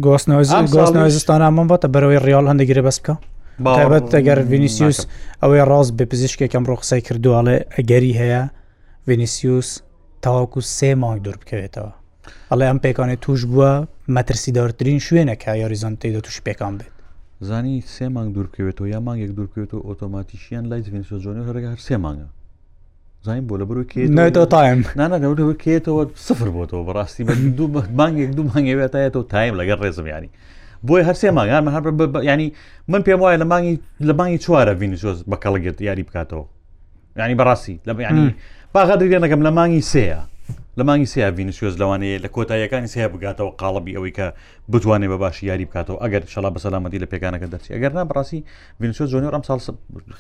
گۆستنەوەزستانە 0.04 1.48
من 1.56 1.66
بەتە 1.70 1.88
بەرەوەی 1.94 2.22
ڕیال 2.26 2.46
هەندێکگرێ 2.50 2.82
بەس 2.86 2.98
بکە 3.02 3.14
بابەت 3.64 4.06
ئەگەر 4.18 4.38
ڤینیسیوس 4.50 4.98
ئەوەی 5.42 5.62
ڕاست 5.70 5.92
بێ 5.98 6.04
پزیشکێکم 6.12 6.62
ڕۆ 6.70 6.74
قسەی 6.82 7.00
کردوواڵێ 7.06 7.56
ئەگەری 7.76 8.14
هەیە 8.20 8.42
ڤینیسیوس 9.08 9.68
تاواکو 10.24 10.60
سێ 10.76 10.90
ماوەی 11.02 11.20
دوور 11.24 11.36
بکەوێتەوە 11.42 11.90
ئەڵێ 12.50 12.66
ئەم 12.70 12.78
پێکانێ 12.84 13.16
توش 13.24 13.40
بووە 13.50 13.72
مەترسی 14.14 14.52
دارترین 14.56 15.00
شوێنەکە 15.06 15.50
یاریزانتیدا 15.62 16.20
توش 16.26 16.36
پێکان 16.46 16.74
بێت 16.80 16.94
زانی 17.48 17.76
سێ 17.94 18.06
مانگ 18.16 18.30
دوورکەوێتەوە 18.36 18.86
یا 18.94 19.00
مانگێک 19.06 19.30
دوورکەوێتەوە 19.36 19.80
ئۆتۆماتیشیان 19.88 20.64
لای 20.70 20.80
ڤینسۆ 20.94 21.16
جۆنی 21.24 21.42
هەرگە 21.48 21.68
هەر 21.74 21.82
سێ 21.86 21.96
مانگە 22.06 22.28
زانین 23.26 23.46
بۆ 23.48 23.54
لە 23.60 23.64
بروکێتەوە 23.70 24.46
تایم 24.56 24.80
نانەەوە 25.00 25.54
کێتەوە 25.64 26.02
سفر 26.26 26.48
بۆتەوە 26.54 26.82
بەڕاستی 26.88 27.22
بە 27.28 27.34
دوو 27.58 27.78
مانگێک 27.98 28.30
دوو 28.36 28.50
هەنگێوێتایەتەوە 28.56 29.24
تایم 29.32 29.54
لەگەر 29.60 29.78
ڕێزمیانی 29.84 30.30
بۆی 30.86 31.02
هەرسێ 31.08 31.28
ماگان 31.38 31.64
هەر 31.74 31.82
ینی 32.30 32.48
من 32.92 33.00
پێم 33.06 33.20
وایە 33.24 33.38
لە 33.42 33.46
مانگی 33.52 33.74
لە 34.08 34.12
مانگی 34.18 34.38
چوارە 34.44 34.72
ڤینیسۆز 34.80 35.18
بە 35.30 35.36
کەڵگێت 35.42 35.76
یاری 35.88 36.04
بکاتەوە 36.08 36.44
ینی 37.20 37.36
بەڕاستی 37.40 37.76
لە 37.86 37.92
ینی 38.08 38.26
باغادری 38.74 39.10
لێنەکەم 39.12 39.40
لە 39.46 39.50
مانگی 39.58 39.82
سەیە 39.92 40.20
لە 40.78 40.84
مانگی 40.88 41.06
سیاوین 41.12 41.50
سوێز 41.58 41.74
لەوانەیە 41.80 42.18
لە 42.24 42.28
کۆتاییەکانی 42.34 42.86
سیا 42.94 43.08
بگاتەوە 43.14 43.50
قالبی 43.60 43.92
ئەوەی 43.96 44.12
کە 44.18 44.26
بتوانێت 44.72 45.10
بە 45.12 45.18
باشی 45.24 45.46
یاری 45.50 45.66
بکاتەوە 45.68 45.98
ئەگەر 46.04 46.22
شڵا 46.32 46.50
بە 46.54 46.58
سەلامەتی 46.64 46.98
لە 47.04 47.06
پێکانەکە 47.12 47.46
دەچی 47.52 47.70
ئەگەر 47.76 47.92
نابڕاستی 47.98 48.40
ڤینسۆ 48.80 49.04
زۆنی 49.12 49.28
ئەم 49.34 49.44
ساڵ 49.48 49.58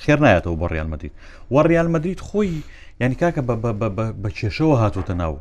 خێر 0.02 0.18
نایەتەوە 0.24 0.56
بۆ 0.60 0.66
ڕیالمەدیت 0.74 1.10
و 1.52 1.56
ڕیالمەدریت 1.70 2.20
خۆی 2.28 2.54
یعنی 3.00 3.14
کاکە 3.22 3.42
بە 4.22 4.28
کێشەوە 4.38 4.76
هاتوتە 4.82 5.14
ناو 5.22 5.34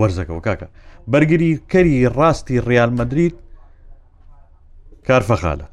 وەرزەکەەوە 0.00 0.40
کاکە 0.46 0.68
بەرگری 1.12 1.60
کەری 1.72 1.94
ڕاستی 2.16 2.56
ڕیالمەدریت 2.68 3.36
کارفەخالە 5.08 5.66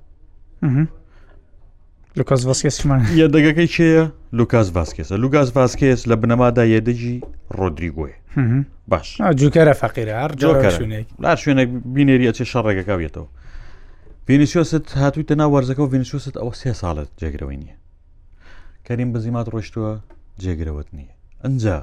لوکاس 2.17 2.41
ڤاسکسمان 2.47 2.99
یە 3.21 3.27
دەگەکەی 3.35 3.69
چێە 3.75 4.03
لوکاس 4.39 4.71
ڤاسکێسە 4.77 5.11
لوگاس 5.23 5.49
ڤاسکێس 5.57 6.01
لە 6.11 6.15
بنەمادا 6.21 6.63
یێدەجی 6.73 7.17
ڕۆدریگۆی 7.57 8.13
باش 8.91 9.21
جوکەرە 9.39 9.73
فەقیرار 9.81 10.29
لا 11.23 11.35
شوێنێک 11.41 11.69
بینێری 11.95 12.25
ئەچێ 12.29 12.45
شەڕێگەکە 12.51 12.95
بێتەوە 13.01 13.27
ڤینیسیۆست 14.27 14.87
هاتوویتە 15.01 15.35
ناو 15.41 15.49
وەرزەکە 15.55 15.79
و 15.83 15.91
ڤینیسیۆست 15.93 16.35
ئەوە 16.41 16.53
سێ 16.61 16.71
ساڵت 16.81 17.09
جێگرەوەی 17.21 17.57
نییە 17.63 17.75
کەریم 18.87 19.09
بەزیمات 19.13 19.47
ڕۆشتووە 19.53 19.91
جێگرەوەت 20.43 20.89
نییە 20.97 21.13
ئەجا 21.43 21.79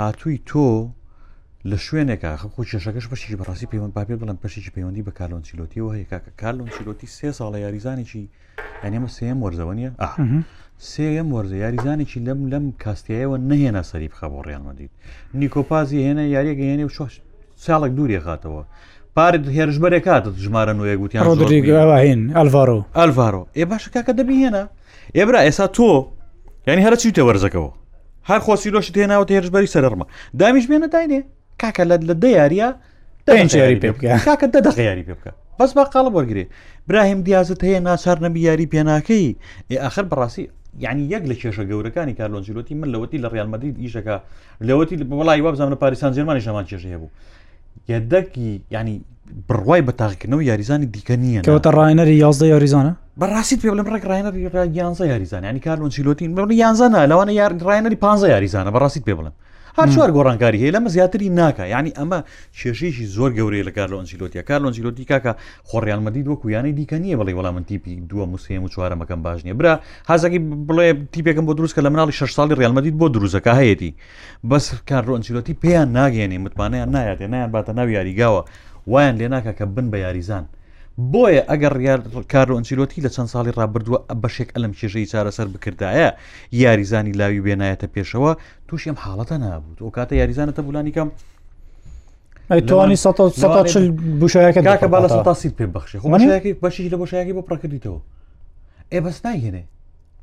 هاتووی 0.00 0.40
تۆ 0.50 0.66
لە 1.70 1.76
شوێنێکا 1.86 2.30
خۆ 2.54 2.62
کێشەکەش 2.70 3.06
بەشی 3.10 3.36
بەڕاستی 3.40 3.66
پەیوەند 3.72 3.92
پاپێ 3.96 4.14
بڵم 4.20 4.36
پەشی 4.42 4.70
پەیوەندی 4.76 5.02
بە 5.06 5.10
کارلۆن 5.18 5.42
چیلۆتیەوە 5.48 5.90
هەیە 5.96 6.06
کاکە 6.12 6.30
کارلۆن 6.40 6.68
چیلۆتی 6.76 7.06
سێ 7.16 7.28
ساڵە 7.38 7.58
یاریزانێکی 7.64 8.22
ئەنێمە 8.82 9.08
سێم 9.16 9.38
وەرزەوە 9.44 9.74
نیە 9.78 9.90
سێم 10.88 11.28
وەرزە 11.34 11.56
یاریزانێکی 11.64 12.20
لەم 12.26 12.40
لەم 12.52 12.64
کاستیایەوە 12.82 13.36
نهێنا 13.50 13.82
سەری 13.90 14.08
بخە 14.12 14.26
بۆ 14.32 14.38
ڕێڵمەدید 14.48 14.90
نیکۆپازی 15.40 16.00
هێنە 16.06 16.24
یاریەکە 16.34 16.64
هێنێ 16.70 16.84
و 16.88 16.90
شش 16.96 17.12
ساڵک 17.64 17.92
دووری 17.96 18.20
خاتەوە 18.26 18.62
پارت 19.16 19.44
هێرشبەرێک 19.56 20.04
کاتت 20.08 20.34
ژمارە 20.44 20.72
نوێ 20.78 20.94
گوتیان 21.00 21.24
ڕۆدرێگاهێن 21.28 22.20
ئەلڤارۆ 22.36 22.78
ئەلڤارۆ 22.98 23.42
ئێ 23.56 23.64
باشەکە 23.70 24.00
کە 24.06 24.12
دەبی 24.18 24.36
هێنا 24.42 24.64
ئێبرا 25.16 25.40
ئێستا 25.46 25.66
تۆ 25.76 25.90
یعنی 26.66 26.82
هەرە 26.86 26.96
چیتە 27.02 27.22
وەرزەکەەوە 27.28 27.72
هەر 28.28 28.40
خۆسی 28.44 28.70
لۆشت 28.74 28.94
هێناوە 29.02 29.24
هێرشبەری 29.36 29.72
سەرڕمە 29.74 30.06
دامیش 30.40 30.66
بێنە 30.70 30.88
داینێ 30.94 31.20
کاکە 31.60 31.84
لە 31.90 31.96
لە 32.08 32.14
دەیاریە 32.24 32.68
یاری 33.62 33.76
پێ 33.82 33.88
بکە 33.94 34.10
کاکە 34.28 34.46
دەدەق 34.54 34.76
یاری 34.88 35.04
پێ 35.08 35.14
بکە 35.18 35.32
بەس 35.58 35.70
با 35.76 35.84
قاڵە 35.92 36.10
وەرگێ 36.16 36.44
براهیم 36.88 37.20
دیازت 37.26 37.60
هەیە 37.68 37.80
ناچار 37.88 38.18
نەبی 38.24 38.40
یاری 38.48 38.66
پێناکەی 38.72 39.28
ئێ 39.72 39.76
ئاخر 39.82 40.04
بەڕاستی 40.10 40.44
یعنی 40.78 41.08
یەک 41.10 41.24
لە 41.30 41.34
کێشە 41.42 41.62
گەورەکانی 41.70 42.14
کارلۆنجیلۆتی 42.18 42.74
من 42.80 42.88
لەوەتی 42.94 43.20
لە 43.24 43.28
ڕالمەدید 43.34 43.76
ئیشەکە 43.82 44.16
لەوەتی 44.68 44.96
بەڵی 45.10 45.40
وابزانە 45.44 45.74
پاریسان 45.82 46.12
جێمانی 46.16 46.40
شەمان 46.46 46.64
کێژ 46.70 46.82
هەبوو 46.94 47.08
یەدەکی 47.92 48.50
ینی 48.74 48.96
بڕوای 49.48 49.82
بەتاقیکردنەوە 49.88 50.42
یاریزانی 50.50 50.86
دیکە 50.94 51.14
نییە 51.22 51.40
کەوتە 51.48 51.70
ڕایەری 51.78 52.16
یازدە 52.24 52.46
یاریزانە 52.54 52.92
بەڕاستیت 53.20 53.60
پێ 53.64 53.70
لەم 53.78 53.88
ڕێک 53.94 54.04
ڕایەنەری 54.10 54.40
یانزە 54.80 55.04
یاریزان 55.12 55.42
ینی 55.48 55.60
کارلۆنجیلۆتین 55.66 56.30
بڵ 56.36 56.48
یانزانە 56.62 57.00
لەوانە 57.10 57.32
یار 57.40 57.52
ڕایەنەری 57.68 57.98
پ 58.04 58.04
یاریزانە 58.34 58.70
بەڕاستیت 58.74 59.04
پێ 59.08 59.14
بڵم 59.18 59.32
هەر 59.78 59.88
چوار 59.94 60.10
گۆڕانکاری 60.16 60.58
هەیە 60.62 60.72
لەمە 60.76 60.88
زیاتری 60.96 61.28
ناکە 61.40 61.64
ینی 61.74 61.92
ئەمە 61.98 62.18
کێشێکی 62.58 63.04
زۆر 63.16 63.30
گەورەیە 63.38 63.64
لە 63.68 63.72
کارلۆنجیلۆتیە 63.78 64.42
کارلۆنجیلۆتی 64.48 65.08
کاکە 65.10 65.32
خۆڕیانمەدی 65.70 66.22
دووە 66.26 66.36
کویانەی 66.42 66.74
دیکە 66.78 66.96
نییە 67.02 67.16
بڵێ 67.20 67.32
وەڵام 67.38 67.54
من 67.56 67.64
تیپی 67.70 67.92
دووە 68.10 68.24
موسیم 68.32 68.62
و 68.62 68.68
چوارەمەکەم 68.74 69.20
باش 69.26 69.40
نیە 69.46 69.54
برا 69.60 69.72
حزەکی 70.10 70.40
بڵێ 70.68 70.88
تیپێکم 71.12 71.44
بۆ 71.46 71.52
دروستکە 71.58 71.80
لە 71.86 71.90
مناڵی 71.94 72.14
شش 72.20 72.30
ساڵی 72.36 72.54
ڕالمەدید 72.60 72.94
بۆ 73.00 73.06
دروزەکە 73.14 73.52
هەیەی 73.60 73.92
بەس 74.50 74.64
کارلۆنجیلۆتی 74.90 75.54
پێیان 75.62 75.88
ناگەێنێ 75.98 76.38
متمانیان 76.46 76.90
نایاتێ 76.96 77.26
نیان 77.32 77.50
باتە 77.54 77.72
ناوی 77.78 77.92
یاریگاوە 77.98 78.42
وایان 78.92 79.14
لێ 79.20 79.28
ناکە 79.34 79.52
کە 79.58 79.64
بن 79.74 79.86
بە 79.92 79.96
یاریزان 80.06 80.44
بۆیە 81.12 81.42
ئەگەر 81.52 81.74
کارۆنجیلۆتی 82.32 83.00
لە 83.04 83.10
چەند 83.14 83.28
ساڵی 83.34 83.52
ڕابردووە 83.58 83.98
بەشێک 84.22 84.48
ئەلم 84.54 84.72
کێژەی 84.78 85.08
چارەسەر 85.12 85.46
بکردایە 85.54 86.08
یاریزانی 86.62 87.12
لاوی 87.20 87.40
بێنایەتە 87.46 87.86
پێشەوە 87.94 88.32
تووشیم 88.68 88.96
حاڵەتە 89.02 89.36
نابوت 89.42 89.78
ئەو 89.80 89.90
کاتە 89.96 90.14
یاریزانەتە 90.20 90.60
بولانی 90.66 90.92
کەم 90.96 91.08
توانی 92.68 92.96
بشەکە 94.20 94.60
کاکە 94.68 94.86
بالا 94.94 95.34
سیت 95.42 95.54
پێ 95.58 95.66
بەخشی 95.76 95.98
بەشی 96.62 96.88
لە 96.92 96.96
بەشایەکی 97.02 97.36
بۆ 97.36 97.42
پڕکردیتەوە 97.48 98.00
ئێ 98.92 98.98
بەس 99.04 99.18
ناهێنێ 99.26 99.64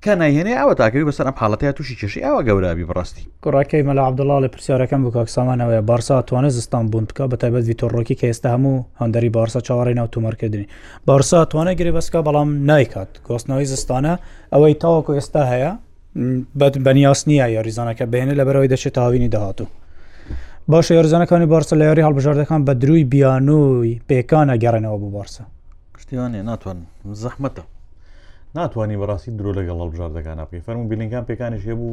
کە 0.04 0.14
نایهێنێ 0.22 0.54
ئەوە 0.62 0.74
تاکردی 0.80 1.08
بەسەر 1.12 1.26
ئەم 1.30 1.36
حالڵەتەیە 1.42 1.74
تووشی 1.78 1.96
کشی 2.02 2.20
ئەوە 2.26 2.42
گەورابی 2.48 2.86
بڕاستی 2.90 3.24
کوڕاکەی 3.44 3.84
مەلا 3.90 4.02
عبدڵا 4.10 4.38
لە 4.46 4.50
پرسیارەکەم 4.54 5.02
بکە 5.06 5.22
سامانەوەی 5.36 5.82
بارسا 5.90 6.16
توانە 6.30 6.48
زستان 6.58 6.86
بوون 6.92 7.06
بکە 7.10 7.24
بە 7.32 7.36
تایبەت 7.42 7.64
ویتۆڕۆکی 7.70 8.16
کە 8.20 8.26
ئێستا 8.30 8.50
هەموو 8.56 8.76
هەندری 9.02 9.30
بارسا 9.38 9.60
چاوەڕی 9.68 9.96
ناو 10.00 10.08
تومەرکردنی 10.16 10.66
بارسا 11.10 11.40
توانە 11.52 11.72
گرێ 11.80 11.92
بەسکە 11.98 12.20
بەڵام 12.28 12.50
نیکات 12.72 13.10
گۆستنەوەی 13.28 13.68
زستانە 13.74 14.14
ئەوەی 14.54 14.74
تاوەکو 14.82 15.12
ئێستا 15.20 15.42
هەیە 15.52 15.72
بەنیاس 16.86 17.20
نییە 17.30 17.48
یاریزانەکە 17.58 18.06
بێنێ 18.12 18.34
لە 18.40 18.44
بەرەوەی 18.48 18.70
دەچێت 18.74 18.94
تاوینی 18.98 19.30
داهاتوو. 19.34 19.68
باش 20.72 20.86
یاریزانەکانی 20.98 21.46
بارسە 21.54 21.74
لە 21.82 21.86
یاری 21.90 22.04
هەڵبژاردەکان 22.08 22.62
بە 22.68 22.72
دروی 22.82 23.04
بیانووی 23.14 24.02
پێکانە 24.10 24.56
گەڕێنەوە 24.64 24.98
بۆ 25.02 25.08
بارسە. 25.16 25.44
شتیوانێ 26.02 26.42
ناتوان 26.50 26.78
زەحمەتە. 27.24 27.64
ناتوانانی 28.56 28.98
بەڕاستی 29.02 29.32
درۆ 29.40 29.52
لەگەڵ 29.60 29.78
هەڵبژار 29.84 30.10
دەکان 30.18 30.40
پێی 30.52 30.62
فەرمو 30.66 30.88
بلینگان 30.90 31.24
پێکانش 31.30 31.62
هەبوو 31.70 31.92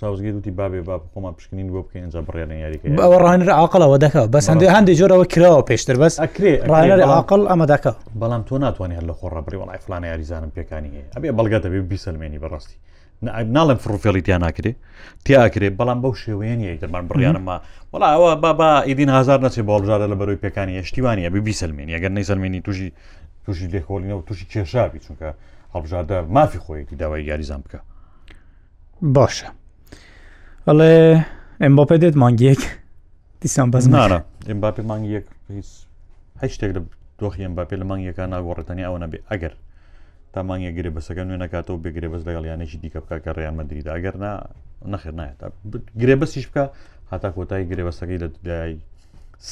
ساوزگی 0.00 0.32
دوتی 0.32 0.50
بابێ 0.50 0.80
با 0.88 0.94
خۆمان 1.14 1.32
پشکنین 1.36 1.68
بۆ 1.72 1.80
بکەین 1.86 2.04
ئەجا 2.04 2.20
بڕێنە 2.28 2.54
یاریکە 2.64 2.84
ئەوە 3.04 3.18
ڕانر 3.24 3.50
عقلەوە 3.60 3.98
دەکە 4.04 4.20
بەس 4.34 4.44
هەندێ 4.50 4.66
هەندێک 4.76 4.96
جۆرەوە 5.00 5.24
کراوە 5.32 5.62
پێشتر 5.70 5.96
بەس 6.02 6.14
ئەکرێ 6.22 6.52
ڕانەر 6.70 7.00
عقل 7.20 7.40
ئەمە 7.50 7.66
دەکە 7.72 7.92
بەڵام 8.22 8.42
تۆ 8.48 8.54
ناتوانانی 8.64 8.98
هەر 8.98 9.04
لە 9.10 9.14
خۆڕەبری 9.20 9.56
وڵای 9.62 9.78
فلانە 9.84 10.06
یاریزانم 10.12 10.50
پێکانی 10.56 10.90
هەیە 10.96 11.06
ئەبێ 11.16 11.28
بەڵگەتە 11.38 11.68
بێ 11.72 11.80
بیسەلمێنی 11.90 12.38
بەڕاستی 12.44 12.76
ناڵم 13.56 13.76
فرۆفێڵیتیان 13.84 14.40
ناکرێ 14.46 14.72
تیاکرێ 15.24 15.68
بەڵام 15.78 15.98
بەو 16.02 16.14
شێوێنی 16.24 16.78
دەمان 16.82 17.04
بڕیانەما 17.08 17.56
وڵا 17.92 18.08
ئەوە 18.14 18.32
بابا 18.44 18.70
ئیدین 18.88 19.10
هزار 19.18 19.38
نەچێ 19.46 19.62
بەڵژارە 19.68 20.06
لە 20.12 20.16
بەرەوەی 20.20 20.40
پێکانی 20.44 20.74
هشتیوانە 20.80 21.30
ببی 21.34 21.52
سلمێنی 21.62 21.92
ئەگەر 21.96 22.12
نەی 22.16 22.24
سلمێنی 22.30 22.60
توژی 22.66 22.88
توشی 23.46 23.68
لێکۆڵینەوە 23.74 24.22
توشی 24.28 24.46
کێشاوی 24.52 25.00
چونکە 25.04 25.28
هەڵبژاردە 25.74 26.18
مافی 26.36 26.58
خۆیەتی 26.64 26.94
داوای 27.00 27.22
یاریزان 27.30 27.60
بکە 27.64 27.78
باشە 29.16 29.48
ئەڵێ 30.66 30.92
ئەمباپە 31.62 31.96
دێت 32.02 32.14
مانگیەک 32.22 32.62
دیسان 33.42 33.68
بەزمانە 33.74 34.18
ئەمباپی 34.50 34.82
مانگیەک 34.90 35.26
هیچ 35.54 35.68
هەچ 36.40 36.50
شتێک 36.56 36.70
لە 36.76 36.80
دۆخی 37.20 37.44
ئەمباپێ 37.46 37.76
لە 37.82 37.86
مانگیەکان 37.90 38.28
ناگۆڕێتەنی 38.34 38.86
ئەوە 38.86 38.98
نەبێ 39.04 39.18
ئەگەر 39.30 39.52
تا 40.32 40.40
مانگە 40.48 40.70
گرێ 40.76 40.90
بەسەکە 40.96 41.22
نوێ 41.28 41.38
نکاتەوە 41.44 41.78
بگرێ 41.84 42.08
بەس 42.12 42.22
لەگەڵ 42.28 42.44
یانێکی 42.52 42.76
دیکە 42.82 42.98
بکە 43.04 43.16
کە 43.24 43.30
ڕیان 43.38 43.54
مەدریدا 43.58 43.90
ئەگەر 43.96 44.14
نەخێر 44.92 45.14
نایێت 45.20 45.38
گرێ 46.00 46.14
بەسیش 46.20 46.44
بکە 46.50 46.64
هاتا 47.12 47.28
کۆتایی 47.36 47.68
گرێ 47.70 47.82
بەسەکەی 47.88 48.18
لە 48.22 48.28
دای 48.48 48.72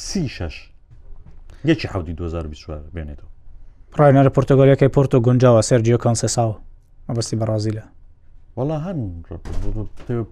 سی 0.07 0.23
شش 0.35 0.55
یەکی 1.69 1.87
حودی 1.93 2.13
2020 2.13 2.71
بێنێتەوە 2.95 3.29
پراینەرە 3.95 4.29
پرتۆگۆلیەکەی 4.37 4.89
پۆرتۆ 4.95 5.17
گونجاوە 5.25 5.61
سەررجیۆ 5.69 5.97
کانسەساوە 6.05 6.55
مەبستی 7.07 7.37
بەڕازی 7.41 7.73
لە 7.77 7.83
وڵا 8.57 8.77
هەن 8.85 8.97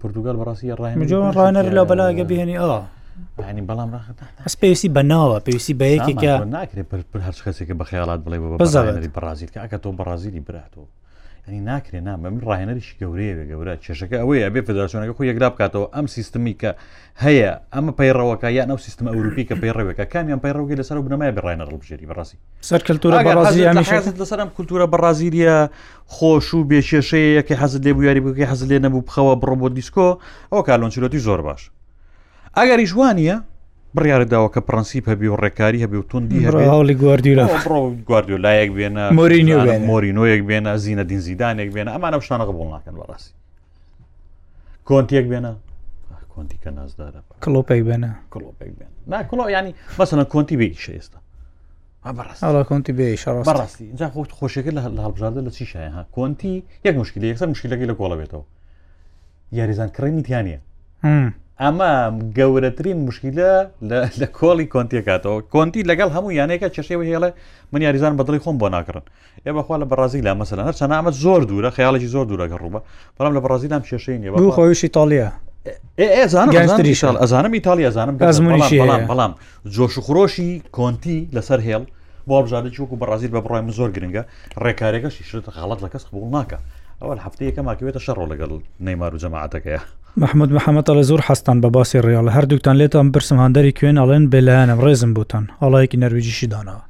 پرتوگال 0.02 0.36
بەڕاستی 0.40 0.76
ڕایەنەر 0.80 1.66
لە 1.78 1.82
بەلاگە 1.90 2.24
بهێنی 2.30 2.58
ئەوە. 2.60 2.80
ینی 3.50 3.62
بەڵام 3.68 3.88
ئەس 4.46 4.54
پێویستی 4.62 4.90
بەناوە 4.96 5.38
پێویستی 5.46 5.74
بە 5.80 5.86
یەکێکە 5.96 6.32
ناکرێت 6.56 6.88
هەر 7.26 7.34
کەسێکە 7.46 7.74
بە 7.80 7.84
خیالات 7.90 8.20
بڵێ 8.24 8.38
بەزاری 8.62 9.10
بەرازیل 9.16 9.48
کە 9.54 9.58
ئەکە 9.64 9.78
تۆ 9.82 9.88
بەرازیلی 9.98 10.42
براتەوە 10.48 10.86
هەنی 11.48 11.60
ناکرێن 11.72 11.94
نام 12.08 12.20
من 12.24 12.34
ڕاهێنەریش 12.48 12.88
گەورەیە 13.00 13.34
گەورە 13.50 13.74
چێشەکە 13.84 14.16
ئەوەیە 14.22 14.48
بێ 14.54 14.60
فدراسیۆنەکە 14.68 15.14
خۆی 15.16 15.28
یەکرا 15.32 15.48
بکاتەوە 15.54 15.86
ئەم 15.94 16.06
سیستمی 16.16 16.54
کە 16.60 16.70
هەیە 17.24 17.50
ئەمە 17.74 17.92
پەیڕەوەکە 17.98 18.48
یان 18.58 18.68
ئەو 18.72 18.80
سیستم 18.86 19.06
ئەوروپی 19.12 19.44
کە 19.48 19.54
پەیڕێوەکە 19.62 20.04
کامیان 20.12 20.40
پەیڕەوەگە 20.44 20.74
لەسەر 20.80 20.96
بنەمای 21.06 21.32
بڕێنە 21.36 21.64
ڕڵبژێری 21.68 22.06
بەڕاستی 22.10 22.38
سەر 22.70 22.80
کللتورە 22.86 23.18
لەسەرم 24.20 24.48
کولتورە 24.56 24.86
بەڕازیریە 24.92 25.56
خۆش 26.14 26.46
و 26.54 26.60
بێشێشەیە 26.70 27.30
یەکی 27.38 27.54
حەزت 27.60 27.82
لێ 27.86 27.92
بویاری 27.96 28.20
بکەی 28.26 28.46
حەز 28.52 28.60
لێ 28.70 28.78
نەبوو 28.84 29.06
بخەوە 29.08 29.34
بڕۆ 29.42 29.54
بۆ 29.60 29.68
دیسکۆ 29.78 30.08
ئەو 30.52 30.60
کالۆنچلەتی 30.68 31.20
زۆر 31.26 31.40
باش 31.46 31.62
ئەگەری 32.56 32.86
جوانیە 32.92 33.36
بڕیاە 33.96 34.24
داوە 34.32 34.48
کە 34.54 34.60
پرەنسیپ 34.68 35.04
هەبی 35.12 35.26
و 35.32 35.36
ڕێکاری 35.36 35.80
هەبی 35.84 35.96
و 36.00 36.02
توندی 36.02 36.40
هەڵی 36.46 36.94
گواردیرا 36.98 37.48
گواردیۆلایەک 38.08 38.70
بێنە 38.78 39.12
مۆرینی 39.18 39.54
مۆرینۆیەک 39.90 40.42
بێنە 40.48 40.72
زیینە 40.82 41.04
دینزیدانێک 41.10 41.70
بێنە 41.74 41.90
ئەمانە 41.96 42.20
شانە 42.28 42.44
قبول 42.50 42.66
ناکەن 42.74 42.94
بەڕاستی 43.00 43.32
کۆنتێک 44.88 45.26
بێنە 45.30 45.52
کۆنتیکە 46.34 46.70
نازدارە 46.76 47.20
کلۆپێک 47.44 47.82
بێنە 47.88 48.10
کلۆپێک 48.32 48.72
بێن 48.78 48.90
ناکڵۆ 49.10 49.44
ینی 49.56 49.72
بەسەنە 49.98 50.24
کۆنتی 50.32 50.56
بێیشە 50.60 50.92
ئێستا 50.98 51.18
کۆنتی 52.68 52.92
بێڕاستی 52.98 53.84
اینجا 53.90 54.08
خۆت 54.14 54.30
خۆشەکە 54.40 54.70
لە 54.76 54.80
هەڵبژاردە 55.06 55.40
لە 55.46 55.50
چیشایە 55.56 55.90
ها 55.96 56.02
کۆنتی 56.16 56.54
یەک 56.86 56.94
مشکلی 57.02 57.26
یەکسەر 57.32 57.48
مشکلەکەی 57.52 57.86
لە 57.90 57.94
گۆڵە 58.00 58.16
بێتەوە 58.20 58.44
یاریزانکڕی 59.58 60.12
نیتیانە 60.18 60.58
ئەمە 61.66 61.86
گەورەترین 62.38 62.98
مشکیلە 63.06 63.50
لە 64.20 64.26
کۆڵی 64.38 64.66
کۆنتیەکاتەوە 64.74 65.38
کۆنتی 65.54 65.82
لەگەڵ 65.90 66.08
هەموو 66.16 66.30
یانێکە 66.40 66.68
چشێوە 66.76 67.04
هێڵێ 67.10 67.30
من 67.72 67.80
یاریزان 67.86 68.14
بەدڵی 68.18 68.40
خۆم 68.44 68.56
بۆ 68.60 68.68
ناکردن 68.74 69.04
ئێبەخوا 69.46 69.76
لە 69.82 69.86
بەڕازی 69.90 70.20
لا 70.26 70.34
مەسەلا 70.40 70.62
هەر 70.68 70.74
چەند 70.80 70.92
ئەمە 70.98 71.10
زۆر 71.22 71.40
دوورە 71.48 71.70
خیاڵێکی 71.76 72.08
زۆر 72.14 72.26
دوورەکە 72.30 72.56
ڕووبە 72.62 72.80
بەڵام 73.16 73.32
لە 73.36 73.40
بەڕازی 73.44 73.68
لام 73.72 73.82
کێشەی 73.88 74.18
نیە 74.20 74.52
خۆیشی 74.58 74.88
تاالیا 74.96 75.32
ئێزانشال 76.16 77.16
ئەزانم 77.22 77.52
ئیتالیا 77.58 77.90
زانم 77.96 78.16
بەڵام 78.18 79.02
بەڵام 79.10 79.32
جۆشخۆشی 79.74 80.50
کۆنتی 80.76 81.18
لەسەر 81.36 81.60
هێڵ 81.66 81.82
بۆژادە 82.28 82.70
چوەکو 82.76 82.94
بەڕازیل 83.00 83.30
بە 83.34 83.40
بڕای 83.44 83.60
من 83.66 83.70
زۆر 83.78 83.90
گرنگە 83.96 84.22
ڕێکارێکەشی 84.64 85.24
شت 85.30 85.48
خاڵت 85.56 85.78
لە 85.84 85.88
کەس 85.92 86.04
قبول 86.08 86.28
ناکە 86.38 86.58
ئەوە 87.02 87.12
هەفتەیەەکە 87.26 87.60
ماکەوێتە 87.68 88.00
شەڕۆ 88.06 88.24
لەگەڵ 88.32 88.50
نەیمار 88.86 89.14
و 89.14 89.18
جەماعاتەکەیە. 89.22 89.80
محمد 90.22 90.50
محەممەدڵە 90.56 91.02
زۆر 91.10 91.20
حستان 91.26 91.60
بە 91.62 91.68
باسی 91.76 91.98
ڕیاڵە 92.06 92.30
هەردووکتان 92.36 92.74
لێتان 92.80 93.06
برسم 93.14 93.36
هەندری 93.44 93.72
کوێن 93.78 93.96
ئەڵێن 94.00 94.24
بلایەنم 94.32 94.78
ڕێزم 94.84 95.10
بوتان 95.16 95.44
هەڵەیەکی 95.62 95.96
نەرویجیشی 96.02 96.46
داناوە 96.54 96.82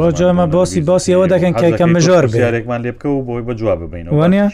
ڕۆجمە 0.00 0.46
باسی 0.54 0.80
باسی 0.90 1.12
ئەوە 1.14 1.26
دەکەن 1.32 1.52
کەکە 1.60 1.84
مژۆر 1.94 2.24
بێکمان 2.32 2.80
لێ 2.84 2.92
بکە 2.96 3.06
و 3.12 3.24
بۆی 3.28 3.42
بە 3.48 3.52
جواب 3.58 3.78
ببینوانە 3.86 4.44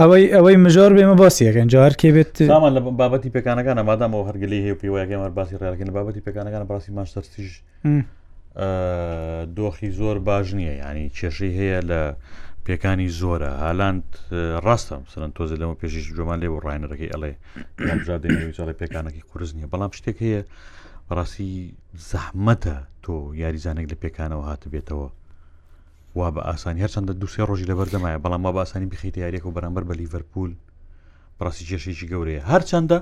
ئەوەی 0.00 0.24
ئەوەی 0.36 0.56
مژۆر 0.64 0.90
بێمە 0.96 1.16
باسیەکەن 1.22 1.66
جار 1.72 1.92
کێ 2.00 2.10
بێت 2.16 2.34
سامان 2.52 2.72
لە 2.76 2.80
بابەتی 3.00 3.30
پێکانەکانە 3.36 3.82
مادام 3.88 4.12
و 4.14 4.26
هەرگلی 4.28 4.60
هەیە 4.66 4.76
پیواەکەمە 4.80 5.28
باسی 5.38 5.56
ڕێکەکەن 5.60 5.90
بابەتی 5.98 6.20
پێکانەکان 6.26 6.62
باسی 6.72 6.90
ماشتەرسیش 6.98 7.52
دۆخی 9.56 9.90
زۆر 9.98 10.16
باش 10.28 10.46
نییە 10.58 10.74
ینی 10.84 11.10
کێشەی 11.18 11.52
هەیە 11.58 11.80
لە 11.90 12.02
پێکانی 12.68 13.08
زۆرە 13.20 13.50
هالاند 13.64 14.04
ڕاستم 14.66 15.02
سەرەن 15.12 15.30
تۆزە 15.36 15.56
لەمە 15.60 15.74
پێشیش 15.80 16.04
جومان 16.16 16.38
لێ 16.42 16.48
و 16.50 16.60
ڕایەنەکەی 16.66 17.10
ئەڵێ 17.14 17.32
ژادێنێ 18.06 18.74
پێکانەکەی 18.80 19.26
کورس 19.30 19.50
نییە 19.56 19.68
بەڵام 19.72 19.92
شتێک 19.98 20.16
هەیە 20.24 20.42
بەڕاستی 21.08 21.50
زەحمەتە 22.10 22.76
تۆ 23.04 23.14
یاریزانێک 23.42 23.86
لە 23.92 23.96
پێکانەوە 24.02 24.44
هات 24.50 24.62
بێتەوە 24.74 25.08
وا 26.18 26.28
بە 26.36 26.40
ئاسانی 26.48 26.82
هەرچەندە 26.84 27.12
دووسێ 27.20 27.42
ڕۆژی 27.48 27.68
لە 27.70 27.74
بەردەمایە 27.78 28.18
بەڵام 28.24 28.40
ما 28.46 28.50
بە 28.56 28.60
ئاسانی 28.62 28.90
بخیتە 28.92 29.18
یاریەکە 29.24 29.46
و 29.46 29.54
بەرامبەر 29.56 29.84
بە 29.88 29.94
لیڤەرپول 30.00 30.52
بەڕاستی 31.38 31.64
کێشێکی 31.70 32.06
گەورەیە 32.12 32.42
هەرچەندە 32.50 32.98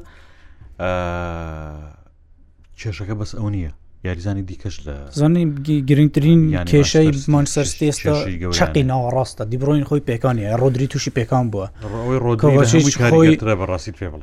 کێشەکە 2.80 3.14
بەس 3.20 3.32
ئەو 3.38 3.48
نییە 3.56 3.72
یاریزانی 4.08 4.42
دیکەش 4.50 4.76
لە 4.86 4.94
زانی 5.20 5.42
گرنگترین 5.90 6.40
کێشەی 6.70 7.08
مانسەر 7.34 7.66
ستێستا 7.72 8.14
چقی 8.58 8.82
ناوەڕاستە 8.90 9.42
دیبڕۆین 9.52 9.84
خۆی 9.88 10.00
پێکانی 10.10 10.44
ڕۆدری 10.60 10.86
تووشی 10.92 11.10
پێکان 11.18 11.44
بووە 11.52 11.66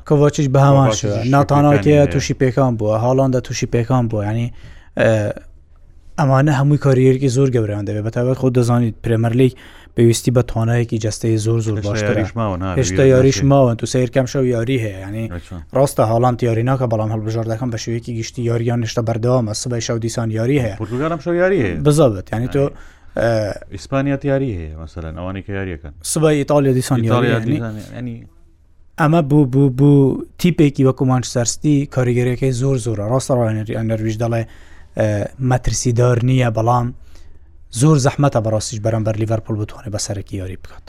کەواچش 0.10 0.48
بە 0.56 0.60
هەمان 0.68 0.90
ناتاناتەیە 1.34 2.04
تووشی 2.14 2.36
پێکان 2.42 2.72
بووە 2.80 2.96
هاڵاندا 3.06 3.40
تووشی 3.46 3.68
پێکان 3.76 4.04
بووە 4.10 4.24
ینی 4.32 4.48
ئەمانە 6.20 6.52
هەمووی 6.60 6.82
کاریەرکی 6.86 7.30
زۆر 7.38 7.50
گەوریان 7.56 7.86
دەبێت 7.88 8.04
بەتابێت 8.08 8.38
خۆ 8.42 8.48
دەزانیت 8.58 8.96
پرێمەرلیک 9.04 9.54
پێویستی 10.00 10.32
بە 10.38 10.42
توانایەکی 10.52 10.98
جستەی 11.06 11.38
زۆر 11.46 11.60
زۆر 11.62 11.80
باشترماون 11.86 12.76
هێشتا 12.76 13.04
یاریش 13.14 13.44
ماون 13.44 13.76
تو 13.76 13.86
سیرکەم 13.86 14.26
شەو 14.32 14.36
یاری 14.46 14.78
هەیە 14.84 15.08
ینی 15.08 15.26
ڕاستە 15.78 16.00
هاڵان 16.12 16.34
یاری 16.44 16.64
ناکە 16.70 16.86
بەڵام 16.94 17.10
هەڵبژار 17.14 17.46
دەکەم 17.54 17.70
بە 17.74 17.78
شوەیەکی 17.84 18.12
گشتی 18.20 18.42
یاریان 18.50 18.80
نیشتا 18.80 19.02
بەردەوامە 19.10 19.54
سبەی 19.64 19.82
شەو 19.88 19.98
دیسان 20.04 20.32
یاری 20.32 20.58
هەیە 20.66 20.76
پرتگارم 20.82 21.20
شەو 21.26 21.34
یاری 21.44 21.60
هەیە 21.66 21.84
بزەبت 21.86 22.26
ینی 22.34 22.48
تۆ 22.56 22.60
ئیسپانیا 23.72 24.18
یاری 24.24 24.52
هەیە 24.58 24.76
مەمثلەن 24.80 25.14
ئەوانی 25.18 25.42
کە 25.46 25.50
یاریەکەن 25.58 25.94
سبای 26.02 26.38
ئیتالیا 26.38 26.74
دیسان 26.74 27.04
یاری 27.04 27.62
ئەمە 29.02 29.22
بوو 29.30 29.46
بوو 29.54 29.70
بوو 29.80 30.26
تیپێکی 30.42 30.84
وەکومانچ 30.90 31.26
سەرستی 31.36 31.76
کاریگەریەکەی 31.96 32.54
زۆر 32.62 32.78
زۆرە 32.86 33.06
ڕاستە 33.12 33.34
ڕێنەری 33.40 33.74
ئەنەرویش 33.78 34.16
دەڵێ 34.24 34.42
مەترسیدار 35.50 36.18
نییە 36.30 36.50
بەڵام 36.58 36.88
زۆر 37.82 37.98
زەحمەتە 38.06 38.40
بەڕاستیش 38.46 38.80
بەرەمبەر 38.86 39.14
لیڤەرپول 39.22 39.56
بتوانێت 39.62 39.94
بەسەرەکی 39.96 40.34
یاری 40.42 40.58
بکات 40.64 40.86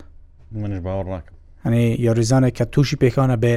منش 0.52 0.80
باوەڕ 0.86 1.06
ناکەم 1.14 1.34
هەنی 1.64 1.84
یاریزانێک 2.06 2.54
کە 2.58 2.64
تووشی 2.72 2.96
پێکانە 3.02 3.36
بێ 3.42 3.54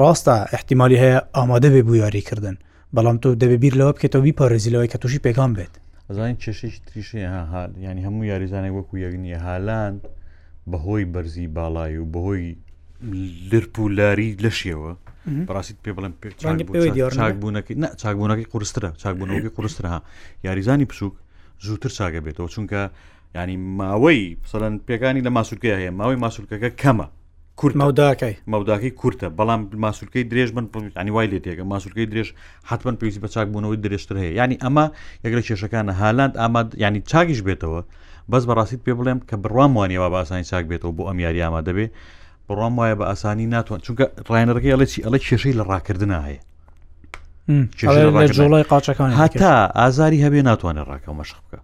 ڕاستە 0.00 0.34
احتیممالی 0.56 0.98
هەیە 1.04 1.20
ئامادە 1.36 1.68
بێ 1.74 1.82
بۆ 1.86 1.94
یاریکردن 2.04 2.56
بەڵام 2.96 3.16
تۆ 3.22 3.28
دەبێ 3.42 3.56
بیر 3.62 3.74
لەوە 3.80 3.92
بکەیتەوە 3.96 4.22
بیپارێزیلەوەی 4.26 4.88
کە 4.92 4.98
تووشی 5.02 5.20
پێکان 5.26 5.50
بێت 5.56 5.74
ئەزانین 6.08 6.36
چێشش 6.42 6.74
تریشی 6.86 7.22
هاال 7.52 7.70
ینی 7.86 8.02
هەموو 8.06 8.28
یاریزانێک 8.32 8.74
وەکو 8.78 8.94
یەگنی 9.04 9.34
هالاند 9.46 10.00
بەهۆی 10.70 11.04
بەرزی 11.14 11.46
باڵای 11.56 11.94
و 12.02 12.06
بەهۆی 12.14 12.46
لرپولاری 13.50 14.28
لەشیەوە 14.44 14.92
ڕاستیت 15.54 15.78
پێ 15.84 15.90
بڵم 15.96 16.12
چاکبوونەکەی 18.02 18.50
قورسترە 18.52 18.90
چاکبوونەوەی 19.02 19.50
قورسترها 19.56 19.98
یاریزانی 20.46 20.86
پسوک 20.90 21.14
زووتر 21.64 21.90
چاگە 21.96 22.20
بێتەوە 22.26 22.48
چونکە 22.54 22.80
ینی 23.40 23.56
ماوەی 23.78 24.22
سەەن 24.50 24.74
پێکانی 24.88 25.22
لە 25.26 25.30
ماسوولکە 25.36 25.68
هەیە 25.80 25.92
ماوەی 26.00 26.18
ماسوولکەکە 26.24 26.70
کەمە 26.82 27.06
کورت 27.60 27.74
مەوداکەی 27.82 28.34
مەوداکەی 28.52 28.92
کورتە 29.00 29.26
بەڵام 29.38 29.60
ماسوولکەی 29.84 30.24
درێژ 30.32 30.48
بن 30.56 30.66
ئەنی 30.98 31.12
وای 31.14 31.28
لێ 31.32 31.38
تێگە 31.46 31.62
ماسوولکەی 31.72 32.06
درێژ 32.12 32.28
حتمما 32.70 32.92
پێویستی 33.00 33.22
بە 33.24 33.28
چاک 33.34 33.46
بوونەوەی 33.52 33.78
درێژتر 33.86 34.16
هەیە 34.24 34.32
ینی 34.40 34.56
ئەمە 34.64 34.84
یەک 35.24 35.32
لە 35.38 35.42
کێشەکانە 35.46 35.92
هالاند 36.02 36.34
ئاماد 36.42 36.68
ینی 36.84 37.00
چاگیش 37.10 37.40
بێتەوە 37.48 37.80
بەس 38.32 38.42
بەڕاستیت 38.48 38.80
پێ 38.86 38.92
بڵێم 38.98 39.18
کە 39.28 39.34
بڕوام 39.42 39.72
وانەوە 39.78 40.08
باسانی 40.14 40.48
چاک 40.50 40.64
بێتەوە 40.70 40.92
بۆ 40.96 41.02
ئەم 41.08 41.18
یاری 41.24 41.40
ئامادەبێ 41.46 41.86
بڕام 42.48 42.74
وایە 42.78 42.94
بە 43.00 43.04
ئاسانی 43.10 43.46
ناتوان 43.54 43.80
چونکە 43.86 44.04
ڕایەنەکەی 44.30 44.72
ئەڵێکی 44.74 45.02
ئەڵە 45.04 45.18
کێشەی 45.26 45.54
لە 45.58 45.64
ڕاکردنا 45.70 46.18
هەیە 46.28 46.40
جۆڵی 47.48 48.62
قاچەکان 48.68 49.10
هاتا 49.16 49.50
ئازاری 49.66 50.22
هەبێ 50.26 50.42
ناتوانێت 50.42 50.86
ڕاکە 50.90 51.10
مەشق 51.18 51.38
بکە 51.46 51.58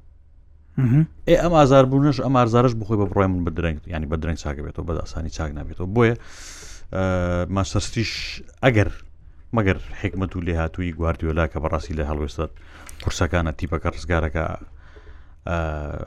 ئێ 1.29 1.37
ئەم 1.43 1.53
ئازار 1.59 1.85
بوونش 1.91 2.17
ئەم 2.25 2.35
ئازارش 2.37 2.75
بخۆی 2.81 2.99
بە 3.03 3.07
بڕای 3.11 3.27
من 3.33 3.45
بدرنگ 3.45 3.79
ینی 3.87 4.07
بە 4.07 4.17
درنگ 4.23 4.37
چاک 4.45 4.57
بێتەوە 4.67 4.85
بەداسانی 4.89 5.31
چاک 5.37 5.51
نابێتەوە 5.59 5.89
بۆیە 5.97 6.15
ماسەرستیش 7.57 8.13
ئەگەر 8.65 8.89
مەگەر 9.57 9.79
حکمت 10.03 10.37
و 10.37 10.41
لێ 10.47 10.51
هاتووی 10.63 10.93
گواردیۆلا 10.99 11.47
کە 11.53 11.59
بەڕاستی 11.63 11.95
لە 11.99 12.05
هەڵوێستات 12.11 12.51
قورسەکانە 13.03 13.53
تیپەکە 13.59 13.89
ڕزگارەکە 13.95 14.45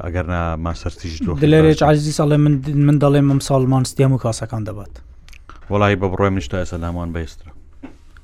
ئەگەرنا 0.07 0.41
ماسەرتیش 0.65 1.13
لەرێک 1.53 1.83
عزیزی 1.89 2.11
ساڵێ 2.19 2.37
من 2.45 2.53
من 2.87 2.97
دەڵێ 3.03 3.21
مم 3.29 3.39
ساڵمان 3.47 3.83
ستێم 3.91 4.11
و 4.15 4.19
کاسەکان 4.23 4.63
دەبات 4.69 4.93
وڵی 5.71 5.95
بە 6.01 6.07
بڕۆی 6.11 6.29
منیشتا 6.33 6.57
ئێستا 6.63 6.77
ناوان 6.77 7.09
بەێسترا 7.15 7.54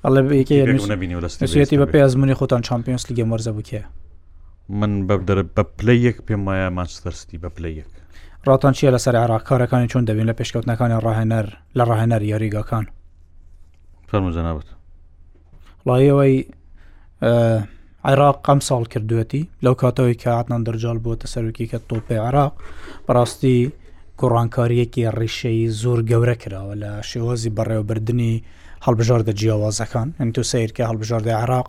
ئەڵێکی 0.06 1.78
بە 1.82 1.88
پێزمموی 1.94 2.38
خۆتان 2.40 2.62
چمپیۆنس 2.68 3.04
لیگە 3.10 3.24
مەرزە 3.32 3.52
بکێ 3.58 3.82
من 4.80 4.92
بە 5.08 5.16
پلەیەک 5.78 6.18
پێم 6.28 6.42
وایە 6.48 6.68
ماچتەرستی 6.78 7.38
بە 7.44 7.50
پلەیەک 7.56 7.90
ڕاتان 8.48 8.74
چییە 8.78 8.92
لەسەر 8.96 9.16
عراکارەکانی 9.24 9.92
چۆن 9.92 10.04
دەبین 10.10 10.28
لە 10.32 10.36
پێشکەوتنەکانی 10.40 11.02
ڕاهێنەر 11.06 11.48
لە 11.78 11.84
ڕاهێنەر 11.90 12.22
یاریگاکان 12.32 12.86
فەرموزەنابێت 14.10 14.70
لایەوەی 15.88 16.36
عێراق 18.08 18.38
ئەم 18.48 18.60
ساڵ 18.68 18.84
کردوەتی 18.94 19.50
لەو 19.64 19.76
کاتەوەی 19.82 20.20
کە 20.22 20.28
عاتنان 20.38 20.62
دەرجال 20.68 20.98
بۆتە 21.06 21.28
سەرکی 21.34 21.70
کە 21.72 21.78
تۆپی 21.90 22.20
عراق 22.28 22.54
بەڕاستی 23.08 23.58
گۆڕانکاریەکی 24.20 25.04
ڕیشەی 25.20 25.60
زۆر 25.82 26.00
گەورە 26.10 26.36
کراوە 26.42 26.74
لە 26.84 26.92
شێوازی 27.12 27.54
بەڕێوەبردننی 27.58 28.36
هەڵبژاردە 28.86 29.34
جیاوازەکان 29.40 30.08
ئەنی 30.20 30.34
تۆ 30.38 30.42
سیرکە 30.52 30.84
هەڵبژاردە 30.90 31.34
عراق 31.44 31.68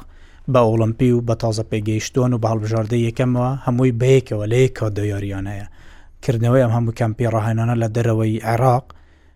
بە 0.52 0.60
ئۆلمپی 0.68 1.10
و 1.12 1.20
بە 1.28 1.34
تازە 1.42 1.64
پێگەیشتوان 1.72 2.30
و 2.34 2.38
بە 2.42 2.48
هەڵبژاردە 2.52 2.96
یەکەمەوە 3.08 3.50
هەمووی 3.66 3.92
بەیەکەوە 4.00 4.44
لە 4.52 4.58
یەکە 4.66 4.86
دەیاریانەیە 4.98 5.66
کردنەوەی 6.24 6.62
ئەم 6.64 6.72
هەموو 6.76 6.96
کەمپی 7.00 7.26
ڕاهێنانە 7.34 7.74
لە 7.82 7.88
دەرەوەی 7.96 8.42
عێراق 8.50 8.84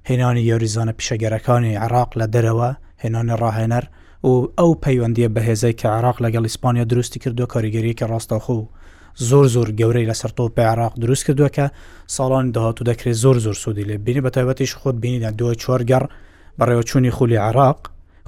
هێنانی 0.08 0.42
یاریزانە 0.50 0.92
پیشەگەرەکانی 0.98 1.72
عراق 1.84 2.10
لە 2.20 2.26
دەرەوە 2.34 2.70
هێنانی 3.02 3.34
ڕاهێنەر 3.42 3.84
و 4.28 4.32
ئەو 4.58 4.70
پەیوەندیە 4.84 5.28
بەهێزای 5.36 5.74
کە 5.80 5.86
عراق 5.96 6.16
لەگەڵ 6.24 6.42
ئیسپانیا 6.48 6.84
درستی 6.92 7.18
کردو 7.24 7.44
کاریگەریەکە 7.54 8.04
ڕاستەخۆ 8.12 8.58
زۆر 9.28 9.46
زۆر 9.54 9.68
گەورەی 9.80 10.06
لەسەر 10.10 10.30
تۆپی 10.38 10.64
عراق 10.72 10.92
دروست 11.02 11.24
کردووەکە 11.28 11.66
ساڵان 12.16 12.46
داهات 12.54 12.76
و 12.80 12.84
دەکرێت 12.88 13.16
زۆر 13.22 13.36
زۆر 13.44 13.56
سوودی 13.62 13.84
لێ 13.88 13.96
بینی 14.06 14.20
بەتایبەتیش 14.26 14.72
خۆت 14.80 14.96
بینیدا 15.02 15.30
دوای 15.30 15.54
چوارگەڕ 15.62 16.04
بەڕێوەچوونی 16.58 17.08
خولی 17.16 17.36
عراق 17.48 17.80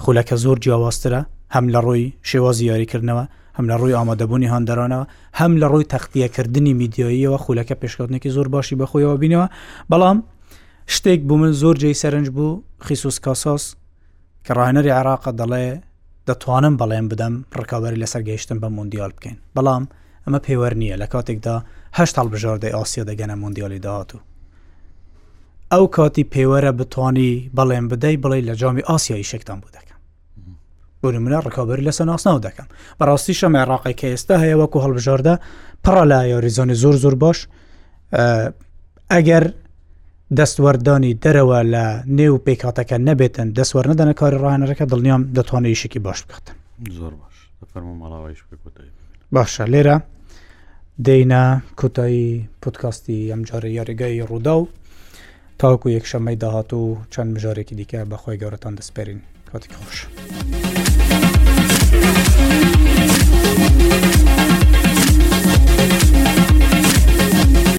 خولەکە 0.02 0.34
زۆر 0.44 0.56
جیاواسترە 0.64 1.22
هەم 1.54 1.64
لە 1.74 1.80
ڕووی 1.86 2.06
شێوازی 2.30 2.64
یاریکردنەوە 2.72 3.24
هەم 3.56 3.64
لە 3.70 3.76
ڕووی 3.80 3.96
ئامادەبوونی 3.98 4.48
هەندەرانەوە 4.54 5.06
هەم 5.40 5.52
لە 5.60 5.66
ڕووی 5.72 5.88
تەختیەکردنی 5.92 6.72
میدیاییەوە 6.80 7.38
خولەکە 7.44 7.74
پێشکەوتنێکی 7.82 8.30
زۆر 8.36 8.46
باشی 8.54 8.76
بەخۆیەوە 8.80 9.16
بینەوە 9.22 9.46
بەڵام 9.90 10.18
شتێک 10.94 11.20
بوو 11.28 11.36
من 11.42 11.52
زۆر 11.62 11.74
جێی 11.82 12.00
سەرنج 12.02 12.28
بوو 12.36 12.62
خیسوس 12.86 13.16
کاساس 13.24 13.62
کە 14.46 14.52
ڕاهێنەری 14.58 14.92
عراقە 14.98 15.30
دەڵێ 15.40 15.64
دەتوانم 16.28 16.74
بەڵێم 16.80 17.06
بدەم 17.12 17.34
ڕکاوەری 17.58 18.00
لەسەر 18.02 18.22
گەیشتن 18.28 18.58
بە 18.62 18.68
مندیال 18.78 19.12
بکەین 19.16 19.36
بەڵام 19.56 19.84
ئەمە 20.24 20.40
پێوەەر 20.46 20.74
نییە 20.80 20.96
لە 21.02 21.06
کاتێکدا 21.12 21.56
هەشت 21.98 22.14
هەڵبژاردەی 22.20 22.74
ئاسیە 22.76 23.04
دەگەنە 23.10 23.34
مندیالی 23.44 23.80
داهاتوو 23.86 24.20
ئەو 25.72 25.86
کاتی 25.94 26.24
پێوەرە 26.34 26.72
بتانی 26.80 27.32
بەڵێن 27.56 27.84
بدەی 27.92 28.18
بڵێ 28.22 28.40
لە 28.48 28.54
جامی 28.60 28.82
ئاسیایی 28.88 29.24
شکتان 29.32 29.58
بوو 29.60 29.70
دەکەم 29.78 29.98
بۆ 31.02 31.08
منە 31.24 31.40
ڕکابری 31.46 31.82
لە 31.88 31.90
سەناسناو 31.98 32.38
دەکەم 32.46 32.66
بەڕاستی 33.00 33.34
شەمە 33.40 33.58
عراقی 33.64 33.94
کە 34.00 34.06
ئێستا 34.12 34.34
هەیە 34.42 34.56
وەکو 34.60 34.78
هەڵبژاردە 34.84 35.34
پڕە 35.84 36.04
لە 36.12 36.18
یاریزۆنی 36.32 36.74
زۆر 36.82 36.94
زۆر 37.02 37.14
باش 37.24 37.38
ئەگەر 39.12 39.44
دەستوەردانی 40.38 41.12
دەرەوە 41.24 41.60
لە 41.74 41.84
نێو 42.18 42.36
پێکاتەکە 42.46 42.96
نەبێتن 43.08 43.48
دەستوەەر 43.58 43.86
نەدەنە 43.92 44.14
کاری 44.20 44.38
ڕانەکە 44.44 44.84
دڵنیام 44.92 45.22
دەتوانێت 45.36 45.70
یشکی 45.74 45.98
باش 46.06 46.18
بکاتن 46.26 46.56
زۆر 46.98 47.12
باش 47.22 47.36
باشە 49.36 49.64
لێرە 49.72 49.96
دەینە 51.06 51.44
کوتایی 51.80 52.28
پودکاستی 52.62 53.18
ئەمجارە 53.32 53.68
یاریگای 53.78 54.26
ڕوودا 54.30 54.54
و 54.58 54.68
تاکو 55.62 55.90
یەک 55.96 56.06
شەمەی 56.10 56.36
داهاتوو 56.42 56.96
چەند 57.12 57.28
مژارێکی 57.34 57.74
دیکە 57.78 58.00
بەخۆی 58.10 58.40
گەورەتان 58.42 58.74
دەسپێرین 58.78 59.20
کاتێک 59.50 59.72
خۆش. 59.78 59.98